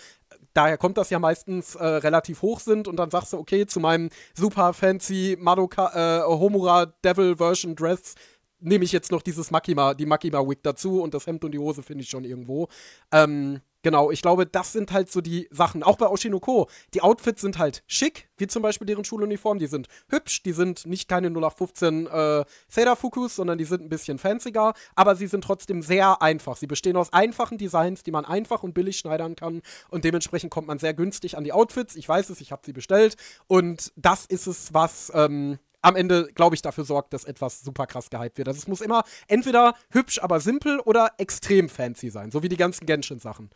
[0.55, 3.81] daher kommt das ja meistens äh, relativ hoch sind und dann sagst du, okay, zu
[3.81, 8.15] meinem super fancy Madoka, äh, Homura Devil Version Dress
[8.61, 11.83] nehme ich jetzt noch dieses Makima, die Makima-Wig dazu und das Hemd und die Hose
[11.83, 12.69] finde ich schon irgendwo.
[13.13, 15.83] Ähm, genau, ich glaube, das sind halt so die Sachen.
[15.83, 16.69] Auch bei Oshinoko.
[16.95, 19.59] Die Outfits sind halt schick, wie zum Beispiel deren Schuluniform.
[19.59, 24.19] Die sind hübsch, die sind nicht keine 0815 äh, Seda-Fukus, sondern die sind ein bisschen
[24.19, 26.57] fancier, aber sie sind trotzdem sehr einfach.
[26.57, 30.69] Sie bestehen aus einfachen Designs, die man einfach und billig schneidern kann und dementsprechend kommt
[30.69, 31.97] man sehr günstig an die Outfits.
[31.97, 36.31] Ich weiß es, ich habe sie bestellt und das ist es, was ähm, am Ende,
[36.35, 38.49] glaube ich, dafür sorgt, dass etwas super krass gehypt wird.
[38.49, 42.57] Also es muss immer entweder hübsch, aber simpel oder extrem fancy sein, so wie die
[42.57, 43.51] ganzen Genshin-Sachen.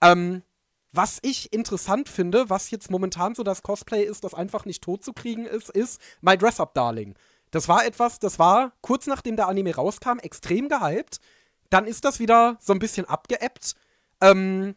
[0.00, 0.42] Ähm,
[0.92, 5.02] was ich interessant finde, was jetzt momentan so das Cosplay ist, das einfach nicht tot
[5.04, 7.14] zu kriegen ist, ist My Dress Up Darling.
[7.50, 11.18] Das war etwas, das war kurz nachdem der Anime rauskam, extrem gehypt.
[11.70, 13.74] Dann ist das wieder so ein bisschen abgeebbt.
[14.20, 14.76] Ähm,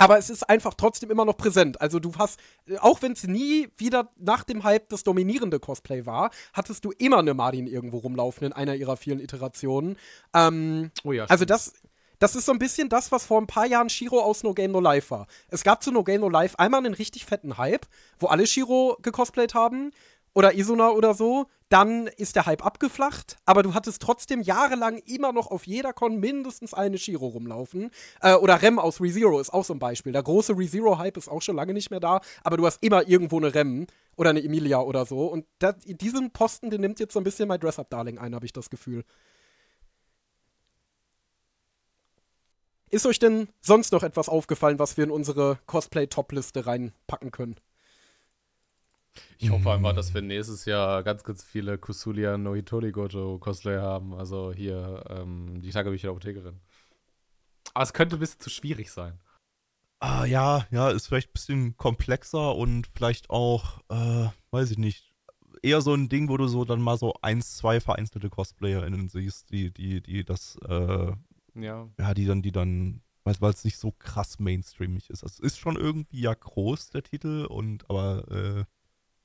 [0.00, 1.78] aber es ist einfach trotzdem immer noch präsent.
[1.82, 2.40] Also du hast,
[2.78, 7.18] auch wenn es nie wieder nach dem Hype das dominierende Cosplay war, hattest du immer
[7.18, 9.98] eine Marin irgendwo rumlaufen in einer ihrer vielen Iterationen.
[10.32, 11.74] Ähm, oh ja, also das,
[12.18, 14.72] das ist so ein bisschen das, was vor ein paar Jahren Shiro aus No Game
[14.72, 15.26] No Life war.
[15.48, 17.86] Es gab zu No Game No Life einmal einen richtig fetten Hype,
[18.18, 19.90] wo alle Shiro gecosplayt haben
[20.34, 25.32] oder Isuna oder so, dann ist der Hype abgeflacht, aber du hattest trotzdem jahrelang immer
[25.32, 27.90] noch auf jeder Con mindestens eine Shiro rumlaufen.
[28.20, 30.12] Äh, oder Rem aus ReZero ist auch so ein Beispiel.
[30.12, 33.36] Der große ReZero-Hype ist auch schon lange nicht mehr da, aber du hast immer irgendwo
[33.36, 35.26] eine Rem oder eine Emilia oder so.
[35.26, 38.52] Und das, diesen Posten, den nimmt jetzt so ein bisschen mein Dress-Up-Darling ein, habe ich
[38.52, 39.04] das Gefühl.
[42.90, 47.54] Ist euch denn sonst noch etwas aufgefallen, was wir in unsere Cosplay-Top-Liste reinpacken können?
[49.38, 53.78] Ich hoffe einfach, dass wir nächstes Jahr ganz, ganz viele Kusulia no Hitori Goto Cosplay
[53.78, 54.14] haben.
[54.14, 56.60] Also hier ähm, die Tagebücher der Apothekerin.
[57.74, 59.18] Aber es könnte ein bisschen zu schwierig sein.
[60.00, 65.12] Ah, ja, ja, ist vielleicht ein bisschen komplexer und vielleicht auch, äh, weiß ich nicht,
[65.62, 69.50] eher so ein Ding, wo du so dann mal so eins, zwei vereinzelte CosplayerInnen siehst,
[69.50, 71.12] die, die, die das, äh,
[71.54, 71.88] ja.
[71.98, 75.22] ja, die dann, die dann, weil es nicht so krass mainstreamig ist.
[75.22, 78.64] Also, es ist schon irgendwie ja groß, der Titel, und aber, äh,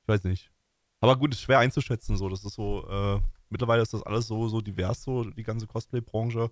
[0.06, 0.52] ich weiß nicht.
[1.00, 2.16] Aber gut, ist schwer einzuschätzen.
[2.16, 5.66] So, das ist so, äh, mittlerweile ist das alles so, so divers, so die ganze
[5.66, 6.52] Cosplay-Branche,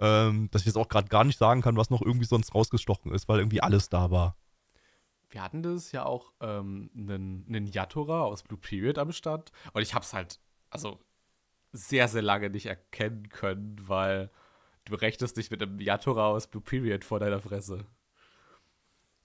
[0.00, 3.12] ähm, dass ich jetzt auch gerade gar nicht sagen kann, was noch irgendwie sonst rausgestochen
[3.12, 4.36] ist, weil irgendwie alles da war.
[5.30, 9.52] Wir hatten das ja auch ähm, einen, einen Yatora aus Blue Period am Start.
[9.72, 10.40] Und ich hab's halt,
[10.70, 10.98] also
[11.70, 14.30] sehr, sehr lange nicht erkennen können, weil
[14.86, 17.86] du rechnest dich mit einem Yatora aus Blue Period vor deiner Fresse.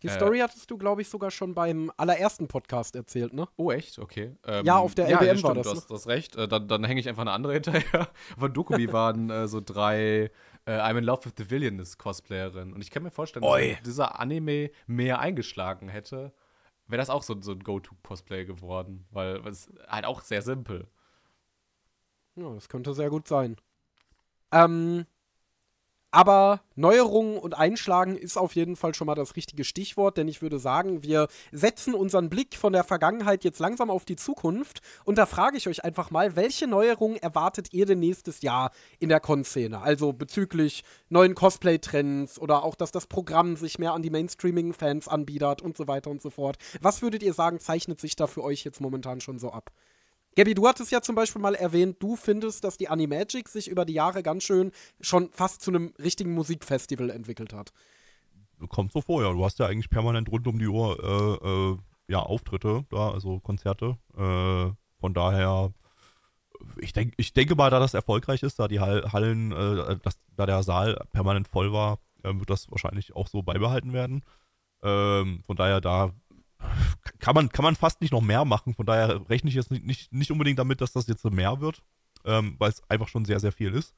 [0.03, 3.47] Die äh, Story hattest du, glaube ich, sogar schon beim allerersten Podcast erzählt, ne?
[3.55, 3.99] Oh, echt?
[3.99, 4.35] Okay.
[4.45, 5.63] Ähm, ja, auf der LBM ja, war das.
[5.63, 6.35] Du hast, du hast recht.
[6.35, 8.09] Äh, dann dann hänge ich einfach eine andere hinterher.
[8.38, 10.30] Von Dokumi waren äh, so drei
[10.65, 12.73] äh, I'm in Love with the Villainous Cosplayerin.
[12.73, 13.71] Und ich kann mir vorstellen, Oi.
[13.71, 16.34] dass dieser Anime mehr eingeschlagen hätte,
[16.88, 19.07] wäre das auch so, so ein Go-To-Cosplay geworden.
[19.11, 20.88] Weil es halt auch sehr simpel.
[22.35, 23.55] Ja, das könnte sehr gut sein.
[24.51, 25.05] Ähm,
[26.14, 30.44] Aber Neuerungen und Einschlagen ist auf jeden Fall schon mal das richtige Stichwort, denn ich
[30.44, 34.81] würde sagen, wir setzen unseren Blick von der Vergangenheit jetzt langsam auf die Zukunft.
[35.06, 38.69] Und da frage ich euch einfach mal, welche Neuerungen erwartet ihr denn nächstes Jahr
[38.99, 39.81] in der Con-Szene?
[39.81, 45.64] Also bezüglich neuen Cosplay-Trends oder auch, dass das Programm sich mehr an die Mainstreaming-Fans anbietet
[45.64, 46.57] und so weiter und so fort.
[46.80, 49.72] Was würdet ihr sagen, zeichnet sich da für euch jetzt momentan schon so ab?
[50.35, 53.85] Gabby, du hattest ja zum Beispiel mal erwähnt, du findest, dass die Animagic sich über
[53.85, 57.72] die Jahre ganz schön schon fast zu einem richtigen Musikfestival entwickelt hat.
[58.69, 59.31] Kommt so vor, ja.
[59.31, 61.77] Du hast ja eigentlich permanent rund um die Uhr äh, äh,
[62.07, 63.97] ja, Auftritte da, also Konzerte.
[64.15, 65.73] Äh, von daher,
[66.77, 70.45] ich, denk, ich denke mal, da das erfolgreich ist, da die Hallen, äh, dass, da
[70.45, 74.23] der Saal permanent voll war, äh, wird das wahrscheinlich auch so beibehalten werden.
[74.81, 76.11] Ähm, von daher, da
[77.19, 78.73] kann man, kann man fast nicht noch mehr machen.
[78.73, 81.81] Von daher rechne ich jetzt nicht, nicht, nicht unbedingt damit, dass das jetzt mehr wird,
[82.26, 83.94] ähm, weil es einfach schon sehr, sehr viel ist.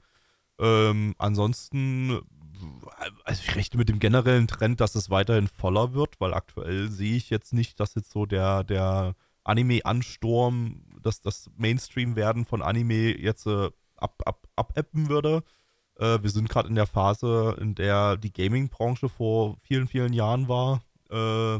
[0.59, 2.21] Ähm, ansonsten,
[3.23, 7.15] also ich rechne mit dem generellen Trend, dass es weiterhin voller wird, weil aktuell sehe
[7.15, 13.45] ich jetzt nicht, dass jetzt so der, der Anime-Ansturm, dass das Mainstream-Werden von Anime jetzt
[13.47, 15.43] äh, ab, ab, abappen würde.
[15.97, 20.47] Äh, wir sind gerade in der Phase, in der die Gaming-Branche vor vielen, vielen Jahren
[20.47, 20.81] war.
[21.09, 21.59] Äh,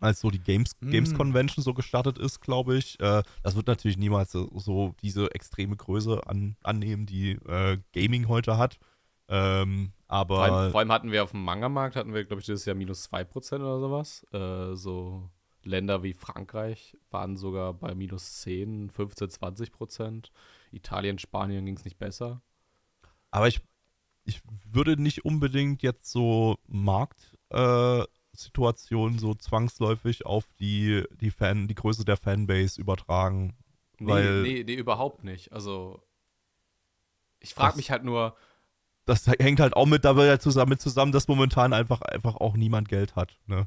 [0.00, 0.90] als so die Games, mm.
[0.90, 2.98] Games Convention so gestartet ist, glaube ich.
[3.00, 8.28] Äh, das wird natürlich niemals so, so diese extreme Größe an, annehmen, die äh, Gaming
[8.28, 8.78] heute hat.
[9.28, 12.46] Ähm, aber vor allem, vor allem, hatten wir auf dem Manga-Markt, hatten wir, glaube ich,
[12.46, 14.26] dieses Jahr minus 2% oder sowas.
[14.32, 15.28] Äh, so
[15.64, 20.30] Länder wie Frankreich waren sogar bei minus 10, 15, 20%
[20.72, 22.42] Italien, Spanien ging es nicht besser.
[23.30, 23.60] Aber ich,
[24.24, 28.02] ich würde nicht unbedingt jetzt so Markt äh,
[28.38, 33.56] Situation so zwangsläufig auf die, die Fan, die Größe der Fanbase übertragen.
[33.98, 35.52] Nee, weil nee, nee, überhaupt nicht.
[35.52, 36.02] Also
[37.40, 38.36] ich frage mich halt nur.
[39.04, 43.16] Das hängt halt auch mit dabei zusammen, zusammen, dass momentan einfach, einfach auch niemand Geld
[43.16, 43.38] hat.
[43.46, 43.66] Ne?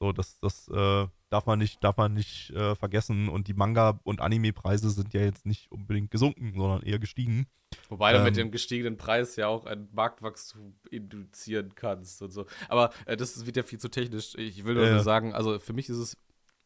[0.00, 3.28] So, das, das äh, darf man nicht, darf man nicht äh, vergessen.
[3.28, 7.48] Und die Manga- und Anime-Preise sind ja jetzt nicht unbedingt gesunken, sondern eher gestiegen.
[7.88, 12.30] Wobei ähm, du mit ähm, dem gestiegenen Preis ja auch ein Marktwachstum induzieren kannst und
[12.30, 12.46] so.
[12.68, 14.36] Aber äh, das wird ja viel zu technisch.
[14.36, 16.16] Ich will nur äh, sagen, also für mich ist es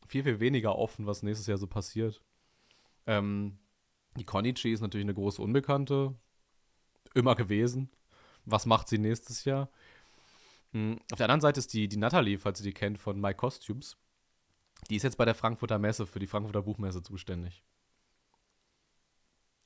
[0.07, 2.23] viel, viel weniger offen, was nächstes Jahr so passiert.
[3.07, 3.59] Ähm,
[4.19, 6.15] die Konichi ist natürlich eine große Unbekannte.
[7.15, 7.89] Immer gewesen.
[8.45, 9.71] Was macht sie nächstes Jahr?
[10.73, 13.33] Hm, auf der anderen Seite ist die, die Natalie, falls ihr die kennt, von My
[13.33, 13.97] Costumes.
[14.91, 17.63] Die ist jetzt bei der Frankfurter Messe für die Frankfurter Buchmesse zuständig.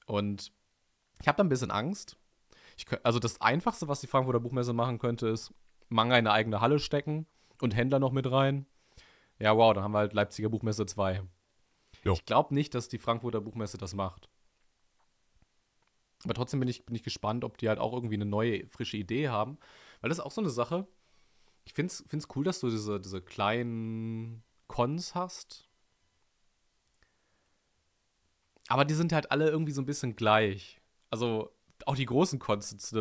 [0.07, 0.53] Und
[1.21, 2.17] ich habe da ein bisschen Angst.
[2.77, 5.55] Ich, also das Einfachste, was die Frankfurter Buchmesse machen könnte, ist
[5.89, 7.27] Manga in eine eigene Halle stecken
[7.61, 8.67] und Händler noch mit rein.
[9.39, 11.23] Ja, wow, dann haben wir halt Leipziger Buchmesse 2.
[12.05, 12.13] Jo.
[12.15, 14.29] Ich glaube nicht, dass die Frankfurter Buchmesse das macht.
[16.25, 18.97] Aber trotzdem bin ich, bin ich gespannt, ob die halt auch irgendwie eine neue, frische
[18.97, 19.59] Idee haben.
[20.01, 20.87] Weil das ist auch so eine Sache.
[21.65, 24.43] Ich finde es cool, dass du diese, diese kleinen
[24.73, 25.69] Cons hast.
[28.69, 30.81] Aber die sind halt alle irgendwie so ein bisschen gleich.
[31.11, 31.53] Also
[31.85, 32.99] auch die großen Cons sind zu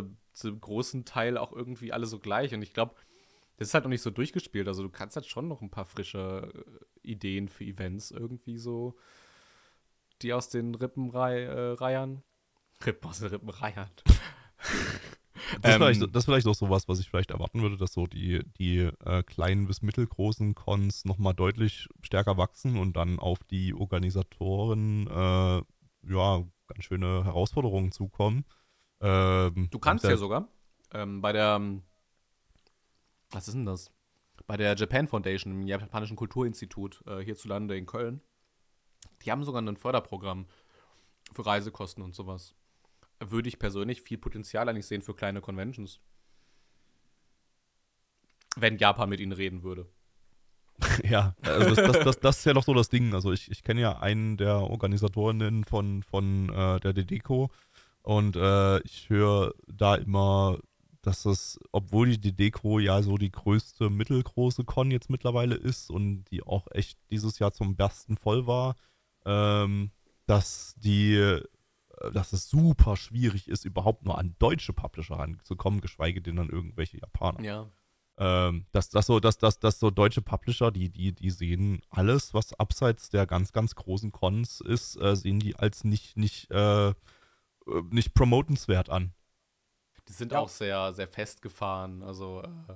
[0.48, 2.53] einem, großen Teil auch irgendwie alle so gleich.
[2.53, 2.95] Und ich glaube,
[3.56, 4.68] das ist halt noch nicht so durchgespielt.
[4.68, 8.98] Also du kannst halt schon noch ein paar frische äh, Ideen für Events irgendwie so,
[10.22, 12.18] die aus den Rippenreihern.
[12.81, 13.91] Äh, Rippen aus den Rippenreihern.
[15.61, 18.07] Das, ähm, vielleicht, das ist vielleicht auch sowas, was ich vielleicht erwarten würde, dass so
[18.07, 23.73] die, die äh, kleinen bis mittelgroßen Cons nochmal deutlich stärker wachsen und dann auf die
[23.73, 25.61] Organisatoren äh,
[26.03, 28.45] ja ganz schöne Herausforderungen zukommen.
[29.01, 30.47] Ähm, du kannst ja sogar
[30.93, 31.59] ähm, bei der,
[33.31, 33.91] was ist denn das?
[34.47, 38.21] Bei der Japan Foundation, im japanischen Kulturinstitut äh, hierzulande in Köln,
[39.23, 40.47] die haben sogar ein Förderprogramm
[41.33, 42.55] für Reisekosten und sowas
[43.30, 45.99] würde ich persönlich viel Potenzial eigentlich sehen für kleine Conventions.
[48.56, 49.88] Wenn Japan mit ihnen reden würde.
[51.03, 53.14] Ja, also das, das, das, das, ist ja noch so das Ding.
[53.14, 57.52] Also ich, ich kenne ja einen der Organisatorinnen von, von äh, der DDECO
[58.02, 60.57] und äh, ich höre da immer,
[61.02, 66.26] dass das, obwohl die DDECO ja so die größte mittelgroße Con jetzt mittlerweile ist und
[66.26, 68.76] die auch echt dieses Jahr zum besten voll war,
[69.26, 69.91] ähm,
[70.26, 71.39] dass die
[72.13, 76.97] dass es super schwierig ist, überhaupt nur an deutsche Publisher ranzukommen, geschweige denn an irgendwelche
[76.97, 77.41] Japaner.
[77.41, 77.67] Ja.
[78.17, 82.33] Ähm, dass das so, dass, dass, dass so deutsche Publisher, die, die, die sehen alles,
[82.33, 86.89] was abseits der ganz, ganz großen Cons ist, äh, sehen die als nicht, nicht, äh,
[86.89, 86.93] äh
[87.89, 89.13] nicht promotenswert an.
[90.07, 90.39] Die sind ja.
[90.39, 92.03] auch sehr, sehr festgefahren.
[92.03, 92.73] Also äh,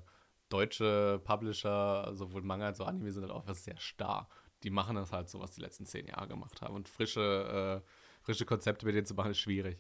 [0.50, 4.28] deutsche Publisher, sowohl Manga als auch Anime, sind halt auch sehr starr.
[4.64, 6.76] Die machen das halt so, was die letzten zehn Jahre gemacht haben.
[6.76, 7.90] Und frische äh,
[8.26, 9.78] frische Konzepte mit denen zu machen, ist schwierig.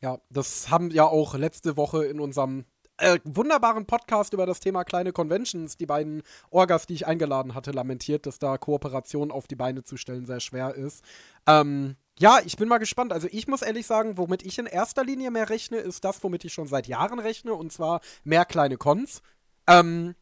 [0.00, 2.64] Ja, das haben ja auch letzte Woche in unserem
[2.98, 7.70] äh, wunderbaren Podcast über das Thema kleine Conventions, die beiden Orgas, die ich eingeladen hatte,
[7.70, 11.04] lamentiert, dass da Kooperation auf die Beine zu stellen sehr schwer ist.
[11.46, 13.12] Ähm, ja, ich bin mal gespannt.
[13.12, 16.44] Also ich muss ehrlich sagen, womit ich in erster Linie mehr rechne, ist das, womit
[16.44, 19.20] ich schon seit Jahren rechne, und zwar mehr kleine Cons.
[19.66, 20.14] Ähm,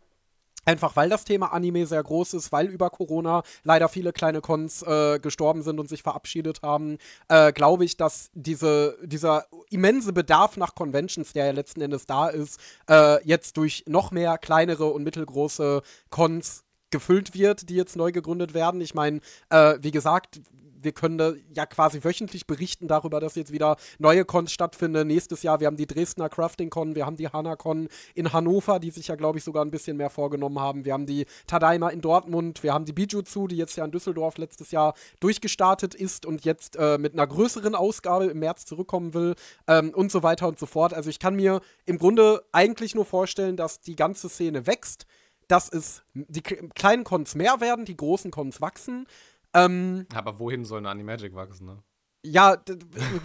[0.64, 4.82] Einfach weil das Thema Anime sehr groß ist, weil über Corona leider viele kleine Cons
[4.82, 10.56] äh, gestorben sind und sich verabschiedet haben, äh, glaube ich, dass diese, dieser immense Bedarf
[10.56, 15.04] nach Conventions, der ja letzten Endes da ist, äh, jetzt durch noch mehr kleinere und
[15.04, 18.80] mittelgroße Cons gefüllt wird, die jetzt neu gegründet werden.
[18.80, 19.20] Ich meine,
[19.50, 20.40] äh, wie gesagt,
[20.84, 25.06] wir können da ja quasi wöchentlich berichten darüber, dass jetzt wieder neue Cons stattfinden.
[25.06, 28.90] Nächstes Jahr, wir haben die Dresdner Crafting Con, wir haben die Hanacon in Hannover, die
[28.90, 30.84] sich ja, glaube ich, sogar ein bisschen mehr vorgenommen haben.
[30.84, 34.38] Wir haben die Tadaima in Dortmund, wir haben die Bijutsu, die jetzt ja in Düsseldorf
[34.38, 39.34] letztes Jahr durchgestartet ist und jetzt äh, mit einer größeren Ausgabe im März zurückkommen will
[39.66, 40.94] ähm, und so weiter und so fort.
[40.94, 45.06] Also ich kann mir im Grunde eigentlich nur vorstellen, dass die ganze Szene wächst
[45.48, 49.06] dass es die kleinen Cons mehr werden, die großen Cons wachsen.
[49.54, 51.82] Ähm, Aber wohin soll eine Animagic wachsen, ne?
[52.26, 52.56] Ja,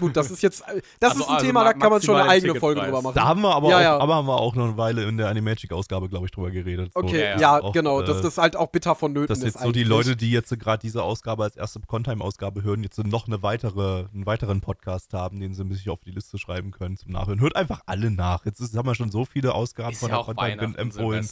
[0.02, 0.62] gut, das ist jetzt,
[1.00, 3.16] das also, ist ein also Thema, da kann man schon eine eigene Folge drüber machen.
[3.16, 3.98] Da haben wir aber, ja, auch, ja.
[3.98, 6.92] aber haben wir auch noch eine Weile in der Animagic-Ausgabe, glaube ich, drüber geredet.
[6.94, 9.42] Okay, so, ja, ja auch, genau, äh, dass das halt auch bitter vonnöten ist.
[9.42, 13.02] Dass jetzt so die Leute, die jetzt gerade diese Ausgabe als erste Contime-Ausgabe hören, jetzt
[13.02, 16.98] noch eine weitere, einen weiteren Podcast haben, den sie sich auf die Liste schreiben können
[16.98, 17.40] zum Nachhören.
[17.40, 18.46] Hört einfach alle nach.
[18.46, 21.26] Jetzt ist, haben wir schon so viele Ausgaben ist von der Contime empfohlen.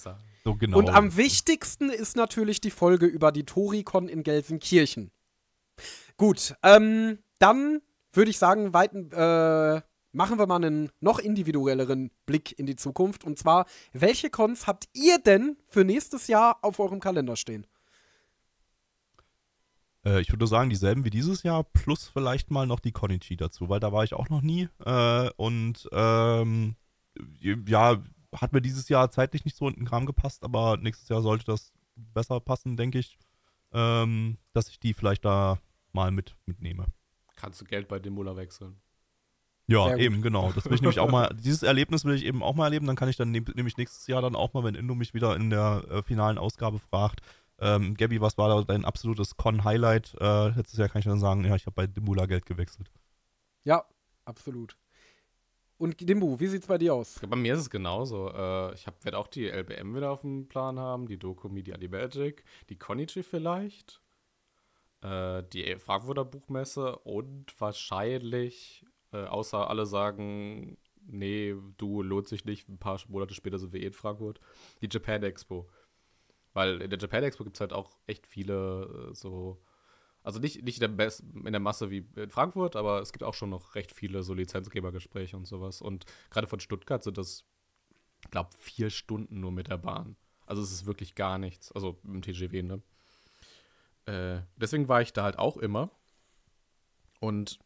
[0.47, 0.77] So genau.
[0.77, 5.11] Und am wichtigsten ist natürlich die Folge über die Toricon in Gelsenkirchen.
[6.15, 7.81] Gut, ähm, dann
[8.13, 9.81] würde ich sagen, weiten, äh,
[10.13, 13.25] machen wir mal einen noch individuelleren Blick in die Zukunft.
[13.25, 17.67] Und zwar, welche Cons habt ihr denn für nächstes Jahr auf eurem Kalender stehen?
[20.05, 23.67] Äh, ich würde sagen, dieselben wie dieses Jahr, plus vielleicht mal noch die Konichi dazu,
[23.67, 24.69] weil da war ich auch noch nie.
[24.85, 26.77] Äh, und ähm,
[27.41, 28.01] ja,
[28.41, 31.45] hat mir dieses Jahr zeitlich nicht so in den Kram gepasst, aber nächstes Jahr sollte
[31.45, 33.17] das besser passen, denke ich.
[33.73, 35.59] Ähm, dass ich die vielleicht da
[35.91, 36.85] mal mit, mitnehme.
[37.35, 38.79] Kannst du Geld bei Demula wechseln?
[39.67, 40.53] Ja, eben, genau.
[40.53, 42.87] Das will ich nämlich auch mal, dieses Erlebnis will ich eben auch mal erleben.
[42.87, 45.49] Dann kann ich dann nämlich nächstes Jahr dann auch mal, wenn Indo mich wieder in
[45.49, 47.21] der äh, finalen Ausgabe fragt,
[47.59, 50.15] ähm, Gabby, was war da dein absolutes Con-Highlight?
[50.21, 52.91] Äh, letztes Jahr kann ich dann sagen, ja, ich habe bei Demula Geld gewechselt.
[53.63, 53.83] Ja,
[54.25, 54.77] absolut.
[55.77, 57.19] Und Dimbu, wie sieht's bei dir aus?
[57.27, 58.29] Bei mir ist es genauso.
[58.29, 62.43] Äh, ich werde auch die LBM wieder auf dem Plan haben, die Doku Media Magic,
[62.69, 64.01] die Konichi vielleicht
[65.01, 72.67] äh, die Frankfurter Buchmesse und wahrscheinlich, äh, außer alle sagen, nee, du lohnt sich nicht,
[72.69, 74.39] ein paar Monate später sind wir eh in Frankfurt,
[74.81, 75.69] die Japan Expo.
[76.53, 79.61] Weil in der Japan Expo gibt es halt auch echt viele so,
[80.27, 81.13] also nicht, nicht in, der
[81.45, 84.33] in der Masse wie in Frankfurt, aber es gibt auch schon noch recht viele so
[84.33, 85.81] Lizenzgebergespräche und sowas.
[85.81, 87.45] Und gerade von Stuttgart sind das,
[88.29, 90.17] glaube, vier Stunden nur mit der Bahn.
[90.45, 91.71] Also es ist wirklich gar nichts.
[91.71, 92.81] Also im TGW, ne?
[94.05, 95.91] Äh, deswegen war ich da halt auch immer.
[97.21, 97.57] Und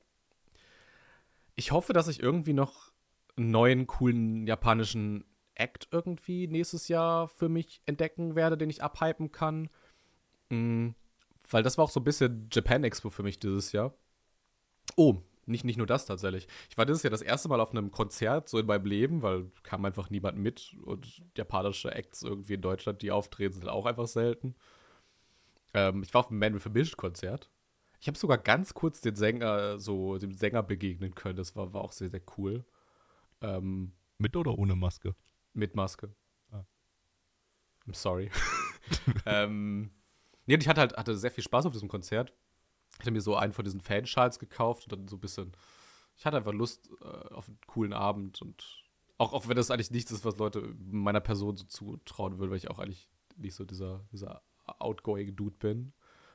[1.56, 2.92] ich hoffe, dass ich irgendwie noch
[3.38, 5.26] einen neuen, coolen japanischen
[5.56, 9.68] Act irgendwie nächstes Jahr für mich entdecken werde, den ich abhypen kann.
[10.50, 10.94] Mhm,
[11.52, 13.94] weil das war auch so ein bisschen Japan Expo für mich dieses Jahr.
[14.96, 16.48] Oh, nicht, nicht nur das tatsächlich.
[16.70, 19.52] Ich war dieses Jahr das erste Mal auf einem Konzert so in meinem Leben, weil
[19.64, 24.08] kam einfach niemand mit und japanische Acts irgendwie in Deutschland, die auftreten, sind auch einfach
[24.08, 24.56] selten.
[25.74, 27.50] Ähm, ich war auf einem Man with a Mission Konzert.
[28.00, 31.36] Ich habe sogar ganz kurz den Sänger, so dem Sänger begegnen können.
[31.36, 32.66] Das war, war auch sehr, sehr cool.
[33.42, 35.16] Ähm, mit oder ohne Maske?
[35.54, 36.14] Mit Maske.
[36.52, 36.66] Ah.
[37.88, 38.32] I'm sorry.
[39.26, 39.92] ähm,
[40.58, 42.34] nee, ich hatte halt hatte sehr viel Spaß auf diesem Konzert.
[42.94, 45.52] Ich hatte mir so einen von diesen Fanschals gekauft und dann so ein bisschen.
[46.18, 48.82] Ich hatte einfach Lust äh, auf einen coolen Abend und
[49.18, 52.58] auch, auch wenn das eigentlich nichts ist, was Leute meiner Person so zutrauen würden, weil
[52.58, 53.08] ich auch eigentlich
[53.38, 54.42] nicht so dieser, dieser
[54.80, 55.94] outgoing Dude bin.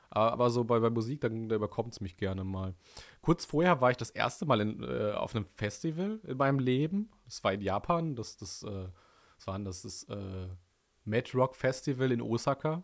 [0.09, 2.75] Aber so bei, bei Musik, dann überkommt es mich gerne mal.
[3.21, 7.11] Kurz vorher war ich das erste Mal in, äh, auf einem Festival in meinem Leben.
[7.25, 8.15] Das war in Japan.
[8.15, 8.87] Das, das, äh,
[9.35, 10.47] das war das, das äh,
[11.03, 12.83] Mad Rock Festival in Osaka,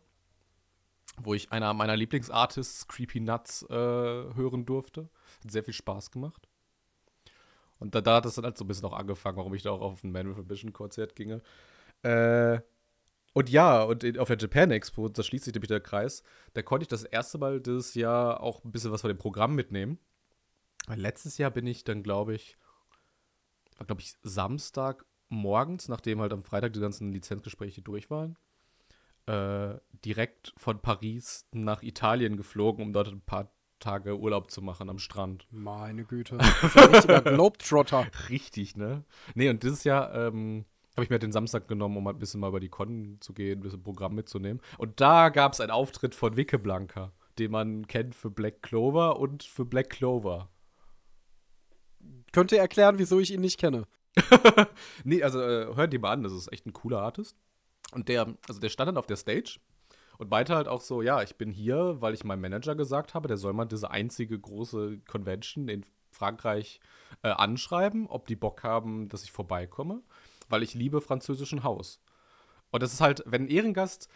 [1.21, 5.09] wo ich einer meiner Lieblingsartists, Creepy Nuts, äh, hören durfte.
[5.43, 6.47] Hat sehr viel Spaß gemacht.
[7.79, 9.71] Und da, da hat es dann halt so ein bisschen auch angefangen, warum ich da
[9.71, 11.41] auch auf ein Man with a Vision Konzert ginge.
[12.01, 12.61] Äh,
[13.33, 16.23] und ja, und auf der Japan Expo, da schließt sich nämlich der Kreis,
[16.53, 19.55] da konnte ich das erste Mal dieses Jahr auch ein bisschen was von dem Programm
[19.55, 19.97] mitnehmen.
[20.87, 22.57] Weil letztes Jahr bin ich dann, glaube ich,
[23.77, 28.37] war, glaube ich, Samstag morgens, nachdem halt am Freitag die ganzen Lizenzgespräche durch waren,
[29.25, 29.75] äh,
[30.05, 34.99] direkt von Paris nach Italien geflogen, um dort ein paar Tage Urlaub zu machen am
[34.99, 35.45] Strand.
[35.51, 36.37] Meine Güte.
[36.39, 38.07] Richtiger Globetrotter.
[38.29, 39.03] Richtig, ne?
[39.35, 42.47] Nee, und dieses Jahr ähm, habe ich mir den Samstag genommen, um ein bisschen mal
[42.47, 44.61] über die Con zu gehen, ein bisschen Programm mitzunehmen.
[44.77, 49.19] Und da gab es einen Auftritt von Wicke Blanca, den man kennt für Black Clover
[49.19, 50.49] und für Black Clover.
[52.31, 53.85] Könnt ihr erklären, wieso ich ihn nicht kenne?
[55.03, 57.37] nee, also äh, hört die mal an, das ist echt ein cooler Artist.
[57.93, 59.59] Und der, also der stand dann auf der Stage
[60.17, 63.27] und meinte halt auch so, ja, ich bin hier, weil ich meinem Manager gesagt habe,
[63.27, 66.79] der soll mal diese einzige große Convention in Frankreich
[67.23, 70.03] äh, anschreiben, ob die Bock haben, dass ich vorbeikomme
[70.49, 71.99] weil ich liebe französischen Haus.
[72.71, 74.07] Und das ist halt, wenn ein Ehrengast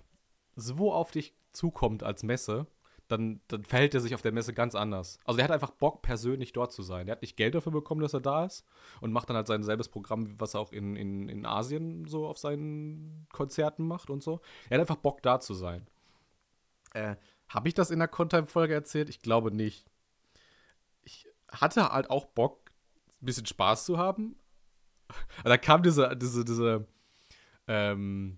[0.56, 2.68] so auf dich zukommt als Messe,
[3.08, 5.20] dann, dann verhält er sich auf der Messe ganz anders.
[5.26, 7.08] Also er hat einfach Bock, persönlich dort zu sein.
[7.08, 8.66] Er hat nicht Geld dafür bekommen, dass er da ist
[9.02, 12.28] und macht dann halt sein selbes Programm, was er auch in, in, in Asien so
[12.28, 14.42] auf seinen Konzerten macht und so.
[14.70, 15.88] Er hat einfach Bock, da zu sein.
[16.94, 17.16] Äh,
[17.50, 19.10] Habe ich das in der Contime-Folge erzählt?
[19.10, 19.86] Ich glaube nicht.
[21.04, 22.72] Ich hatte halt auch Bock,
[23.22, 24.36] ein bisschen Spaß zu haben,
[25.44, 26.86] und da kam diese, diese, diese,
[27.68, 28.38] ähm,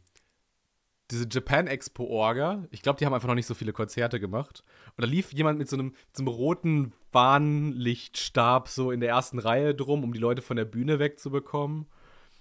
[1.12, 2.66] diese Japan Expo Orga.
[2.72, 4.64] Ich glaube, die haben einfach noch nicht so viele Konzerte gemacht.
[4.96, 9.40] Und da lief jemand mit so einem, so einem roten Warnlichtstab so in der ersten
[9.40, 11.88] Reihe drum, um die Leute von der Bühne wegzubekommen.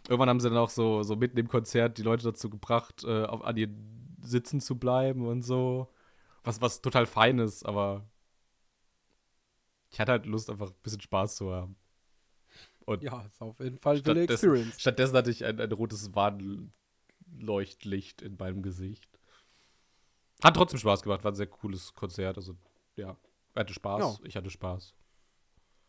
[0.09, 3.25] Irgendwann haben sie dann auch so, so mitten im Konzert die Leute dazu gebracht, äh,
[3.25, 3.69] auf, an ihr
[4.23, 5.89] sitzen zu bleiben und so.
[6.45, 8.09] Was, was total fein ist, aber
[9.91, 11.77] ich hatte halt Lust, einfach ein bisschen Spaß zu haben.
[12.85, 14.81] Und ja, ist auf jeden Fall eine Experience.
[14.81, 16.15] Stattdessen hatte ich ein, ein rotes
[17.33, 19.09] Warnleuchtlicht in meinem Gesicht.
[20.43, 22.37] Hat trotzdem Spaß gemacht, war ein sehr cooles Konzert.
[22.37, 22.55] Also,
[22.97, 23.17] ja,
[23.57, 24.01] hatte Spaß.
[24.01, 24.27] Ja.
[24.27, 24.95] Ich hatte Spaß.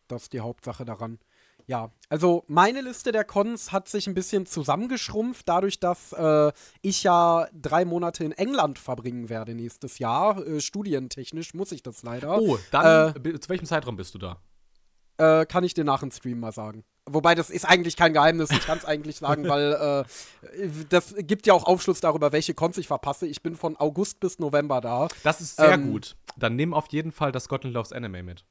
[0.07, 1.19] Das ist die Hauptsache daran.
[1.67, 6.51] Ja, also meine Liste der Cons hat sich ein bisschen zusammengeschrumpft, dadurch, dass äh,
[6.81, 10.43] ich ja drei Monate in England verbringen werde nächstes Jahr.
[10.43, 12.41] Äh, studientechnisch muss ich das leider.
[12.41, 14.41] Oh, dann, äh, zu welchem Zeitraum bist du da?
[15.19, 16.83] Äh, kann ich dir nach dem Stream mal sagen.
[17.05, 20.05] Wobei das ist eigentlich kein Geheimnis, ich kann es eigentlich sagen, weil
[20.53, 23.27] äh, das gibt ja auch Aufschluss darüber, welche Cons ich verpasse.
[23.27, 25.07] Ich bin von August bis November da.
[25.23, 26.15] Das ist sehr ähm, gut.
[26.37, 28.45] Dann nimm auf jeden Fall das Scotland Loves Anime mit.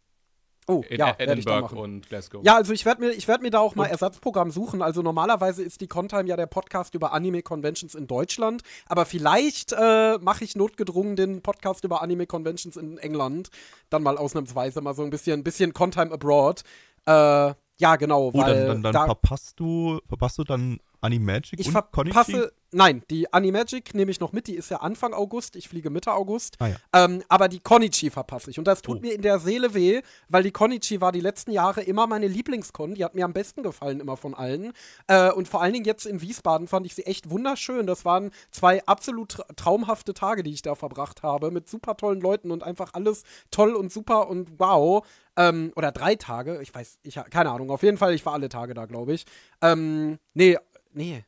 [0.70, 2.44] Oh, in ja, Edinburgh und Glasgow.
[2.44, 3.90] Ja, also ich werde mir, werd mir da auch mal und?
[3.90, 4.82] Ersatzprogramm suchen.
[4.82, 8.62] Also normalerweise ist die Contime ja der Podcast über Anime-Conventions in Deutschland.
[8.86, 13.48] Aber vielleicht äh, mache ich notgedrungen den Podcast über Anime-Conventions in England.
[13.88, 16.62] Dann mal ausnahmsweise mal so ein bisschen, bisschen Contime abroad.
[17.06, 18.28] Äh, ja, genau.
[18.28, 22.52] Oh, weil dann, dann, dann da verpasst du, verpasst du dann Animagic ich und verpasse,
[22.70, 26.12] Nein, die Animagic nehme ich noch mit, die ist ja Anfang August, ich fliege Mitte
[26.12, 26.56] August.
[26.58, 26.76] Ah, ja.
[26.92, 28.58] ähm, aber die Konichi verpasse ich.
[28.58, 29.00] Und das tut oh.
[29.00, 32.94] mir in der Seele weh, weil die Konichi war die letzten Jahre immer meine Lieblingskon.
[32.94, 34.72] Die hat mir am besten gefallen, immer von allen.
[35.06, 37.86] Äh, und vor allen Dingen jetzt in Wiesbaden fand ich sie echt wunderschön.
[37.86, 42.50] Das waren zwei absolut traumhafte Tage, die ich da verbracht habe, mit super tollen Leuten
[42.50, 45.06] und einfach alles toll und super und wow.
[45.38, 48.48] Ähm, oder drei Tage, ich weiß, ich keine Ahnung, auf jeden Fall, ich war alle
[48.48, 49.24] Tage da, glaube ich.
[49.62, 50.58] Ähm, nee,
[50.92, 51.24] nee,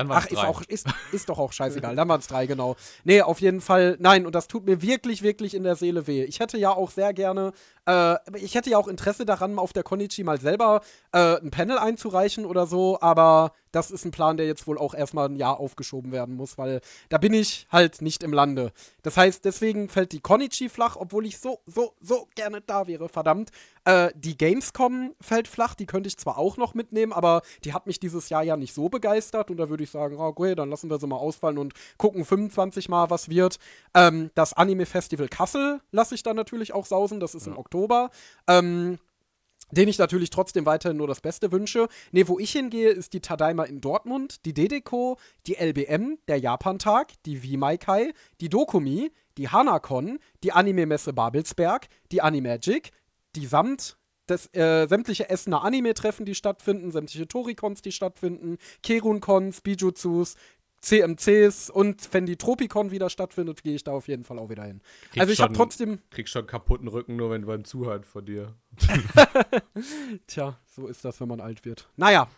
[0.00, 1.94] dann waren Ach, ist, auch, ist, ist doch auch scheißegal.
[1.94, 2.76] Dann waren es drei, genau.
[3.04, 6.24] Nee, auf jeden Fall, nein, und das tut mir wirklich, wirklich in der Seele weh.
[6.24, 7.52] Ich hätte ja auch sehr gerne,
[7.86, 10.80] äh, ich hätte ja auch Interesse daran, auf der Konichi mal selber
[11.12, 14.94] äh, ein Panel einzureichen oder so, aber das ist ein Plan, der jetzt wohl auch
[14.94, 16.80] erstmal ein Jahr aufgeschoben werden muss, weil
[17.10, 18.72] da bin ich halt nicht im Lande.
[19.02, 23.08] Das heißt, deswegen fällt die Konichi flach, obwohl ich so, so, so gerne da wäre,
[23.08, 23.50] verdammt.
[23.84, 27.86] Äh, die Gamescom fällt flach, die könnte ich zwar auch noch mitnehmen, aber die hat
[27.86, 30.70] mich dieses Jahr ja nicht so begeistert und da würde ich sagen, oh, okay, dann
[30.70, 33.58] lassen wir sie mal ausfallen und gucken 25 Mal, was wird.
[33.94, 37.52] Ähm, das Anime Festival Kassel lasse ich dann natürlich auch sausen, das ist ja.
[37.52, 38.10] im Oktober.
[38.46, 38.98] Ähm,
[39.72, 41.88] den ich natürlich trotzdem weiterhin nur das Beste wünsche.
[42.12, 47.12] Ne, wo ich hingehe, ist die Tadaima in Dortmund, die Dedeco, die LBM, der Japantag,
[47.24, 52.90] die Vimaikai, die Dokumi, die Hanakon, die Anime-Messe Babelsberg, die Animagic,
[53.36, 53.96] die Samt,
[54.26, 60.36] das, äh, sämtliche Essener Anime-Treffen, die stattfinden, sämtliche Toricons, die stattfinden, Kerun-Cons, Bijutsus,
[60.80, 64.64] CMCs und wenn die Tropicon wieder stattfindet, gehe ich da auf jeden Fall auch wieder
[64.64, 64.80] hin.
[65.02, 65.98] Kriegst also ich habe trotzdem.
[66.10, 68.54] Kriegst schon kaputten Rücken, nur wenn beim Zuhören von dir.
[70.26, 71.90] Tja, so ist das, wenn man alt wird.
[71.96, 72.28] Naja.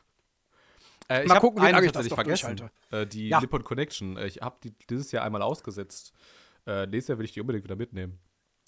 [1.08, 2.70] Äh, Mal gucken, wie lange ich das ich vergessen.
[2.90, 3.40] Äh, die ja.
[3.40, 4.16] Nippon Connection.
[4.16, 6.12] Äh, ich habe die dieses Jahr einmal ausgesetzt.
[6.66, 8.18] Äh, nächstes Jahr will ich die unbedingt wieder mitnehmen.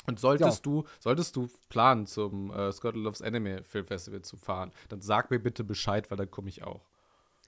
[0.06, 0.72] Und solltest ja.
[0.72, 5.30] du, solltest du planen, zum äh, Scotland Loves Anime Film Festival zu fahren, dann sag
[5.30, 6.86] mir bitte Bescheid, weil dann komme ich auch.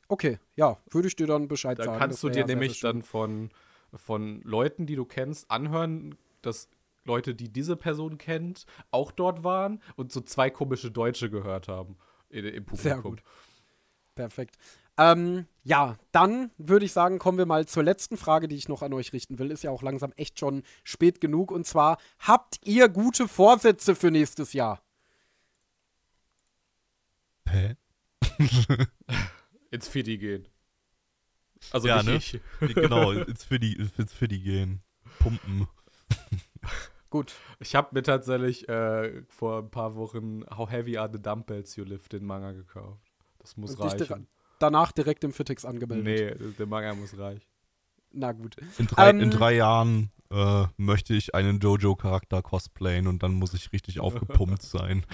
[0.08, 1.98] Okay, ja, würde ich dir dann Bescheid dann sagen.
[1.98, 3.50] Dann kannst du dir nämlich dann von,
[3.94, 6.68] von Leuten, die du kennst, anhören, dass
[7.04, 11.96] Leute, die diese Person kennt, auch dort waren und so zwei komische Deutsche gehört haben
[12.30, 12.76] im Publikum.
[12.76, 13.22] Sehr gut.
[14.14, 14.56] Perfekt.
[14.98, 18.82] Ähm, ja, dann würde ich sagen, kommen wir mal zur letzten Frage, die ich noch
[18.82, 19.50] an euch richten will.
[19.50, 21.50] Ist ja auch langsam echt schon spät genug.
[21.50, 24.82] Und zwar, habt ihr gute Vorsätze für nächstes Jahr?
[27.48, 27.76] Hä?
[29.70, 30.48] ins Fidi gehen.
[31.72, 32.16] Also ja, ne?
[32.16, 32.40] ich.
[32.60, 34.82] genau, ins für die, ins für die gehen.
[35.18, 35.66] Pumpen.
[37.10, 37.34] Gut.
[37.60, 41.84] Ich habe mir tatsächlich äh, vor ein paar Wochen How Heavy Are the Dumbbells You
[41.84, 43.02] Lift den Manga gekauft.
[43.38, 44.28] Das muss Und reichen.
[44.58, 46.40] Danach direkt im Fitix angemeldet.
[46.40, 47.42] Nee, der Manga muss reichen.
[48.12, 48.56] Na gut.
[48.78, 53.54] In drei, ähm, in drei Jahren äh, möchte ich einen Jojo-Charakter cosplayen und dann muss
[53.54, 55.04] ich richtig aufgepumpt sein.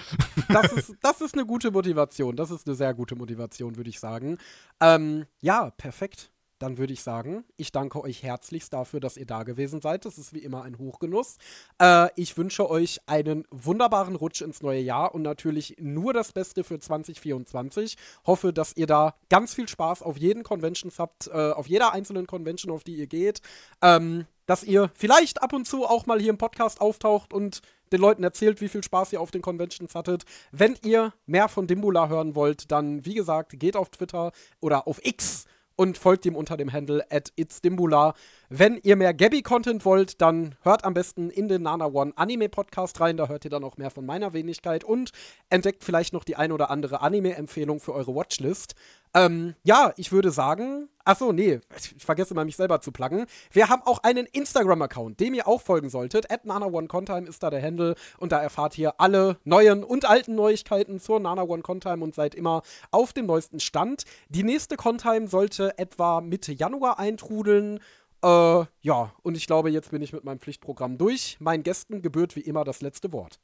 [0.49, 2.35] Das ist, das ist eine gute Motivation.
[2.35, 4.37] Das ist eine sehr gute Motivation, würde ich sagen.
[4.79, 6.32] Ähm, ja, perfekt
[6.63, 10.05] dann würde ich sagen, ich danke euch herzlichst dafür, dass ihr da gewesen seid.
[10.05, 11.35] Das ist wie immer ein Hochgenuss.
[11.77, 16.63] Äh, ich wünsche euch einen wunderbaren Rutsch ins neue Jahr und natürlich nur das Beste
[16.63, 17.97] für 2024.
[18.25, 22.27] Hoffe, dass ihr da ganz viel Spaß auf jeden Conventions habt, äh, auf jeder einzelnen
[22.27, 23.41] Convention, auf die ihr geht.
[23.81, 27.61] Ähm, dass ihr vielleicht ab und zu auch mal hier im Podcast auftaucht und
[27.91, 30.23] den Leuten erzählt, wie viel Spaß ihr auf den Conventions hattet.
[30.51, 34.31] Wenn ihr mehr von Dimbula hören wollt, dann, wie gesagt, geht auf Twitter
[34.61, 35.45] oder auf X
[35.75, 38.13] und folgt ihm unter dem Handle at itsdimbula.
[38.55, 43.17] Wenn ihr mehr Gabby-Content wollt, dann hört am besten in den Nana One Anime-Podcast rein.
[43.17, 45.09] Da hört ihr dann auch mehr von meiner Wenigkeit und
[45.49, 48.75] entdeckt vielleicht noch die ein oder andere Anime-Empfehlung für eure Watchlist.
[49.15, 53.25] Ähm, ja, ich würde sagen, achso, nee, ich vergesse mal mich selber zu pluggen.
[53.51, 56.31] Wir haben auch einen Instagram-Account, dem ihr auch folgen solltet.
[56.31, 60.99] At NanaOneContime ist da der Handle und da erfahrt ihr alle neuen und alten Neuigkeiten
[60.99, 62.61] zur Nana One Contime und seid immer
[62.91, 64.03] auf dem neuesten Stand.
[64.29, 67.79] Die nächste Contime sollte etwa Mitte Januar eintrudeln.
[68.23, 71.37] Äh, ja, und ich glaube, jetzt bin ich mit meinem Pflichtprogramm durch.
[71.39, 73.39] Meinen Gästen gebührt wie immer das letzte Wort.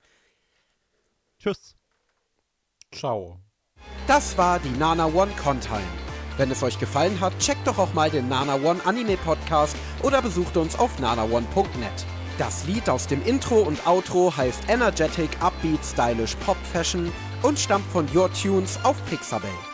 [1.37, 1.75] Tschüss.
[2.91, 3.39] Ciao.
[4.07, 5.83] Das war die Nana One Contime.
[6.37, 10.21] Wenn es euch gefallen hat, checkt doch auch mal den Nana One Anime Podcast oder
[10.21, 12.05] besucht uns auf nanaone.net.
[12.37, 17.11] Das Lied aus dem Intro und Outro heißt Energetic Upbeat Stylish Pop Fashion
[17.43, 19.68] und stammt von Your Tunes auf Pixabay.